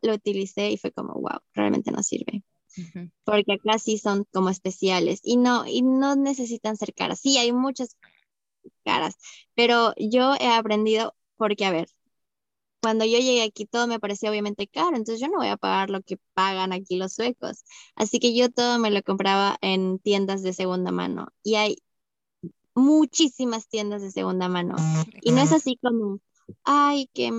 lo 0.02 0.14
utilicé 0.14 0.70
y 0.70 0.76
fue 0.78 0.92
como, 0.92 1.14
wow, 1.14 1.40
realmente 1.54 1.90
no 1.90 2.02
sirve 2.02 2.42
porque 3.24 3.54
acá 3.54 3.78
sí 3.78 3.98
son 3.98 4.26
como 4.32 4.50
especiales 4.50 5.20
y 5.22 5.36
no, 5.36 5.66
y 5.66 5.82
no 5.82 6.16
necesitan 6.16 6.76
ser 6.76 6.94
caras. 6.94 7.20
Sí, 7.20 7.38
hay 7.38 7.52
muchas 7.52 7.96
caras, 8.84 9.16
pero 9.54 9.94
yo 9.96 10.34
he 10.40 10.48
aprendido 10.48 11.14
porque, 11.36 11.64
a 11.64 11.70
ver, 11.70 11.88
cuando 12.80 13.06
yo 13.06 13.18
llegué 13.18 13.42
aquí 13.42 13.64
todo 13.64 13.86
me 13.86 13.98
parecía 13.98 14.30
obviamente 14.30 14.66
caro, 14.66 14.96
entonces 14.96 15.18
yo 15.18 15.28
no 15.28 15.38
voy 15.38 15.48
a 15.48 15.56
pagar 15.56 15.88
lo 15.88 16.02
que 16.02 16.18
pagan 16.34 16.72
aquí 16.72 16.96
los 16.96 17.14
suecos. 17.14 17.64
Así 17.94 18.18
que 18.18 18.36
yo 18.36 18.50
todo 18.50 18.78
me 18.78 18.90
lo 18.90 19.02
compraba 19.02 19.56
en 19.62 19.98
tiendas 19.98 20.42
de 20.42 20.52
segunda 20.52 20.90
mano 20.92 21.28
y 21.42 21.54
hay 21.54 21.78
muchísimas 22.74 23.68
tiendas 23.68 24.02
de 24.02 24.10
segunda 24.10 24.48
mano. 24.48 24.76
Y 25.22 25.32
no 25.32 25.40
es 25.40 25.52
así 25.52 25.78
como, 25.80 26.20
ay, 26.64 27.08
qué, 27.14 27.30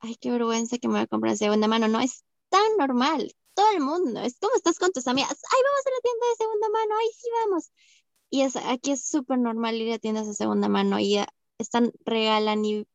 ay, 0.00 0.16
qué 0.16 0.30
vergüenza 0.30 0.78
que 0.78 0.88
me 0.88 0.94
voy 0.94 1.02
a 1.02 1.06
comprar 1.06 1.32
en 1.32 1.38
segunda 1.38 1.68
mano. 1.68 1.88
No, 1.88 2.00
es 2.00 2.24
tan 2.48 2.76
normal 2.78 3.34
todo 3.58 3.72
el 3.72 3.80
mundo. 3.80 4.20
Es 4.20 4.38
como 4.38 4.54
estás 4.54 4.78
con 4.78 4.92
tus 4.92 5.08
amigas. 5.08 5.30
Ay, 5.30 5.60
vamos 5.64 5.86
a 5.86 5.90
la 5.90 6.00
tienda 6.00 6.26
de 6.30 6.36
segunda 6.36 6.68
mano. 6.68 6.94
Ay, 7.00 7.08
sí, 7.12 7.28
vamos. 7.44 7.72
Y 8.30 8.42
es, 8.42 8.54
aquí 8.54 8.92
es 8.92 9.04
súper 9.04 9.38
normal 9.38 9.74
ir 9.74 9.92
a 9.92 9.98
tiendas 9.98 10.28
de 10.28 10.34
segunda 10.34 10.68
mano 10.68 11.00
y 11.00 11.18
están, 11.58 11.92
regalan 12.04 12.64
y 12.64 12.86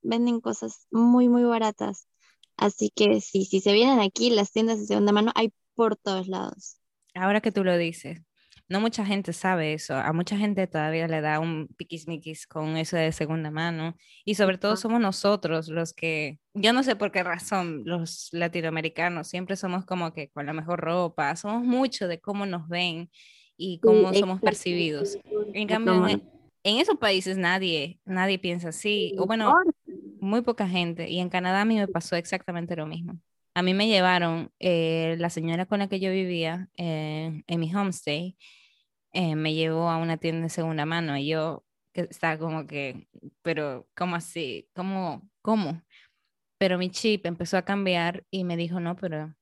venden 0.00 0.40
cosas 0.40 0.86
muy, 0.90 1.28
muy 1.28 1.44
baratas. 1.44 2.08
Así 2.56 2.90
que 2.94 3.20
sí, 3.20 3.44
si 3.44 3.60
se 3.60 3.74
vienen 3.74 4.00
aquí, 4.00 4.30
las 4.30 4.52
tiendas 4.52 4.80
de 4.80 4.86
segunda 4.86 5.12
mano 5.12 5.32
hay 5.34 5.52
por 5.74 5.96
todos 5.96 6.28
lados. 6.28 6.78
Ahora 7.14 7.42
que 7.42 7.52
tú 7.52 7.62
lo 7.62 7.76
dices, 7.76 8.22
no 8.68 8.80
mucha 8.80 9.04
gente 9.04 9.32
sabe 9.32 9.74
eso. 9.74 9.94
A 9.94 10.12
mucha 10.12 10.36
gente 10.36 10.66
todavía 10.66 11.06
le 11.06 11.20
da 11.20 11.38
un 11.38 11.68
piquismiquis 11.76 12.46
con 12.46 12.76
eso 12.76 12.96
de 12.96 13.12
segunda 13.12 13.50
mano. 13.50 13.96
Y 14.24 14.34
sobre 14.34 14.58
todo 14.58 14.76
somos 14.76 15.00
nosotros 15.00 15.68
los 15.68 15.92
que, 15.92 16.40
yo 16.54 16.72
no 16.72 16.82
sé 16.82 16.96
por 16.96 17.12
qué 17.12 17.22
razón, 17.22 17.82
los 17.84 18.28
latinoamericanos 18.32 19.28
siempre 19.28 19.56
somos 19.56 19.84
como 19.84 20.12
que 20.12 20.30
con 20.30 20.46
la 20.46 20.52
mejor 20.52 20.80
ropa, 20.80 21.36
somos 21.36 21.62
mucho 21.64 22.08
de 22.08 22.20
cómo 22.20 22.44
nos 22.44 22.68
ven 22.68 23.10
y 23.56 23.78
cómo 23.80 24.12
somos 24.12 24.40
percibidos. 24.40 25.16
En 25.54 25.68
cambio, 25.68 26.06
en, 26.08 26.78
esos 26.78 26.96
países 26.96 27.36
nadie, 27.36 28.00
nadie 28.04 28.38
piensa 28.38 28.70
así. 28.70 29.14
O 29.18 29.26
bueno, 29.26 29.54
muy 30.20 30.42
poca 30.42 30.68
gente. 30.68 31.08
Y 31.08 31.20
en 31.20 31.28
Canadá 31.28 31.62
a 31.62 31.64
mí 31.64 31.76
me 31.76 31.88
pasó 31.88 32.16
exactamente 32.16 32.74
lo 32.74 32.86
mismo. 32.86 33.18
A 33.54 33.62
mí 33.62 33.72
me 33.72 33.88
llevaron, 33.88 34.50
eh, 34.58 35.16
la 35.18 35.30
señora 35.30 35.64
con 35.64 35.78
la 35.78 35.88
que 35.88 35.98
yo 35.98 36.10
vivía 36.10 36.68
eh, 36.76 37.42
en 37.46 37.60
mi 37.60 37.74
homestay, 37.74 38.36
eh, 39.16 39.34
me 39.34 39.54
llevó 39.54 39.88
a 39.88 39.96
una 39.96 40.18
tienda 40.18 40.42
de 40.42 40.48
segunda 40.50 40.84
mano 40.84 41.16
y 41.16 41.28
yo 41.28 41.64
estaba 41.94 42.38
como 42.38 42.66
que, 42.66 43.08
pero 43.42 43.88
¿cómo 43.96 44.16
así? 44.16 44.68
¿Cómo? 44.74 45.28
¿Cómo? 45.40 45.82
Pero 46.58 46.78
mi 46.78 46.90
chip 46.90 47.24
empezó 47.26 47.56
a 47.56 47.64
cambiar 47.64 48.24
y 48.30 48.44
me 48.44 48.56
dijo, 48.56 48.78
no, 48.78 48.96
pero 48.96 49.34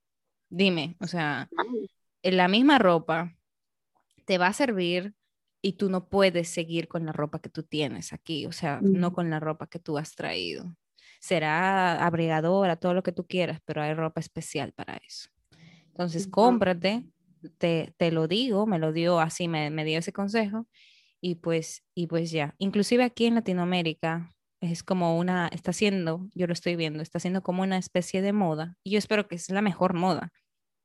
dime, 0.49 0.97
o 1.01 1.07
sea, 1.07 1.49
la 2.23 2.49
misma 2.49 2.79
ropa 2.79 3.37
te 4.25 4.39
va 4.39 4.47
a 4.47 4.53
servir 4.53 5.15
y 5.61 5.73
tú 5.73 5.91
no 5.91 6.09
puedes 6.09 6.49
seguir 6.49 6.89
con 6.89 7.05
la 7.05 7.13
ropa 7.13 7.41
que 7.41 7.49
tú 7.49 7.65
tienes 7.65 8.13
aquí, 8.13 8.47
o 8.47 8.53
sea, 8.53 8.81
no 8.81 9.13
con 9.13 9.29
la 9.29 9.41
ropa 9.41 9.67
que 9.67 9.79
tú 9.81 9.99
has 9.99 10.15
traído 10.15 10.77
será 11.25 12.05
abrigadora, 12.05 12.77
todo 12.77 12.93
lo 12.93 13.03
que 13.03 13.13
tú 13.13 13.27
quieras, 13.27 13.59
pero 13.65 13.81
hay 13.81 13.95
ropa 13.95 14.21
especial 14.21 14.73
para 14.73 14.99
eso. 14.99 15.31
Entonces, 15.87 16.27
cómprate, 16.27 17.07
te, 17.59 17.95
te 17.97 18.11
lo 18.11 18.29
digo, 18.29 18.67
me 18.67 18.79
lo 18.79 18.93
dio 18.93 19.21
así, 19.21 19.49
me, 19.49 19.71
me, 19.71 19.85
dio 19.85 19.99
ese 19.99 20.13
consejo 20.13 20.67
y 21.21 21.37
pues, 21.37 21.85
y 21.95 22.07
pues 22.07 22.31
ya. 22.31 22.55
Inclusive 22.59 23.05
aquí 23.05 23.27
en 23.27 23.35
Latinoamérica 23.37 24.31
es 24.61 24.83
como 24.83 25.19
una, 25.19 25.49
está 25.49 25.71
haciendo, 25.71 26.27
yo 26.35 26.47
lo 26.47 26.53
estoy 26.53 26.77
viendo, 26.77 27.03
está 27.03 27.19
haciendo 27.19 27.43
como 27.43 27.63
una 27.63 27.79
especie 27.79 28.23
de 28.23 28.33
moda 28.33 28.77
y 28.83 28.91
yo 28.91 28.99
espero 28.99 29.29
que 29.29 29.37
es 29.37 29.51
la 29.51 29.63
mejor 29.63 29.95
moda, 29.95 30.33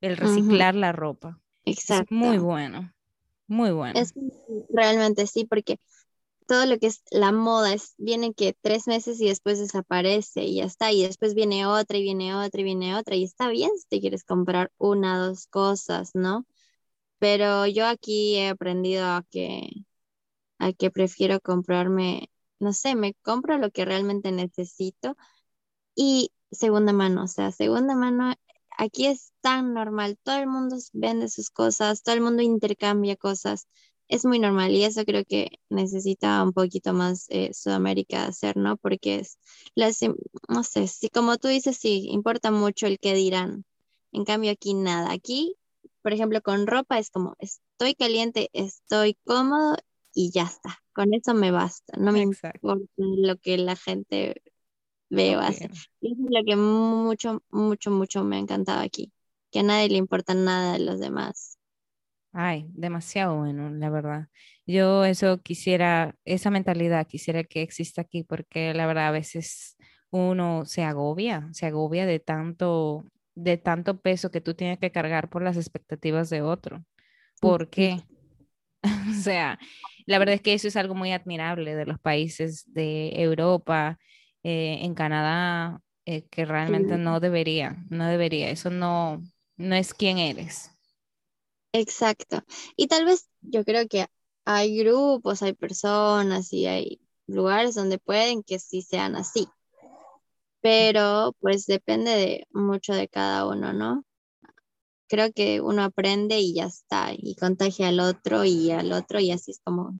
el 0.01 0.17
reciclar 0.17 0.75
la 0.75 0.91
ropa. 0.91 1.39
Exacto. 1.65 2.03
Es 2.03 2.11
muy 2.11 2.37
bueno, 2.37 2.93
muy 3.47 3.71
bueno. 3.71 3.99
Es 3.99 4.13
realmente 4.69 5.27
sí, 5.27 5.45
porque 5.45 5.79
todo 6.49 6.65
lo 6.65 6.79
que 6.79 6.87
es 6.87 7.03
la 7.11 7.31
moda 7.31 7.73
es, 7.75 7.93
viene 7.99 8.33
que 8.33 8.55
tres 8.59 8.87
meses 8.87 9.21
y 9.21 9.27
después 9.27 9.59
desaparece 9.59 10.45
y 10.45 10.55
ya 10.57 10.65
está, 10.65 10.91
y 10.91 11.03
después 11.03 11.35
viene 11.35 11.67
otra 11.67 11.99
y 11.99 12.01
viene 12.03 12.35
otra 12.35 12.61
y 12.61 12.63
viene 12.63 12.95
otra, 12.97 13.15
y 13.15 13.23
está 13.23 13.49
bien 13.49 13.69
si 13.77 13.87
te 13.87 13.99
quieres 14.01 14.23
comprar 14.23 14.71
una 14.79 15.19
dos 15.27 15.45
cosas, 15.47 16.11
¿no? 16.15 16.47
Pero 17.19 17.67
yo 17.67 17.87
aquí 17.87 18.37
he 18.37 18.49
aprendido 18.49 19.05
a 19.07 19.23
que, 19.31 19.69
a 20.59 20.73
que 20.73 20.91
prefiero 20.91 21.39
comprarme, 21.41 22.31
no 22.59 22.73
sé, 22.73 22.95
me 22.95 23.15
compro 23.23 23.57
lo 23.59 23.71
que 23.71 23.85
realmente 23.85 24.31
necesito 24.31 25.17
y 25.95 26.31
segunda 26.51 26.93
mano, 26.93 27.25
o 27.25 27.27
sea, 27.27 27.51
segunda 27.51 27.95
mano 27.95 28.33
aquí 28.77 29.07
es 29.07 29.33
tan 29.41 29.73
normal, 29.73 30.17
todo 30.23 30.37
el 30.39 30.47
mundo 30.47 30.77
vende 30.93 31.29
sus 31.29 31.49
cosas, 31.51 32.03
todo 32.03 32.15
el 32.15 32.21
mundo 32.21 32.41
intercambia 32.43 33.15
cosas 33.17 33.67
es 34.09 34.25
muy 34.25 34.39
normal 34.39 34.71
y 34.71 34.83
eso 34.83 35.05
creo 35.05 35.23
que 35.23 35.59
necesita 35.69 36.43
un 36.43 36.51
poquito 36.51 36.93
más 36.93 37.27
eh, 37.29 37.53
Sudamérica 37.53 38.25
hacer, 38.25 38.57
¿no? 38.57 38.75
Porque 38.77 39.19
es, 39.19 39.37
las, 39.75 39.99
no 40.49 40.63
sé, 40.63 40.87
si 40.87 41.09
como 41.09 41.37
tú 41.37 41.47
dices, 41.47 41.77
sí, 41.77 42.07
importa 42.09 42.51
mucho 42.51 42.87
el 42.87 42.99
que 42.99 43.13
dirán. 43.13 43.65
En 44.11 44.25
cambio 44.25 44.51
aquí 44.51 44.73
nada. 44.73 45.11
Aquí, 45.11 45.55
por 46.01 46.11
ejemplo, 46.13 46.41
con 46.41 46.65
ropa 46.65 46.97
es 46.97 47.11
como, 47.11 47.35
estoy 47.39 47.93
caliente, 47.93 48.49
estoy 48.53 49.15
cómodo 49.25 49.77
y 50.13 50.31
ya 50.31 50.43
está. 50.43 50.79
Con 50.93 51.13
eso 51.13 51.35
me 51.35 51.51
basta. 51.51 51.95
No 51.97 52.11
me 52.11 52.21
importa 52.21 52.59
lo 52.97 53.37
que 53.37 53.57
la 53.59 53.75
gente 53.75 54.41
ve 55.09 55.37
o 55.37 55.39
hace. 55.39 55.69
Y 56.01 56.13
eso 56.13 56.23
es 56.23 56.29
lo 56.31 56.43
que 56.45 56.55
mucho, 56.55 57.43
mucho, 57.51 57.91
mucho 57.91 58.23
me 58.23 58.37
ha 58.37 58.39
encantado 58.39 58.81
aquí. 58.81 59.11
Que 59.51 59.59
a 59.59 59.63
nadie 59.63 59.89
le 59.89 59.97
importa 59.97 60.33
nada 60.33 60.73
de 60.73 60.79
los 60.79 60.99
demás. 60.99 61.58
Ay, 62.31 62.67
demasiado 62.73 63.37
bueno, 63.37 63.69
la 63.71 63.89
verdad. 63.89 64.27
Yo 64.65 65.03
eso 65.05 65.41
quisiera, 65.41 66.15
esa 66.25 66.51
mentalidad 66.51 67.07
quisiera 67.07 67.43
que 67.43 67.61
exista 67.61 68.01
aquí 68.01 68.23
porque 68.23 68.73
la 68.73 68.85
verdad 68.85 69.07
a 69.07 69.11
veces 69.11 69.77
uno 70.11 70.65
se 70.65 70.83
agobia, 70.83 71.49
se 71.53 71.65
agobia 71.65 72.05
de 72.05 72.19
tanto, 72.19 73.03
de 73.35 73.57
tanto 73.57 73.99
peso 73.99 74.31
que 74.31 74.41
tú 74.41 74.53
tienes 74.53 74.77
que 74.79 74.91
cargar 74.91 75.29
por 75.29 75.41
las 75.41 75.57
expectativas 75.57 76.29
de 76.29 76.41
otro. 76.41 76.85
¿Por 77.41 77.69
qué? 77.69 78.03
o 79.09 79.13
sea, 79.13 79.59
la 80.05 80.19
verdad 80.19 80.35
es 80.35 80.41
que 80.41 80.53
eso 80.53 80.67
es 80.67 80.75
algo 80.75 80.95
muy 80.95 81.11
admirable 81.11 81.75
de 81.75 81.85
los 81.85 81.99
países 81.99 82.71
de 82.73 83.11
Europa, 83.21 83.97
eh, 84.43 84.79
en 84.81 84.93
Canadá, 84.93 85.81
eh, 86.05 86.27
que 86.29 86.45
realmente 86.45 86.97
no 86.97 87.19
debería, 87.19 87.83
no 87.89 88.07
debería, 88.07 88.49
eso 88.49 88.69
no, 88.69 89.21
no 89.57 89.75
es 89.75 89.93
quien 89.93 90.17
eres. 90.17 90.71
Exacto. 91.73 92.43
Y 92.75 92.87
tal 92.87 93.05
vez 93.05 93.29
yo 93.41 93.63
creo 93.63 93.87
que 93.87 94.07
hay 94.45 94.77
grupos, 94.79 95.41
hay 95.41 95.53
personas 95.53 96.51
y 96.53 96.65
hay 96.65 97.01
lugares 97.27 97.75
donde 97.75 97.99
pueden 97.99 98.43
que 98.43 98.59
sí 98.59 98.81
sean 98.81 99.15
así. 99.15 99.47
Pero 100.61 101.35
pues 101.39 101.65
depende 101.65 102.11
de 102.11 102.47
mucho 102.51 102.93
de 102.93 103.07
cada 103.07 103.47
uno, 103.47 103.73
¿no? 103.73 104.03
Creo 105.07 105.31
que 105.33 105.61
uno 105.61 105.83
aprende 105.83 106.39
y 106.39 106.53
ya 106.53 106.65
está, 106.65 107.09
y 107.15 107.35
contagia 107.35 107.87
al 107.87 107.99
otro 107.99 108.45
y 108.45 108.71
al 108.71 108.91
otro, 108.91 109.19
y 109.19 109.31
así 109.31 109.51
es 109.51 109.59
como 109.63 109.97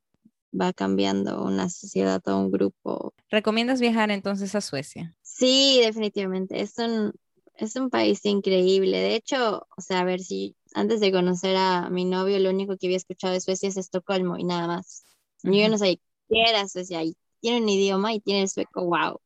va 0.60 0.74
cambiando 0.74 1.44
una 1.44 1.70
sociedad 1.70 2.22
o 2.28 2.38
un 2.38 2.52
grupo. 2.52 3.14
¿Recomiendas 3.30 3.82
viajar 3.82 4.12
entonces 4.12 4.56
a 4.56 4.62
Suecia? 4.62 5.16
Sí, 5.22 5.80
definitivamente. 5.84 6.62
Es 6.62 6.78
un, 6.78 7.14
es 7.56 7.76
un 7.76 7.90
país 7.90 8.26
increíble. 8.26 8.98
De 8.98 9.16
hecho, 9.16 9.68
o 9.78 9.82
sea, 9.82 10.02
a 10.02 10.04
ver 10.04 10.20
si 10.20 10.56
antes 10.74 11.00
de 11.00 11.12
conocer 11.12 11.56
a 11.58 11.90
mi 11.90 12.06
novio, 12.06 12.40
lo 12.40 12.50
único 12.50 12.78
que 12.78 12.88
había 12.88 12.98
escuchado 12.98 13.34
de 13.34 13.42
Suecia 13.42 13.70
es 13.70 13.78
Estocolmo 13.78 14.38
y 14.38 14.44
nada 14.44 14.68
más. 14.68 15.06
Yo 15.44 15.70
no 15.70 15.78
sabía 15.78 15.96
qué 16.30 16.42
era 16.50 16.68
Suecia 16.68 17.04
y 17.04 17.16
tiene 17.40 17.62
un 17.62 17.70
idioma 17.70 18.14
y 18.14 18.20
tiene 18.20 18.42
el 18.44 18.50
sueco, 18.50 18.86
wow, 18.86 19.20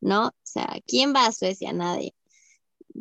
¿no? 0.00 0.28
O 0.28 0.32
sea, 0.42 0.76
¿quién 0.86 1.14
va 1.14 1.26
a 1.26 1.32
Suecia? 1.32 1.72
Nadie. 1.72 2.14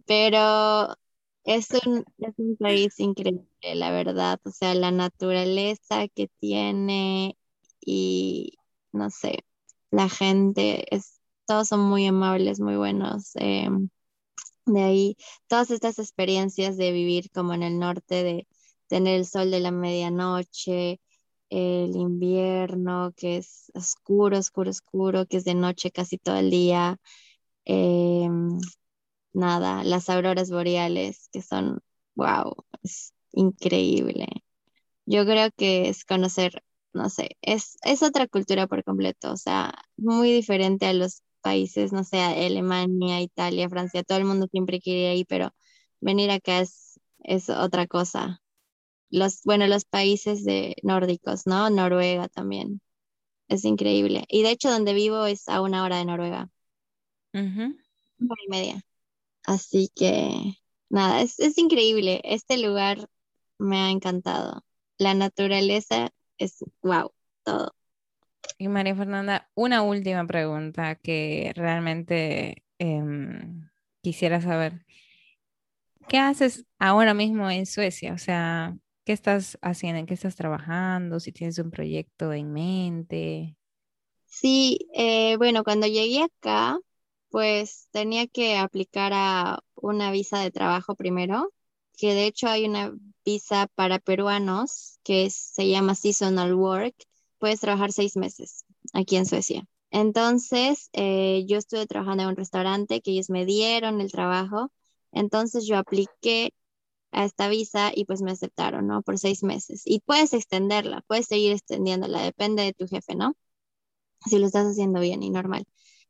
Pero 0.05 0.95
es 1.43 1.69
un, 1.85 2.05
es 2.17 2.33
un 2.37 2.57
país 2.57 2.99
increíble, 2.99 3.47
la 3.75 3.91
verdad. 3.91 4.39
O 4.45 4.51
sea, 4.51 4.73
la 4.75 4.91
naturaleza 4.91 6.07
que 6.07 6.29
tiene 6.39 7.37
y, 7.85 8.53
no 8.91 9.09
sé, 9.09 9.39
la 9.91 10.09
gente, 10.09 10.85
es, 10.95 11.19
todos 11.45 11.67
son 11.67 11.81
muy 11.81 12.07
amables, 12.07 12.59
muy 12.59 12.75
buenos. 12.77 13.35
Em, 13.35 13.89
de 14.65 14.81
ahí, 14.83 15.17
todas 15.47 15.71
estas 15.71 15.99
experiencias 15.99 16.77
de 16.77 16.91
vivir 16.91 17.29
como 17.31 17.53
en 17.53 17.63
el 17.63 17.79
norte, 17.79 18.23
de 18.23 18.47
tener 18.87 19.19
el 19.19 19.25
sol 19.25 19.51
de 19.51 19.59
la 19.59 19.71
medianoche, 19.71 20.99
el 21.49 21.95
invierno, 21.95 23.13
que 23.15 23.37
es 23.37 23.71
oscuro, 23.75 24.37
oscuro, 24.39 24.71
oscuro, 24.71 25.25
que 25.27 25.37
es 25.37 25.45
de 25.45 25.55
noche 25.55 25.91
casi 25.91 26.17
todo 26.17 26.37
el 26.37 26.49
día. 26.51 26.97
Em, 27.65 28.59
nada, 29.33 29.83
las 29.83 30.09
auroras 30.09 30.49
boreales, 30.51 31.29
que 31.31 31.41
son, 31.41 31.81
wow, 32.15 32.55
es 32.83 33.13
increíble. 33.33 34.27
Yo 35.05 35.25
creo 35.25 35.49
que 35.55 35.89
es 35.89 36.05
conocer, 36.05 36.63
no 36.93 37.09
sé, 37.09 37.37
es, 37.41 37.77
es 37.83 38.03
otra 38.03 38.27
cultura 38.27 38.67
por 38.67 38.83
completo, 38.83 39.31
o 39.33 39.37
sea, 39.37 39.73
muy 39.97 40.31
diferente 40.31 40.85
a 40.87 40.93
los 40.93 41.23
países, 41.43 41.93
no 41.93 42.03
sé, 42.05 42.21
Alemania, 42.21 43.21
Italia, 43.21 43.69
Francia, 43.69 44.03
todo 44.03 44.19
el 44.19 44.25
mundo 44.25 44.47
siempre 44.51 44.81
quiere 44.81 45.01
ir 45.03 45.09
ahí, 45.09 45.25
pero 45.25 45.51
venir 46.01 46.31
acá 46.31 46.61
es, 46.61 46.99
es 47.23 47.49
otra 47.51 47.87
cosa. 47.87 48.41
Los, 49.11 49.43
bueno, 49.43 49.67
los 49.67 49.85
países 49.85 50.45
de 50.45 50.75
nórdicos, 50.83 51.47
¿no? 51.47 51.69
Noruega 51.69 52.27
también. 52.29 52.81
Es 53.49 53.65
increíble. 53.65 54.25
Y 54.29 54.43
de 54.43 54.51
hecho, 54.51 54.71
donde 54.71 54.93
vivo 54.93 55.25
es 55.27 55.49
a 55.49 55.61
una 55.61 55.83
hora 55.85 55.97
de 55.97 56.05
Noruega. 56.05 56.49
Una 58.19 58.33
hora 58.33 58.41
y 58.45 58.49
media. 58.49 58.81
Así 59.45 59.89
que, 59.95 60.55
nada, 60.89 61.21
es, 61.21 61.39
es 61.39 61.57
increíble. 61.57 62.21
Este 62.25 62.57
lugar 62.57 63.09
me 63.59 63.77
ha 63.79 63.91
encantado. 63.91 64.63
La 64.99 65.13
naturaleza 65.15 66.11
es 66.37 66.59
wow, 66.83 67.13
todo. 67.43 67.73
Y 68.57 68.67
María 68.67 68.95
Fernanda, 68.95 69.49
una 69.55 69.81
última 69.81 70.25
pregunta 70.25 70.95
que 70.95 71.51
realmente 71.55 72.63
em, 72.79 73.69
quisiera 74.01 74.41
saber. 74.41 74.85
¿Qué 76.07 76.17
haces 76.17 76.65
ahora 76.79 77.13
mismo 77.13 77.49
en 77.49 77.65
Suecia? 77.65 78.13
O 78.13 78.17
sea, 78.17 78.77
¿qué 79.05 79.13
estás 79.13 79.57
haciendo? 79.61 79.99
¿En 79.99 80.05
qué 80.05 80.13
estás 80.13 80.35
trabajando? 80.35 81.19
Si 81.19 81.31
tienes 81.31 81.57
un 81.59 81.71
proyecto 81.71 82.33
en 82.33 82.53
mente. 82.53 83.57
Sí, 84.25 84.87
eh, 84.93 85.37
bueno, 85.37 85.63
cuando 85.63 85.87
llegué 85.87 86.23
acá, 86.23 86.79
pues 87.29 87.87
tenía 87.91 88.27
que 88.27 88.57
aplicar 88.57 89.11
a 89.15 89.59
una 89.75 90.11
visa 90.11 90.39
de 90.39 90.51
trabajo 90.51 90.95
primero, 90.95 91.51
que 91.97 92.13
de 92.13 92.25
hecho 92.27 92.47
hay 92.47 92.65
una 92.65 92.93
visa 93.25 93.67
para 93.75 93.99
peruanos 93.99 94.99
que 95.03 95.29
se 95.29 95.69
llama 95.69 95.95
Seasonal 95.95 96.53
Work. 96.53 96.95
Puedes 97.43 97.59
trabajar 97.59 97.91
seis 97.91 98.15
meses 98.15 98.63
aquí 98.93 99.17
en 99.17 99.25
Suecia. 99.25 99.65
Entonces, 99.91 100.89
eh, 100.93 101.43
yo 101.45 101.57
estuve 101.57 101.85
trabajando 101.87 102.23
en 102.23 102.29
un 102.29 102.35
restaurante 102.37 103.01
que 103.01 103.11
ellos 103.11 103.29
me 103.29 103.45
dieron 103.45 103.99
el 103.99 104.13
trabajo. 104.13 104.71
Entonces, 105.11 105.67
yo 105.67 105.77
apliqué 105.77 106.53
a 107.11 107.25
esta 107.25 107.49
visa 107.49 107.91
y 107.93 108.05
pues 108.05 108.21
me 108.21 108.31
aceptaron, 108.31 108.87
¿no? 108.87 109.01
Por 109.01 109.19
seis 109.19 109.43
meses. 109.43 109.81
Y 109.83 109.99
puedes 109.99 110.33
extenderla, 110.33 111.03
puedes 111.05 111.27
seguir 111.27 111.51
extendiéndola, 111.51 112.21
depende 112.21 112.63
de 112.63 112.71
tu 112.71 112.87
jefe, 112.87 113.13
¿no? 113.13 113.35
Si 114.25 114.39
lo 114.39 114.45
estás 114.45 114.65
haciendo 114.65 115.01
bien 115.01 115.21
y 115.21 115.29
normal. 115.29 115.65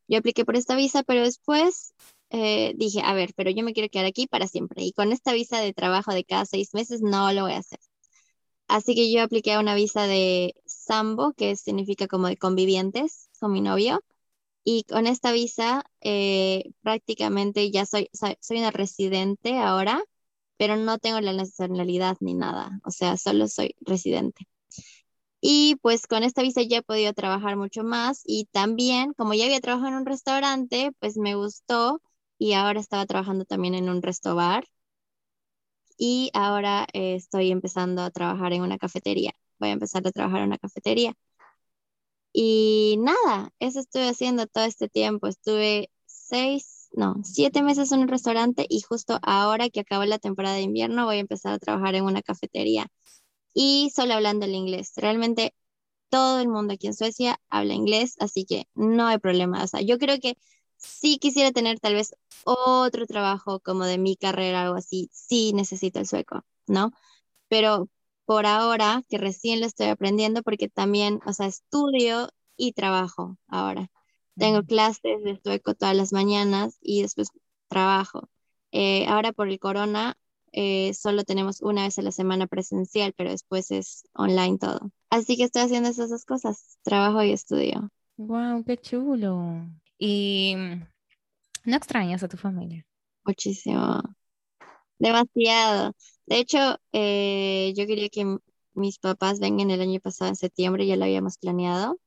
Yo 0.08 0.20
apliqué 0.20 0.46
por 0.46 0.56
esta 0.56 0.76
visa, 0.76 1.02
pero 1.02 1.24
después 1.24 1.96
eh, 2.30 2.76
dije, 2.78 3.02
a 3.04 3.16
ver, 3.16 3.34
pero 3.36 3.50
yo 3.50 3.64
me 3.64 3.74
quiero 3.74 3.90
quedar 3.90 4.06
aquí 4.06 4.28
para 4.28 4.46
siempre. 4.46 4.84
Y 4.84 4.92
con 4.94 5.12
esta 5.12 5.34
visa 5.34 5.60
de 5.60 5.74
trabajo 5.74 6.14
de 6.14 6.26
cada 6.26 6.46
seis 6.46 6.76
meses 6.76 7.02
no 7.02 7.34
lo 7.34 7.42
voy 7.42 7.54
a 7.54 7.58
hacer. 7.58 7.80
Así 8.74 8.96
que 8.96 9.12
yo 9.12 9.22
apliqué 9.22 9.60
una 9.60 9.76
visa 9.76 10.08
de 10.08 10.56
Sambo, 10.66 11.34
que 11.34 11.56
significa 11.56 12.08
como 12.08 12.28
de 12.28 12.38
convivientes 12.38 13.30
con 13.40 13.52
mi 13.52 13.62
novio. 13.62 14.04
Y 14.64 14.84
con 14.86 15.08
esta 15.08 15.32
visa 15.32 15.84
eh, 16.02 16.72
prácticamente 16.82 17.72
ya 17.72 17.86
soy, 17.86 18.10
soy 18.14 18.58
una 18.60 18.72
residente 18.72 19.60
ahora, 19.60 20.04
pero 20.58 20.76
no 20.78 20.98
tengo 21.00 21.22
la 21.22 21.34
nacionalidad 21.34 22.18
ni 22.22 22.34
nada. 22.34 22.80
O 22.86 22.92
sea, 22.92 23.18
solo 23.18 23.48
soy 23.48 23.76
residente. 23.82 24.48
Y 25.42 25.76
pues 25.84 26.08
con 26.08 26.24
esta 26.24 26.42
visa 26.42 26.64
ya 26.64 26.78
he 26.80 26.82
podido 26.84 27.14
trabajar 27.14 27.58
mucho 27.58 27.84
más 27.84 28.22
y 28.26 28.46
también, 28.52 29.14
como 29.14 29.36
ya 29.36 29.46
había 29.46 29.62
trabajado 29.62 29.90
en 29.90 29.98
un 30.00 30.06
restaurante, 30.08 30.92
pues 31.00 31.18
me 31.18 31.36
gustó 31.36 32.02
y 32.40 32.54
ahora 32.54 32.80
estaba 32.80 33.06
trabajando 33.06 33.46
también 33.46 33.76
en 33.76 33.90
un 33.90 34.02
resto 34.02 34.36
bar 34.36 34.66
y 35.98 36.32
ahora 36.34 36.88
eh, 36.94 37.16
estoy 37.16 37.52
empezando 37.52 38.02
a 38.02 38.12
trabajar 38.12 38.54
en 38.54 38.62
una 38.64 38.78
cafetería. 38.78 39.34
Voy 39.60 39.70
a 39.70 39.74
empezar 39.74 40.06
a 40.08 40.12
trabajar 40.12 40.42
en 40.42 40.48
una 40.48 40.58
cafetería. 40.58 41.16
Y 42.34 42.98
nada, 43.00 43.52
eso 43.60 43.80
estuve 43.80 44.10
haciendo 44.10 44.48
todo 44.48 44.66
este 44.66 44.90
tiempo. 44.90 45.28
Estuve 45.28 45.90
seis, 46.06 46.90
no, 46.94 47.16
siete 47.24 47.62
meses 47.62 47.92
en 47.92 48.00
un 48.02 48.08
restaurante 48.08 48.66
y 48.70 48.82
justo 48.82 49.20
ahora 49.22 49.70
que 49.70 49.82
acabó 49.82 50.06
la 50.06 50.20
temporada 50.20 50.56
de 50.56 50.62
invierno 50.64 51.06
voy 51.06 51.18
a 51.18 51.20
empezar 51.20 51.54
a 51.54 51.60
trabajar 51.60 51.96
en 51.96 52.06
una 52.06 52.22
cafetería 52.22 52.88
y 53.54 53.92
solo 53.96 54.14
hablando 54.16 54.46
el 54.46 54.56
inglés. 54.56 54.94
Realmente 54.96 55.54
todo 56.10 56.40
el 56.42 56.48
mundo 56.50 56.74
aquí 56.76 56.88
en 56.88 56.94
Suecia 56.96 57.40
habla 57.50 57.74
inglés, 57.74 58.16
así 58.20 58.46
que 58.46 58.68
no 58.76 59.08
hay 59.08 59.20
problema. 59.20 59.64
O 59.64 59.68
sea, 59.68 59.82
yo 59.82 59.98
creo 60.00 60.20
que 60.20 60.38
si 60.84 61.18
quisiera 61.18 61.52
tener 61.52 61.80
tal 61.80 61.96
vez 61.96 62.16
otro 62.44 63.06
trabajo 63.08 63.60
como 63.60 63.86
de 63.86 63.98
mi 63.98 64.16
carrera 64.16 64.60
o 64.60 64.64
algo 64.64 64.76
así, 64.76 65.10
sí 65.12 65.54
necesito 65.54 66.00
el 66.00 66.08
sueco, 66.08 66.44
¿no? 66.68 66.92
Pero 67.48 67.90
por 68.26 68.46
ahora, 68.46 69.04
que 69.10 69.18
recién 69.18 69.60
lo 69.60 69.66
estoy 69.66 69.88
aprendiendo, 69.88 70.44
porque 70.44 70.70
también, 70.70 71.20
o 71.26 71.34
sea, 71.34 71.48
estudio 71.48 72.30
y 72.56 72.74
trabajo 72.74 73.38
ahora. 73.48 73.90
Tengo 74.38 74.64
clases 74.64 75.24
de 75.24 75.40
sueco 75.44 75.76
todas 75.76 75.96
las 75.96 76.14
mañanas 76.14 76.78
y 76.82 77.02
después 77.04 77.30
trabajo. 77.68 78.30
Eh, 78.72 79.06
ahora 79.08 79.34
por 79.34 79.48
el 79.50 79.60
corona 79.60 80.18
eh, 80.52 80.94
solo 80.94 81.24
tenemos 81.24 81.62
una 81.62 81.84
vez 81.84 82.00
a 82.00 82.02
la 82.02 82.12
semana 82.12 82.48
presencial, 82.48 83.14
pero 83.16 83.32
después 83.32 83.72
es 83.72 84.04
online 84.14 84.58
todo. 84.58 84.92
Así 85.10 85.38
que 85.38 85.44
estoy 85.44 85.64
haciendo 85.64 85.90
esas 85.90 86.10
dos 86.10 86.26
cosas, 86.26 86.78
trabajo 86.84 87.24
y 87.24 87.32
estudio. 87.32 87.90
¡Wow! 88.18 88.64
¡Qué 88.64 88.78
chulo! 88.78 89.68
¿Y 90.06 90.58
no 91.64 91.78
extrañas 91.78 92.24
a 92.24 92.28
tu 92.28 92.36
familia? 92.36 92.86
Muchísimo. 93.24 94.02
Demasiado. 95.00 95.94
De 96.26 96.40
hecho, 96.40 96.78
eh, 96.92 97.72
yo 97.74 97.88
quería 97.88 98.10
que 98.10 98.38
mis 98.74 99.00
papás 99.00 99.40
vengan 99.40 99.72
el 99.72 99.80
año 99.80 100.02
pasado 100.02 100.28
en 100.28 100.36
septiembre, 100.36 100.86
ya 100.86 100.98
lo 100.98 101.06
habíamos 101.06 101.38
planeado, 101.38 102.02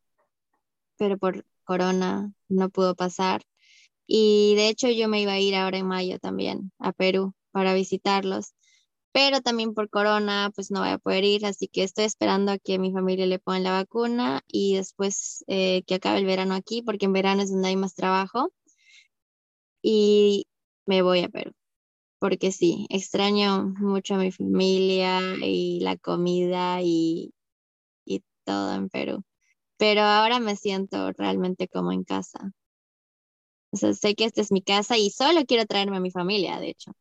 pero 0.99 1.17
por 1.17 1.47
corona 1.65 2.35
no 2.51 2.69
pudo 2.69 2.95
pasar. 2.95 3.41
Y 4.07 4.57
de 4.57 4.69
hecho 4.69 4.91
yo 4.91 5.09
me 5.09 5.23
iba 5.23 5.33
a 5.33 5.41
ir 5.41 5.55
ahora 5.55 5.79
en 5.79 5.87
mayo 5.87 6.19
también 6.19 6.73
a 6.79 6.93
Perú 6.93 7.33
para 7.51 7.73
visitarlos. 7.73 8.53
Pero 9.17 9.41
también 9.41 9.73
por 9.73 9.89
corona, 9.89 10.53
pues 10.55 10.71
no 10.71 10.81
voy 10.81 10.91
a 10.91 10.99
poder 10.99 11.25
ir, 11.25 11.47
así 11.47 11.69
que 11.69 11.83
estoy 11.83 12.05
esperando 12.05 12.53
a 12.53 12.59
que 12.59 12.79
mi 12.79 12.93
familia 12.93 13.25
le 13.25 13.39
ponga 13.39 13.61
la 13.61 13.73
vacuna 13.73 14.43
y 14.47 14.75
después 14.77 15.43
eh, 15.47 15.85
que 15.87 15.95
acabe 15.95 16.19
el 16.19 16.27
verano 16.27 16.55
aquí, 16.55 16.83
porque 16.83 17.07
en 17.07 17.15
verano 17.15 17.41
es 17.41 17.51
donde 17.51 17.69
hay 17.69 17.77
más 17.77 17.95
trabajo. 17.95 18.53
Y 19.81 20.45
me 20.85 21.01
voy 21.01 21.21
a 21.21 21.31
Perú, 21.31 21.53
porque 22.19 22.53
sí, 22.53 22.87
extraño 22.91 23.73
mucho 23.79 24.17
a 24.17 24.19
mi 24.19 24.33
familia 24.33 25.23
y 25.41 25.81
la 25.81 25.97
comida 25.97 26.83
y, 26.83 27.33
y 28.05 28.23
todo 28.45 28.75
en 28.75 28.91
Perú. 28.91 29.23
Pero 29.79 30.03
ahora 30.03 30.41
me 30.41 30.57
siento 30.57 31.11
realmente 31.13 31.69
como 31.69 31.91
en 31.91 32.05
casa. 32.05 32.53
O 33.71 33.79
sea, 33.79 33.95
sé 33.95 34.15
que 34.15 34.25
esta 34.27 34.43
es 34.43 34.53
mi 34.53 34.61
casa 34.61 34.99
y 34.99 35.09
solo 35.09 35.47
quiero 35.47 35.65
traerme 35.65 35.97
a 35.97 36.01
mi 36.01 36.11
familia, 36.11 36.61
de 36.61 36.69
hecho. 36.69 36.93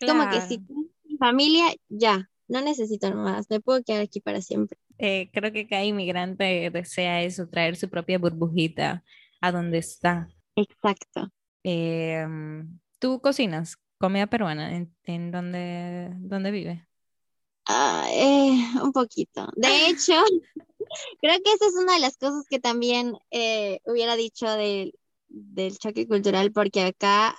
Como 0.00 0.28
que 0.30 0.40
si 0.40 0.58
mi 0.68 0.90
familia, 1.20 1.66
ya, 1.88 2.28
no 2.48 2.60
necesito 2.62 3.14
más, 3.14 3.48
me 3.48 3.60
puedo 3.60 3.82
quedar 3.84 4.00
aquí 4.00 4.20
para 4.20 4.40
siempre. 4.40 4.76
Eh, 4.98 5.30
creo 5.32 5.52
que 5.52 5.68
cada 5.68 5.84
inmigrante 5.84 6.70
desea 6.70 7.22
eso, 7.22 7.48
traer 7.48 7.76
su 7.76 7.88
propia 7.88 8.18
burbujita 8.18 9.04
a 9.40 9.52
donde 9.52 9.78
está. 9.78 10.28
Exacto. 10.56 11.30
Em, 11.62 12.80
¿Tú 12.98 13.20
cocinas 13.20 13.76
comida 13.98 14.26
peruana? 14.26 14.76
¿En, 14.76 14.94
en 15.04 15.30
dónde, 15.30 16.10
dónde 16.18 16.50
vive? 16.50 16.86
Ah, 17.66 18.08
eh, 18.10 18.58
un 18.82 18.92
poquito. 18.92 19.46
De 19.54 19.86
hecho, 19.86 20.12
creo 21.20 21.38
que 21.44 21.52
esa 21.52 21.66
es 21.66 21.74
una 21.80 21.94
de 21.94 22.00
las 22.00 22.16
cosas 22.16 22.44
que 22.50 22.58
también 22.58 23.16
eh, 23.30 23.80
hubiera 23.84 24.16
dicho 24.16 24.48
del 25.28 25.78
choque 25.78 26.08
cultural, 26.08 26.50
porque 26.52 26.82
acá 26.82 27.36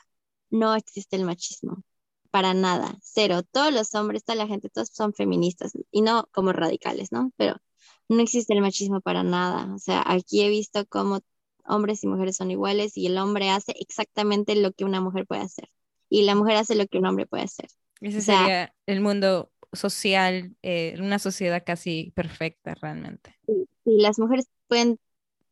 no 0.50 0.74
existe 0.76 1.18
el 1.18 1.26
machismo 1.26 1.84
para 2.32 2.54
nada, 2.54 2.98
cero. 3.02 3.42
Todos 3.44 3.74
los 3.74 3.94
hombres, 3.94 4.24
toda 4.24 4.38
la 4.38 4.48
gente, 4.48 4.70
todos 4.70 4.90
son 4.92 5.14
feministas 5.14 5.74
y 5.92 6.02
no 6.02 6.28
como 6.32 6.54
radicales, 6.54 7.12
¿no? 7.12 7.32
Pero 7.38 7.58
no 8.10 8.22
existe 8.22 8.54
el 8.54 8.62
machismo 8.62 9.02
para 9.02 9.24
nada. 9.24 9.74
O 9.76 9.80
sea, 9.80 10.04
aquí 10.06 10.42
he 10.42 10.50
visto 10.50 10.86
cómo 10.88 11.20
hombres 11.66 12.04
y 12.04 12.08
mujeres 12.08 12.38
son 12.38 12.52
iguales 12.52 12.98
y 12.98 13.08
el 13.08 13.18
hombre 13.18 13.50
hace 13.50 13.74
exactamente 13.80 14.56
lo 14.56 14.72
que 14.72 14.86
una 14.86 15.02
mujer 15.02 15.28
puede 15.28 15.42
hacer 15.42 15.70
y 16.10 16.24
la 16.24 16.36
mujer 16.36 16.58
hace 16.58 16.76
lo 16.76 16.88
que 16.88 16.98
un 16.98 17.06
hombre 17.06 17.26
puede 17.28 17.44
hacer. 17.44 17.68
Ese 18.02 18.22
sería 18.22 18.74
el 18.88 19.02
mundo 19.02 19.52
social, 19.74 20.56
eh, 20.64 20.96
una 21.00 21.20
sociedad 21.20 21.64
casi 21.66 22.12
perfecta 22.16 22.76
realmente. 22.76 23.36
Sí, 23.46 23.68
las 23.86 24.20
mujeres 24.20 24.48
pueden 24.68 25.00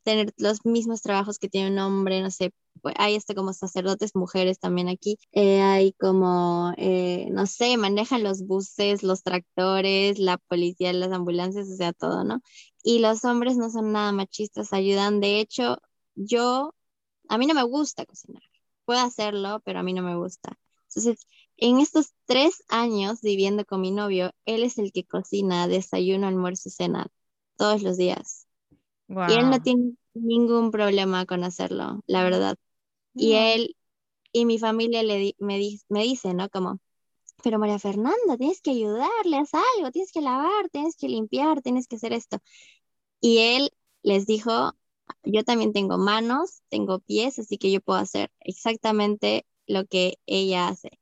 tener 0.09 0.33
los 0.37 0.65
mismos 0.65 1.03
trabajos 1.03 1.37
que 1.37 1.49
tiene 1.49 1.69
un 1.69 1.77
hombre, 1.77 2.21
no 2.21 2.31
sé, 2.31 2.51
pues, 2.81 2.95
hay 2.97 3.13
este 3.15 3.35
como 3.35 3.53
sacerdotes 3.53 4.15
mujeres 4.15 4.57
también 4.59 4.89
aquí, 4.89 5.19
eh, 5.33 5.61
hay 5.61 5.93
como, 5.93 6.73
eh, 6.77 7.27
no 7.31 7.45
sé, 7.45 7.77
manejan 7.77 8.23
los 8.23 8.47
buses, 8.47 9.03
los 9.03 9.21
tractores, 9.21 10.17
la 10.17 10.37
policía, 10.39 10.93
las 10.93 11.11
ambulancias, 11.11 11.69
o 11.69 11.75
sea, 11.75 11.93
todo, 11.93 12.23
¿no? 12.23 12.41
Y 12.83 12.99
los 12.99 13.23
hombres 13.23 13.55
no 13.57 13.69
son 13.69 13.91
nada 13.91 14.11
machistas, 14.11 14.73
ayudan, 14.73 15.19
de 15.19 15.39
hecho, 15.39 15.77
yo, 16.15 16.73
a 17.27 17.37
mí 17.37 17.45
no 17.45 17.53
me 17.53 17.63
gusta 17.63 18.05
cocinar, 18.05 18.41
puedo 18.85 19.01
hacerlo, 19.01 19.61
pero 19.63 19.79
a 19.79 19.83
mí 19.83 19.93
no 19.93 20.01
me 20.01 20.15
gusta. 20.15 20.57
Entonces, 20.87 21.27
en 21.57 21.79
estos 21.79 22.13
tres 22.25 22.63
años 22.67 23.21
viviendo 23.21 23.63
con 23.63 23.81
mi 23.81 23.91
novio, 23.91 24.31
él 24.45 24.63
es 24.63 24.79
el 24.79 24.91
que 24.91 25.03
cocina 25.05 25.67
desayuno, 25.67 26.27
almuerzo 26.27 26.69
y 26.69 26.71
cena 26.71 27.07
todos 27.57 27.83
los 27.83 27.97
días. 27.97 28.47
Y 29.27 29.33
él 29.33 29.49
no 29.49 29.59
tiene 29.59 29.95
ningún 30.13 30.71
problema 30.71 31.25
con 31.25 31.43
hacerlo, 31.43 32.01
la 32.07 32.23
verdad. 32.23 32.57
Y 33.15 33.33
él 33.33 33.75
y 34.33 34.45
mi 34.45 34.59
familia 34.59 35.03
le 35.03 35.35
me, 35.39 35.59
me 35.89 36.03
dice, 36.03 36.33
¿no? 36.33 36.49
Como, 36.49 36.79
pero 37.43 37.59
María 37.59 37.79
Fernanda, 37.79 38.37
tienes 38.37 38.61
que 38.61 38.71
ayudarle, 38.71 39.37
haz 39.37 39.53
algo, 39.53 39.91
tienes 39.91 40.11
que 40.11 40.21
lavar, 40.21 40.69
tienes 40.71 40.95
que 40.97 41.09
limpiar, 41.09 41.61
tienes 41.61 41.87
que 41.87 41.97
hacer 41.97 42.13
esto. 42.13 42.39
Y 43.21 43.39
él 43.39 43.71
les 44.03 44.25
dijo, 44.27 44.73
yo 45.23 45.43
también 45.43 45.73
tengo 45.73 45.97
manos, 45.97 46.61
tengo 46.69 46.99
pies, 46.99 47.39
así 47.39 47.57
que 47.57 47.71
yo 47.71 47.81
puedo 47.81 47.99
hacer 47.99 48.31
exactamente 48.41 49.45
lo 49.67 49.85
que 49.85 50.15
ella 50.25 50.69
hace. 50.69 50.99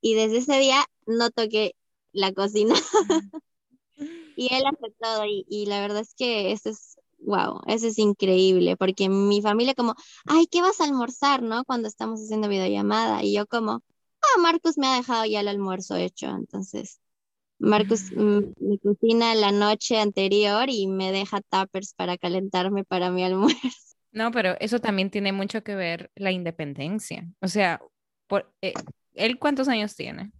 Y 0.00 0.14
desde 0.14 0.38
ese 0.38 0.58
día 0.60 0.84
no 1.06 1.30
toqué 1.30 1.76
la 2.12 2.32
cocina. 2.32 2.74
y 4.36 4.54
él 4.54 4.64
hace 4.66 4.94
todo 5.00 5.24
y, 5.24 5.46
y 5.48 5.66
la 5.66 5.80
verdad 5.80 6.00
es 6.00 6.14
que 6.14 6.52
eso 6.52 6.70
es 6.70 6.95
wow, 7.26 7.60
eso 7.66 7.88
es 7.88 7.98
increíble, 7.98 8.76
porque 8.76 9.08
mi 9.08 9.42
familia 9.42 9.74
como, 9.74 9.94
ay, 10.26 10.46
¿qué 10.46 10.62
vas 10.62 10.80
a 10.80 10.84
almorzar, 10.84 11.42
no? 11.42 11.64
Cuando 11.64 11.88
estamos 11.88 12.20
haciendo 12.20 12.48
videollamada, 12.48 13.22
y 13.22 13.34
yo 13.34 13.46
como, 13.46 13.82
ah, 14.22 14.40
Marcus 14.40 14.78
me 14.78 14.86
ha 14.86 14.96
dejado 14.96 15.26
ya 15.26 15.40
el 15.40 15.48
almuerzo 15.48 15.96
hecho, 15.96 16.28
entonces, 16.28 17.00
Marcus 17.58 18.12
mm, 18.12 18.52
me 18.60 18.78
cocina 18.78 19.34
la 19.34 19.50
noche 19.50 19.98
anterior 19.98 20.68
y 20.70 20.86
me 20.86 21.10
deja 21.10 21.40
tuppers 21.40 21.94
para 21.94 22.16
calentarme 22.16 22.84
para 22.84 23.10
mi 23.10 23.24
almuerzo. 23.24 23.58
No, 24.12 24.30
pero 24.30 24.56
eso 24.60 24.78
también 24.78 25.10
tiene 25.10 25.32
mucho 25.32 25.62
que 25.62 25.74
ver 25.74 26.10
la 26.14 26.30
independencia, 26.30 27.28
o 27.42 27.48
sea, 27.48 27.82
por, 28.28 28.50
eh, 28.62 28.72
¿él 29.12 29.38
cuántos 29.38 29.68
años 29.68 29.94
tiene? 29.94 30.32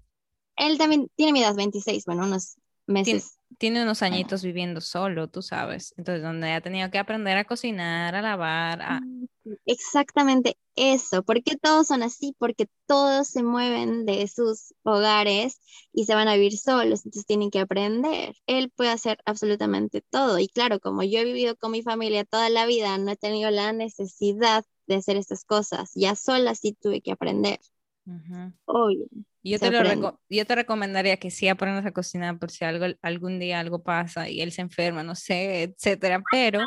Él 0.57 0.79
también 0.79 1.09
tiene 1.15 1.33
mi 1.33 1.43
edad, 1.43 1.55
26, 1.55 2.07
bueno, 2.07 2.25
unos 2.25 2.57
meses 2.87 3.37
tiene 3.59 3.83
unos 3.83 4.03
añitos 4.03 4.43
viviendo 4.43 4.81
solo, 4.81 5.29
tú 5.29 5.43
sabes. 5.43 5.95
Entonces, 5.97 6.23
donde 6.23 6.53
ha 6.53 6.61
tenido 6.61 6.91
que 6.91 6.99
aprender 6.99 7.37
a 7.39 7.45
cocinar, 7.45 8.15
a 8.15 8.23
lavar. 8.23 8.83
A... 8.83 9.01
Mm, 9.01 9.27
exactamente 9.65 10.59
eso. 10.75 11.23
¿Por 11.23 11.43
qué 11.43 11.57
todos 11.57 11.87
son 11.87 12.03
así? 12.03 12.35
Porque 12.39 12.67
todos 12.87 13.29
se 13.29 13.43
mueven 13.43 14.05
de 14.05 14.27
sus 14.29 14.75
hogares 14.83 15.61
y 15.93 16.05
se 16.05 16.15
van 16.15 16.29
a 16.29 16.35
vivir 16.35 16.59
solos, 16.59 17.05
entonces 17.05 17.27
tienen 17.27 17.51
que 17.51 17.61
aprender. 17.61 18.35
Él 18.47 18.71
puede 18.75 18.91
hacer 18.91 19.19
absolutamente 19.25 20.03
todo. 20.03 20.39
Y 20.39 20.49
claro, 20.49 20.81
como 20.81 21.03
yo 21.03 21.21
he 21.21 21.25
vivido 21.25 21.57
con 21.57 21.73
mi 21.73 21.83
familia 21.83 22.25
toda 22.25 22.51
la 22.51 22.67
vida, 22.67 22.99
no 22.99 23.13
he 23.13 23.17
tenido 23.17 23.51
la 23.51 23.73
necesidad 23.73 24.65
de 24.87 24.97
hacer 24.97 25.17
estas 25.17 25.45
cosas. 25.45 25.93
Ya 25.95 26.15
sola 26.15 26.55
sí 26.55 26.77
tuve 26.81 27.01
que 27.01 27.13
aprender. 27.13 27.59
Yo 29.43 29.61
te, 29.61 29.71
lo 29.71 30.21
yo 30.29 30.45
te 30.45 30.55
recomendaría 30.57 31.19
que 31.19 31.31
sí 31.31 31.47
aprendas 31.47 31.87
a 31.87 31.93
cocinar 31.93 32.37
por 32.39 32.51
si 32.51 32.65
algo, 32.65 32.87
algún 33.01 33.39
día 33.39 33.61
algo 33.61 33.83
pasa 33.83 34.29
y 34.29 34.41
él 34.41 34.51
se 34.51 34.63
enferma, 34.63 35.05
no 35.05 35.15
sé, 35.15 35.63
etcétera, 35.63 36.21
pero, 36.33 36.61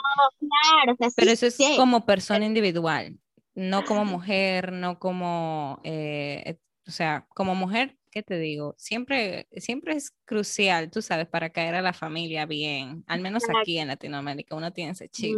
pero 1.15 1.31
eso 1.31 1.47
es 1.47 1.57
como 1.75 2.05
persona 2.05 2.45
individual, 2.45 3.17
no 3.53 3.83
como 3.83 4.05
mujer, 4.05 4.71
no 4.71 4.97
como, 4.97 5.81
eh, 5.83 6.57
o 6.87 6.91
sea, 6.91 7.27
como 7.35 7.53
mujer, 7.53 7.97
¿qué 8.11 8.23
te 8.23 8.39
digo? 8.39 8.75
Siempre, 8.77 9.47
siempre 9.57 9.95
es 9.95 10.11
crucial, 10.23 10.89
tú 10.89 11.01
sabes, 11.01 11.27
para 11.27 11.49
caer 11.49 11.75
a 11.75 11.81
la 11.81 11.91
familia 11.91 12.45
bien, 12.45 13.03
al 13.07 13.19
menos 13.19 13.43
aquí 13.49 13.77
en 13.77 13.89
Latinoamérica, 13.89 14.55
uno 14.55 14.71
tiene 14.71 14.91
ese 14.91 15.09
chip 15.09 15.35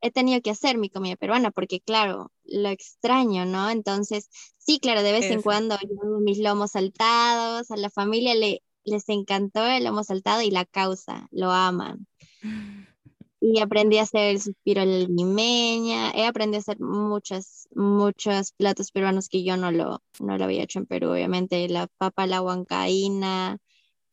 he 0.00 0.10
tenido 0.10 0.40
que 0.42 0.50
hacer 0.50 0.78
mi 0.78 0.90
comida 0.90 1.16
peruana 1.16 1.50
porque, 1.50 1.80
claro, 1.80 2.32
lo 2.44 2.68
extraño, 2.68 3.44
¿no? 3.44 3.70
Entonces, 3.70 4.28
sí, 4.58 4.78
claro, 4.78 5.02
de 5.02 5.12
vez 5.12 5.30
en 5.30 5.42
cuando 5.42 5.76
yo 5.80 6.00
hago 6.02 6.20
mis 6.20 6.38
lomos 6.38 6.72
saltados, 6.72 7.70
a 7.70 7.76
la 7.76 7.90
familia 7.90 8.34
le, 8.34 8.62
les 8.84 9.08
encantó 9.08 9.66
el 9.66 9.84
lomo 9.84 10.04
saltado 10.04 10.42
y 10.42 10.50
la 10.50 10.64
causa, 10.64 11.28
lo 11.30 11.50
aman. 11.50 12.06
Y 13.40 13.60
aprendí 13.60 13.98
a 13.98 14.02
hacer 14.02 14.30
el 14.30 14.40
suspiro 14.40 14.84
la 14.84 15.06
limeña, 15.06 16.10
he 16.12 16.26
aprendido 16.26 16.58
a 16.58 16.60
hacer 16.60 16.80
muchos, 16.80 17.68
muchos 17.74 18.52
platos 18.52 18.90
peruanos 18.92 19.28
que 19.28 19.44
yo 19.44 19.56
no 19.56 19.70
lo, 19.70 20.02
no 20.20 20.38
lo 20.38 20.44
había 20.44 20.62
hecho 20.62 20.78
en 20.78 20.86
Perú, 20.86 21.10
obviamente, 21.10 21.68
la 21.68 21.86
papa 21.98 22.26
la 22.26 22.42
huancaína, 22.42 23.58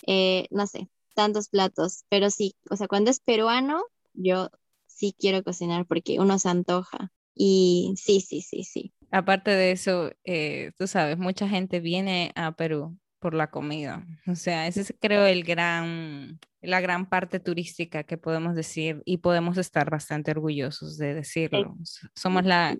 eh, 0.06 0.48
no 0.52 0.68
sé, 0.68 0.90
tantos 1.16 1.50
platos, 1.50 2.04
pero 2.10 2.30
sí, 2.30 2.56
o 2.70 2.76
sea, 2.76 2.88
cuando 2.88 3.12
es 3.12 3.20
peruano, 3.20 3.84
yo 4.14 4.50
sí 4.94 5.16
quiero 5.18 5.44
cocinar 5.44 5.86
porque 5.86 6.20
uno 6.20 6.40
se 6.40 6.50
antoja. 6.50 7.12
Y 7.36 7.94
sí, 7.98 8.22
sí, 8.22 8.42
sí, 8.42 8.64
sí. 8.64 8.94
Aparte 9.12 9.52
de 9.52 9.72
eso, 9.72 10.12
eh, 10.24 10.72
tú 10.78 10.88
sabes, 10.88 11.18
mucha 11.18 11.48
gente 11.50 11.80
viene 11.80 12.32
a 12.36 12.56
Perú 12.56 12.98
por 13.20 13.34
la 13.34 13.50
comida. 13.50 14.06
O 14.28 14.36
sea, 14.36 14.68
ese 14.68 14.82
es 14.82 14.94
creo 15.00 15.26
el 15.26 15.44
gran, 15.44 16.40
la 16.62 16.82
gran 16.82 17.08
parte 17.08 17.40
turística 17.40 18.04
que 18.04 18.18
podemos 18.18 18.56
decir 18.56 19.02
y 19.06 19.18
podemos 19.18 19.58
estar 19.58 19.90
bastante 19.90 20.32
orgullosos 20.32 20.98
de 20.98 21.14
decirlo. 21.14 21.76
Somos 22.16 22.44
la, 22.44 22.78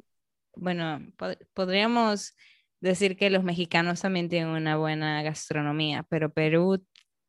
bueno, 0.56 1.02
podríamos 1.54 2.36
decir 2.82 3.16
que 3.16 3.30
los 3.30 3.44
mexicanos 3.44 4.02
también 4.02 4.28
tienen 4.28 4.50
una 4.50 4.76
buena 4.76 5.24
gastronomía, 5.24 6.04
pero 6.10 6.32
Perú 6.34 6.84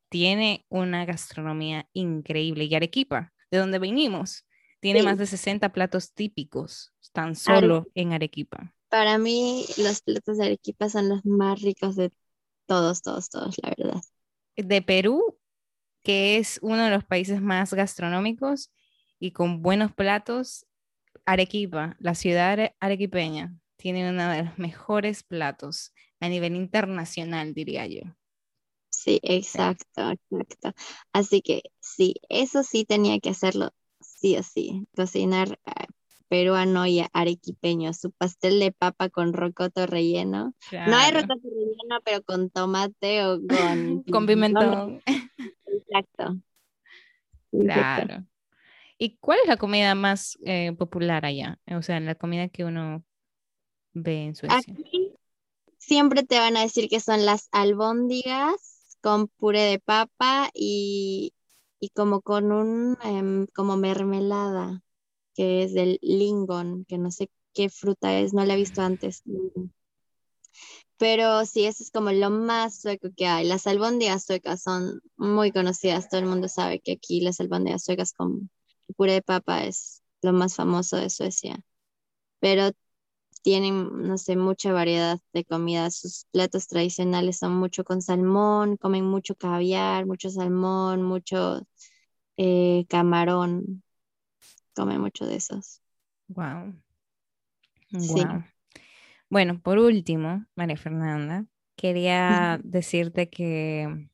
tiene 0.09 0.65
una 0.69 1.05
gastronomía 1.05 1.87
increíble. 1.93 2.65
Y 2.65 2.75
Arequipa, 2.75 3.33
de 3.49 3.57
donde 3.59 3.79
venimos, 3.79 4.45
tiene 4.85 5.01
más 5.01 5.17
de 5.17 5.25
60 5.25 5.69
platos 5.69 6.13
típicos, 6.13 6.93
tan 7.11 7.35
solo 7.35 7.87
en 7.95 8.13
Arequipa. 8.13 8.71
Para 8.87 9.17
mí, 9.17 9.65
los 9.77 10.03
platos 10.03 10.37
de 10.37 10.45
Arequipa 10.45 10.89
son 10.89 11.09
los 11.09 11.25
más 11.25 11.59
ricos 11.63 11.95
de 11.95 12.11
todos, 12.67 13.01
todos, 13.01 13.31
todos, 13.31 13.55
la 13.63 13.73
verdad. 13.75 14.01
De 14.55 14.83
Perú, 14.83 15.39
que 16.03 16.37
es 16.37 16.59
uno 16.61 16.83
de 16.83 16.91
los 16.91 17.03
países 17.03 17.41
más 17.41 17.73
gastronómicos 17.73 18.71
y 19.17 19.31
con 19.31 19.63
buenos 19.63 19.91
platos, 19.91 20.67
Arequipa, 21.25 21.95
la 21.97 22.13
ciudad 22.13 22.75
arequipeña, 22.79 23.55
tiene 23.77 24.07
uno 24.07 24.29
de 24.29 24.43
los 24.43 24.59
mejores 24.59 25.23
platos 25.23 25.93
a 26.19 26.29
nivel 26.29 26.55
internacional, 26.55 27.55
diría 27.55 27.87
yo. 27.87 28.01
Sí, 28.89 29.19
exacto, 29.23 30.11
exacto. 30.11 30.73
Así 31.11 31.41
que 31.41 31.63
sí, 31.79 32.17
eso 32.29 32.61
sí 32.61 32.85
tenía 32.85 33.19
que 33.19 33.31
hacerlo 33.31 33.73
sí 34.25 34.35
así, 34.35 34.87
cocinar 34.95 35.59
ah, 35.65 35.85
peruano 36.27 36.87
y 36.87 37.05
arequipeño, 37.13 37.93
su 37.93 38.11
pastel 38.11 38.59
de 38.59 38.71
papa 38.71 39.09
con 39.09 39.33
rocoto 39.33 39.85
relleno. 39.85 40.55
No 40.71 40.97
hay 40.97 41.11
rocoto 41.11 41.43
relleno, 41.43 42.01
pero 42.03 42.23
con 42.23 42.49
tomate 42.49 43.23
o 43.23 43.39
con... 43.39 44.03
con 44.11 44.25
pimentón. 44.25 45.01
Exacto. 45.67 46.37
Claro. 47.51 48.25
¿Y 48.97 49.17
cuál 49.17 49.39
es 49.43 49.47
la 49.47 49.57
comida 49.57 49.93
más 49.93 50.39
eh, 50.43 50.73
popular 50.73 51.25
allá? 51.25 51.59
O 51.67 51.83
sea, 51.83 51.99
la 51.99 52.15
comida 52.15 52.47
que 52.47 52.65
uno 52.65 53.03
ve 53.93 54.23
en 54.23 54.35
Suecia. 54.35 54.57
Aquí 54.57 55.11
siempre 55.77 56.23
te 56.23 56.39
van 56.39 56.57
a 56.57 56.61
decir 56.61 56.89
que 56.89 56.99
son 56.99 57.25
las 57.25 57.47
albóndigas 57.51 58.97
con 59.01 59.27
puré 59.27 59.61
de 59.61 59.79
papa 59.79 60.49
y 60.55 61.33
y 61.79 61.89
como 61.89 62.21
con 62.21 62.51
un, 62.51 62.97
em, 63.03 63.47
como 63.53 63.77
mermelada, 63.77 64.81
que 65.35 65.63
es 65.63 65.73
del 65.73 65.99
lingon, 66.01 66.85
que 66.85 66.97
no 66.97 67.11
sé 67.11 67.29
qué 67.53 67.69
fruta 67.69 68.17
es, 68.19 68.33
no 68.33 68.45
la 68.45 68.53
he 68.53 68.57
visto 68.57 68.81
antes. 68.81 69.23
Pero 70.97 71.45
sí, 71.45 71.65
eso 71.65 71.83
es 71.83 71.91
como 71.91 72.11
lo 72.11 72.29
más 72.29 72.81
sueco 72.81 73.09
que 73.15 73.27
hay. 73.27 73.45
Las 73.45 73.67
albóndigas 73.67 74.25
suecas 74.25 74.61
son 74.63 75.01
muy 75.17 75.51
conocidas, 75.51 76.09
todo 76.09 76.21
el 76.21 76.27
mundo 76.27 76.47
sabe 76.47 76.79
que 76.79 76.93
aquí 76.93 77.21
las 77.21 77.39
albóndigas 77.39 77.83
suecas 77.83 78.13
con 78.13 78.49
puré 78.95 79.13
de 79.13 79.21
papa 79.21 79.65
es 79.65 80.03
lo 80.21 80.33
más 80.33 80.55
famoso 80.55 80.97
de 80.97 81.09
Suecia. 81.09 81.59
Pero 82.39 82.71
tienen, 83.45 84.01
no 84.07 84.17
sé, 84.17 84.35
mucha 84.35 84.73
variedad 84.73 85.19
de 85.31 85.45
comida. 85.45 85.91
Sus 85.91 86.25
platos 86.31 86.65
tradicionales 86.65 87.37
son 87.37 87.55
mucho 87.55 87.83
con 87.83 88.01
salmón, 88.01 88.75
comen 88.75 89.05
mucho 89.05 89.35
caviar, 89.35 90.07
mucho 90.07 90.31
salmón, 90.31 91.03
mucho 91.03 91.61
eh, 92.37 92.87
camarón. 92.89 93.83
Comen 94.73 94.99
mucho 94.99 95.27
de 95.27 95.35
esos. 95.35 95.79
Wow. 96.27 96.73
Wow. 97.91 98.43
Bueno, 99.29 99.61
por 99.61 99.77
último, 99.77 100.47
María 100.55 100.75
Fernanda, 100.75 101.45
quería 101.75 102.59
decirte 102.63 103.29
que 103.29 104.09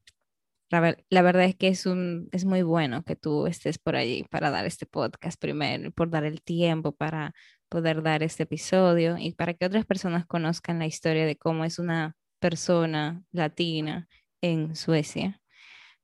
la, 0.69 1.21
verdad 1.21 1.45
es 1.45 1.55
que 1.55 1.69
es, 1.69 1.85
un, 1.85 2.27
es 2.33 2.43
muy 2.43 2.63
bueno 2.63 3.05
que 3.05 3.15
tú 3.15 3.47
estés 3.47 3.77
por 3.77 3.95
allí 3.95 4.25
para 4.29 4.51
dar 4.51 4.65
este 4.65 4.85
podcast 4.85 5.39
primero, 5.39 5.89
por 5.91 6.09
dar 6.09 6.25
el 6.25 6.41
tiempo 6.41 6.91
para 6.91 7.33
poder 7.71 8.03
dar 8.03 8.21
este 8.21 8.43
episodio 8.43 9.17
y 9.17 9.31
para 9.31 9.53
que 9.53 9.65
otras 9.65 9.85
personas 9.85 10.25
conozcan 10.25 10.77
la 10.77 10.87
historia 10.87 11.25
de 11.25 11.37
cómo 11.37 11.63
es 11.63 11.79
una 11.79 12.17
persona 12.39 13.23
latina 13.31 14.09
en 14.41 14.75
Suecia. 14.75 15.41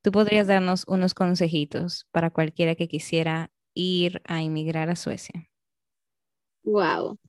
¿Tú 0.01 0.13
podrías 0.13 0.47
darnos 0.47 0.85
unos 0.87 1.13
consejitos 1.13 2.07
para 2.11 2.29
cualquiera 2.29 2.75
que 2.75 2.87
quisiera 2.87 3.51
ir 3.73 4.21
a 4.25 4.41
inmigrar 4.41 4.89
a 4.89 4.95
Suecia? 4.95 5.49
Wow. 6.63 7.19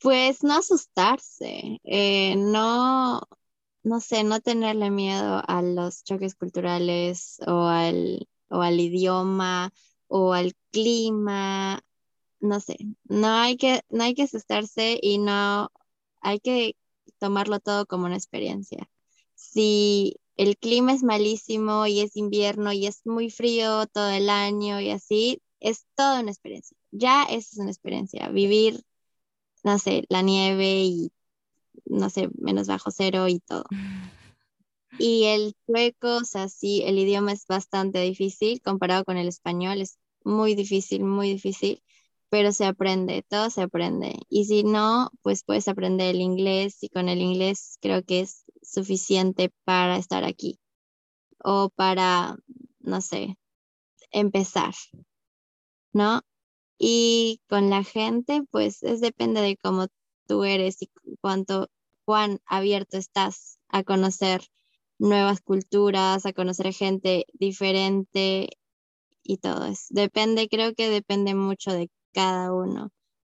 Pues 0.00 0.42
no 0.42 0.54
asustarse, 0.54 1.78
eh, 1.84 2.36
no, 2.36 3.20
no 3.82 4.00
sé, 4.00 4.24
no 4.24 4.40
tenerle 4.40 4.90
miedo 4.90 5.42
a 5.46 5.60
los 5.60 6.04
choques 6.04 6.34
culturales 6.34 7.38
o 7.46 7.66
al, 7.66 8.28
o 8.48 8.62
al 8.62 8.80
idioma 8.80 9.70
o 10.06 10.32
al 10.32 10.54
clima, 10.70 11.82
no 12.40 12.60
sé, 12.60 12.76
no 13.04 13.28
hay 13.28 13.56
que, 13.56 13.82
no 13.90 14.04
hay 14.04 14.14
que 14.14 14.24
asustarse 14.24 14.98
y 15.02 15.18
no 15.18 15.70
hay 16.20 16.40
que 16.40 16.76
tomarlo 17.18 17.60
todo 17.60 17.86
como 17.86 18.06
una 18.06 18.16
experiencia. 18.16 18.88
Si 19.34 20.16
el 20.36 20.56
clima 20.56 20.92
es 20.92 21.02
malísimo 21.02 21.86
y 21.86 22.00
es 22.00 22.16
invierno 22.16 22.72
y 22.72 22.86
es 22.86 23.04
muy 23.04 23.30
frío 23.30 23.86
todo 23.86 24.10
el 24.10 24.30
año 24.30 24.80
y 24.80 24.90
así, 24.90 25.42
es 25.60 25.86
toda 25.96 26.20
una 26.20 26.30
experiencia. 26.30 26.76
Ya 26.90 27.24
eso 27.24 27.48
es 27.52 27.58
una 27.58 27.70
experiencia, 27.70 28.28
vivir, 28.28 28.84
no 29.64 29.78
sé, 29.78 30.04
la 30.08 30.22
nieve 30.22 30.84
y 30.84 31.12
no 31.84 32.10
sé, 32.10 32.28
menos 32.38 32.68
bajo 32.68 32.90
cero 32.90 33.28
y 33.28 33.40
todo. 33.40 33.64
Y 35.00 35.26
el 35.26 35.54
sueco, 35.64 36.16
o 36.16 36.24
sea, 36.24 36.48
sí, 36.48 36.82
el 36.84 36.98
idioma 36.98 37.32
es 37.32 37.46
bastante 37.46 38.00
difícil 38.00 38.60
comparado 38.60 39.04
con 39.04 39.16
el 39.16 39.28
español, 39.28 39.80
es 39.80 39.96
muy 40.24 40.56
difícil, 40.56 41.04
muy 41.04 41.34
difícil, 41.34 41.84
pero 42.30 42.52
se 42.52 42.64
aprende, 42.66 43.24
todo 43.28 43.50
se 43.50 43.62
aprende. 43.62 44.14
Y 44.28 44.44
si 44.46 44.64
no, 44.64 45.10
pues 45.22 45.44
puedes 45.44 45.68
aprender 45.68 46.14
el 46.14 46.20
inglés 46.20 46.82
y 46.82 46.88
con 46.88 47.08
el 47.08 47.20
inglés 47.20 47.78
creo 47.80 48.02
que 48.04 48.20
es 48.20 48.44
suficiente 48.62 49.52
para 49.64 49.96
estar 49.96 50.24
aquí 50.24 50.58
o 51.42 51.70
para, 51.70 52.36
no 52.80 53.00
sé, 53.00 53.38
empezar, 54.10 54.74
¿no? 55.92 56.22
Y 56.78 57.40
con 57.48 57.70
la 57.70 57.84
gente, 57.84 58.42
pues 58.50 58.82
es 58.82 59.00
depende 59.00 59.40
de 59.40 59.56
cómo 59.56 59.88
tú 60.26 60.44
eres 60.44 60.82
y 60.82 60.90
cuánto, 61.20 61.70
cuán 62.04 62.40
abierto 62.46 62.96
estás 62.98 63.58
a 63.68 63.82
conocer 63.84 64.42
nuevas 64.98 65.40
culturas, 65.40 66.26
a 66.26 66.32
conocer 66.32 66.72
gente 66.72 67.26
diferente 67.32 68.50
y 69.22 69.38
todo 69.38 69.66
eso. 69.66 69.86
Depende, 69.90 70.48
creo 70.48 70.74
que 70.74 70.88
depende 70.88 71.34
mucho 71.34 71.72
de 71.72 71.90
cada 72.12 72.52
uno. 72.52 72.90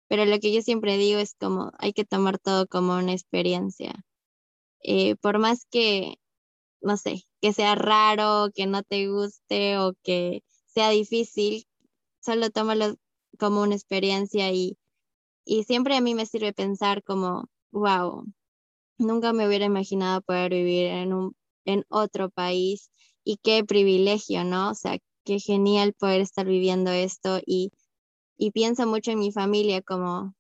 Pero 0.08 0.26
lo 0.26 0.40
que 0.40 0.54
yo 0.54 0.62
siempre 0.62 0.98
digo 0.98 1.20
es 1.20 1.36
como 1.40 1.72
hay 1.80 1.94
que 1.94 2.06
tomar 2.06 2.40
todo 2.40 2.68
como 2.68 2.98
una 2.98 3.14
experiencia. 3.14 3.94
Eh, 4.84 5.16
por 5.18 5.40
más 5.40 5.66
que, 5.72 6.16
no 6.82 6.98
sé, 6.98 7.24
que 7.42 7.54
sea 7.54 7.76
raro, 7.76 8.52
que 8.56 8.68
no 8.68 8.84
te 8.84 9.10
guste 9.10 9.80
o 9.80 9.94
que 10.04 10.44
sea 10.68 10.90
difícil, 10.90 11.66
solo 12.22 12.50
tómalo 12.52 12.96
como 13.40 13.62
una 13.62 13.76
experiencia 13.76 14.52
y 14.52 14.78
y 15.46 15.64
siempre 15.64 15.96
a 15.96 16.02
mí 16.02 16.16
me 16.16 16.26
sirve 16.26 16.54
pensar 16.54 17.04
como, 17.04 17.46
wow, 17.72 18.26
nunca 18.98 19.32
me 19.32 19.48
hubiera 19.48 19.66
imaginado 19.66 20.22
poder 20.22 20.52
vivir 20.52 20.88
en, 20.88 21.14
un, 21.14 21.36
en 21.66 21.86
otro 21.90 22.30
país 22.30 22.92
y 23.24 23.38
qué 23.38 23.64
privilegio, 23.64 24.44
¿no? 24.44 24.72
O 24.72 24.76
sea, 24.76 24.98
qué 25.24 25.40
genial 25.40 25.94
poder 25.94 26.22
estar 26.22 26.48
viviendo 26.48 26.92
esto 26.92 27.40
y, 27.46 27.72
y 28.38 28.52
pienso 28.52 28.88
mucho 28.88 29.12
en 29.12 29.20
mi 29.20 29.32
familia 29.32 29.82
como, 29.82 30.36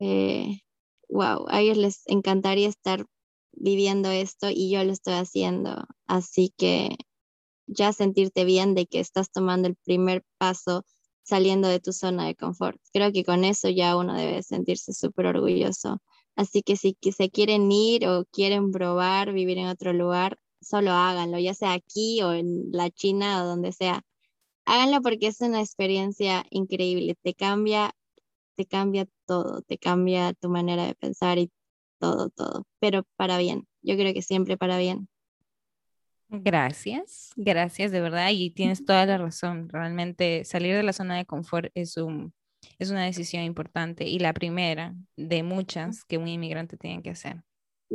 eh, 0.00 0.60
wow, 1.08 1.46
a 1.48 1.60
ellos 1.60 1.76
les 1.78 2.02
encantaría 2.06 2.68
estar 2.68 3.06
viviendo 3.52 4.10
esto 4.10 4.48
y 4.50 4.70
yo 4.70 4.84
lo 4.84 4.92
estoy 4.92 5.14
haciendo. 5.14 5.86
Así 6.06 6.52
que 6.56 6.96
ya 7.66 7.92
sentirte 7.92 8.44
bien 8.44 8.74
de 8.74 8.86
que 8.86 9.00
estás 9.00 9.30
tomando 9.30 9.68
el 9.68 9.76
primer 9.76 10.24
paso 10.38 10.84
saliendo 11.22 11.68
de 11.68 11.80
tu 11.80 11.92
zona 11.92 12.26
de 12.26 12.36
confort. 12.36 12.80
Creo 12.92 13.12
que 13.12 13.24
con 13.24 13.44
eso 13.44 13.68
ya 13.68 13.96
uno 13.96 14.14
debe 14.14 14.42
sentirse 14.42 14.92
súper 14.92 15.26
orgulloso. 15.26 16.00
Así 16.36 16.62
que 16.62 16.76
si 16.76 16.96
se 17.16 17.30
quieren 17.30 17.72
ir 17.72 18.06
o 18.08 18.24
quieren 18.30 18.70
probar 18.70 19.32
vivir 19.32 19.58
en 19.58 19.68
otro 19.68 19.92
lugar, 19.92 20.38
solo 20.60 20.92
háganlo, 20.92 21.38
ya 21.38 21.54
sea 21.54 21.72
aquí 21.72 22.22
o 22.22 22.32
en 22.32 22.70
la 22.72 22.90
China 22.90 23.42
o 23.42 23.46
donde 23.46 23.72
sea. 23.72 24.02
Háganlo 24.66 25.00
porque 25.00 25.28
es 25.28 25.40
una 25.40 25.60
experiencia 25.60 26.44
increíble, 26.50 27.16
te 27.22 27.34
cambia, 27.34 27.92
te 28.56 28.66
cambia 28.66 29.06
todo, 29.26 29.62
te 29.62 29.78
cambia 29.78 30.32
tu 30.34 30.48
manera 30.48 30.84
de 30.86 30.94
pensar 30.94 31.38
y 31.38 31.50
todo, 31.98 32.30
todo, 32.30 32.64
pero 32.80 33.04
para 33.16 33.38
bien. 33.38 33.66
Yo 33.82 33.96
creo 33.96 34.12
que 34.12 34.22
siempre 34.22 34.56
para 34.56 34.76
bien. 34.78 35.08
Gracias, 36.28 37.30
gracias 37.36 37.92
de 37.92 38.00
verdad 38.00 38.30
y 38.32 38.50
tienes 38.50 38.84
toda 38.84 39.06
la 39.06 39.18
razón. 39.18 39.68
Realmente 39.68 40.44
salir 40.44 40.74
de 40.74 40.82
la 40.82 40.92
zona 40.92 41.16
de 41.16 41.24
confort 41.24 41.70
es 41.74 41.96
un 41.96 42.34
es 42.80 42.90
una 42.90 43.04
decisión 43.04 43.44
importante 43.44 44.08
y 44.08 44.18
la 44.18 44.32
primera 44.32 44.94
de 45.16 45.44
muchas 45.44 46.04
que 46.04 46.18
un 46.18 46.26
inmigrante 46.26 46.76
tiene 46.76 47.02
que 47.02 47.10
hacer 47.10 47.44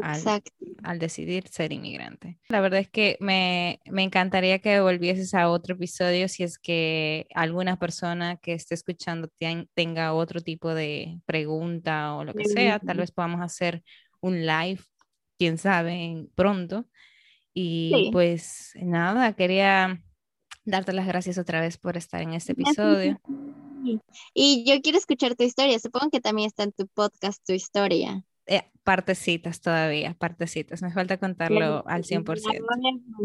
al, 0.02 0.44
al, 0.84 1.00
decidir 1.00 1.48
ser 1.48 1.74
inmigrante. 1.74 2.39
La 2.48 2.62
verdad 2.62 2.80
es 2.80 2.89
que 2.89 3.18
me, 3.20 3.82
me, 3.86 4.04
encantaría 4.04 4.60
que 4.60 4.80
volvieses 4.80 5.34
a 5.34 5.50
otro 5.50 5.76
episodio 5.76 6.28
si 6.30 6.44
es 6.44 6.58
que 6.58 7.28
alguna 7.36 7.78
persona 7.78 8.38
que 8.38 8.54
esté 8.54 8.76
escuchando 8.76 9.30
tenga 9.74 10.14
otro 10.14 10.42
tipo 10.42 10.74
de 10.74 11.20
pregunta 11.26 12.16
o 12.16 12.24
lo 12.24 12.34
que 12.34 12.46
sea. 12.46 12.80
Tal 12.80 12.98
vez 12.98 13.12
podamos 13.12 13.42
hacer 13.42 13.84
un 14.22 14.46
live, 14.46 14.80
quién 15.38 15.58
sabe, 15.58 16.28
pronto 16.36 16.86
y 17.54 18.10
pues 18.12 18.72
nada, 18.76 19.34
quería 19.34 20.02
darte 20.64 20.94
las 20.94 21.08
gracias 21.08 21.38
otra 21.38 21.62
vez 21.62 21.78
por 21.78 21.98
estar 21.98 22.22
en 22.22 22.34
este 22.34 22.54
episodio. 22.54 23.20
Y 24.34 24.64
yo 24.66 24.80
quiero 24.82 24.98
escuchar 24.98 25.36
tu 25.36 25.44
historia. 25.44 25.80
Supongo 25.80 26.10
que 26.12 26.22
también 26.22 26.48
está 26.48 26.64
en 26.64 26.72
tu 26.72 26.88
podcast 26.88 27.44
tu 27.46 27.54
historia. 27.54 28.24
Eh, 28.48 28.64
partecitas 28.84 29.62
todavía, 29.62 30.14
partecitas. 30.16 30.82
Me 30.82 30.92
falta 30.92 31.18
contarlo 31.18 31.84
al 31.88 32.04
100%. 32.04 32.66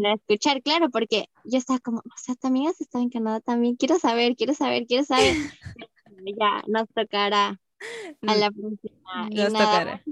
A 0.05 0.13
escuchar, 0.13 0.61
claro, 0.61 0.89
porque 0.89 1.29
yo 1.43 1.57
estaba 1.57 1.79
como, 1.79 1.99
o 1.99 2.17
sea, 2.17 2.35
también 2.35 2.67
has 2.67 2.79
estado 2.79 3.03
en 3.03 3.09
Canadá 3.09 3.39
también. 3.39 3.75
Quiero 3.75 3.97
saber, 3.99 4.35
quiero 4.35 4.53
saber, 4.53 4.85
quiero 4.85 5.03
saber. 5.03 5.33
ya 6.39 6.63
nos 6.67 6.87
tocará 6.89 7.59
a 8.27 8.35
la 8.35 8.51
próxima. 8.51 9.29
Nos 9.31 9.53
tocará 9.53 10.03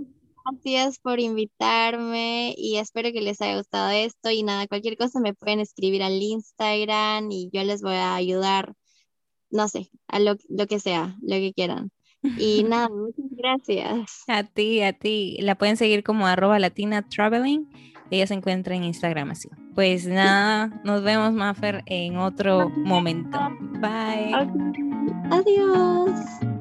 gracias 0.46 1.00
por 1.00 1.20
invitarme 1.20 2.54
y 2.58 2.78
espero 2.78 3.12
que 3.12 3.22
les 3.22 3.42
haya 3.42 3.58
gustado 3.58 3.90
esto. 3.92 4.30
Y 4.30 4.44
nada, 4.44 4.68
cualquier 4.68 4.98
cosa 4.98 5.20
me 5.20 5.34
pueden 5.34 5.60
escribir 5.60 6.04
al 6.04 6.22
Instagram 6.22 7.32
y 7.32 7.50
yo 7.52 7.64
les 7.64 7.82
voy 7.82 7.96
a 7.96 8.16
ayudar, 8.16 8.74
no 9.50 9.68
sé, 9.68 9.90
a 10.08 10.20
lo, 10.20 10.36
que 10.68 10.80
sea, 10.80 11.18
lo 11.22 11.36
que 11.36 11.54
quieran. 11.54 11.92
Y 12.38 12.64
nada, 12.68 12.90
muchas 12.90 13.26
gracias. 13.32 14.24
A 14.28 14.44
ti, 14.44 14.82
a 14.82 14.94
ti. 14.94 15.38
La 15.42 15.56
pueden 15.56 15.78
seguir 15.78 16.04
como 16.04 16.28
arroba 16.28 16.60
latina 16.60 17.02
traveling. 17.04 17.68
Ella 18.12 18.28
se 18.28 18.36
encuentra 18.36 18.76
en 18.76 18.84
Instagram 18.84 19.32
así. 19.32 19.50
Pues 19.74 20.06
nada, 20.06 20.82
nos 20.84 21.04
vemos, 21.04 21.34
Maffer, 21.34 21.84
en 21.88 22.18
otro 22.18 22.70
momento. 22.70 23.38
Bye. 23.82 24.34
Adiós. 25.32 26.55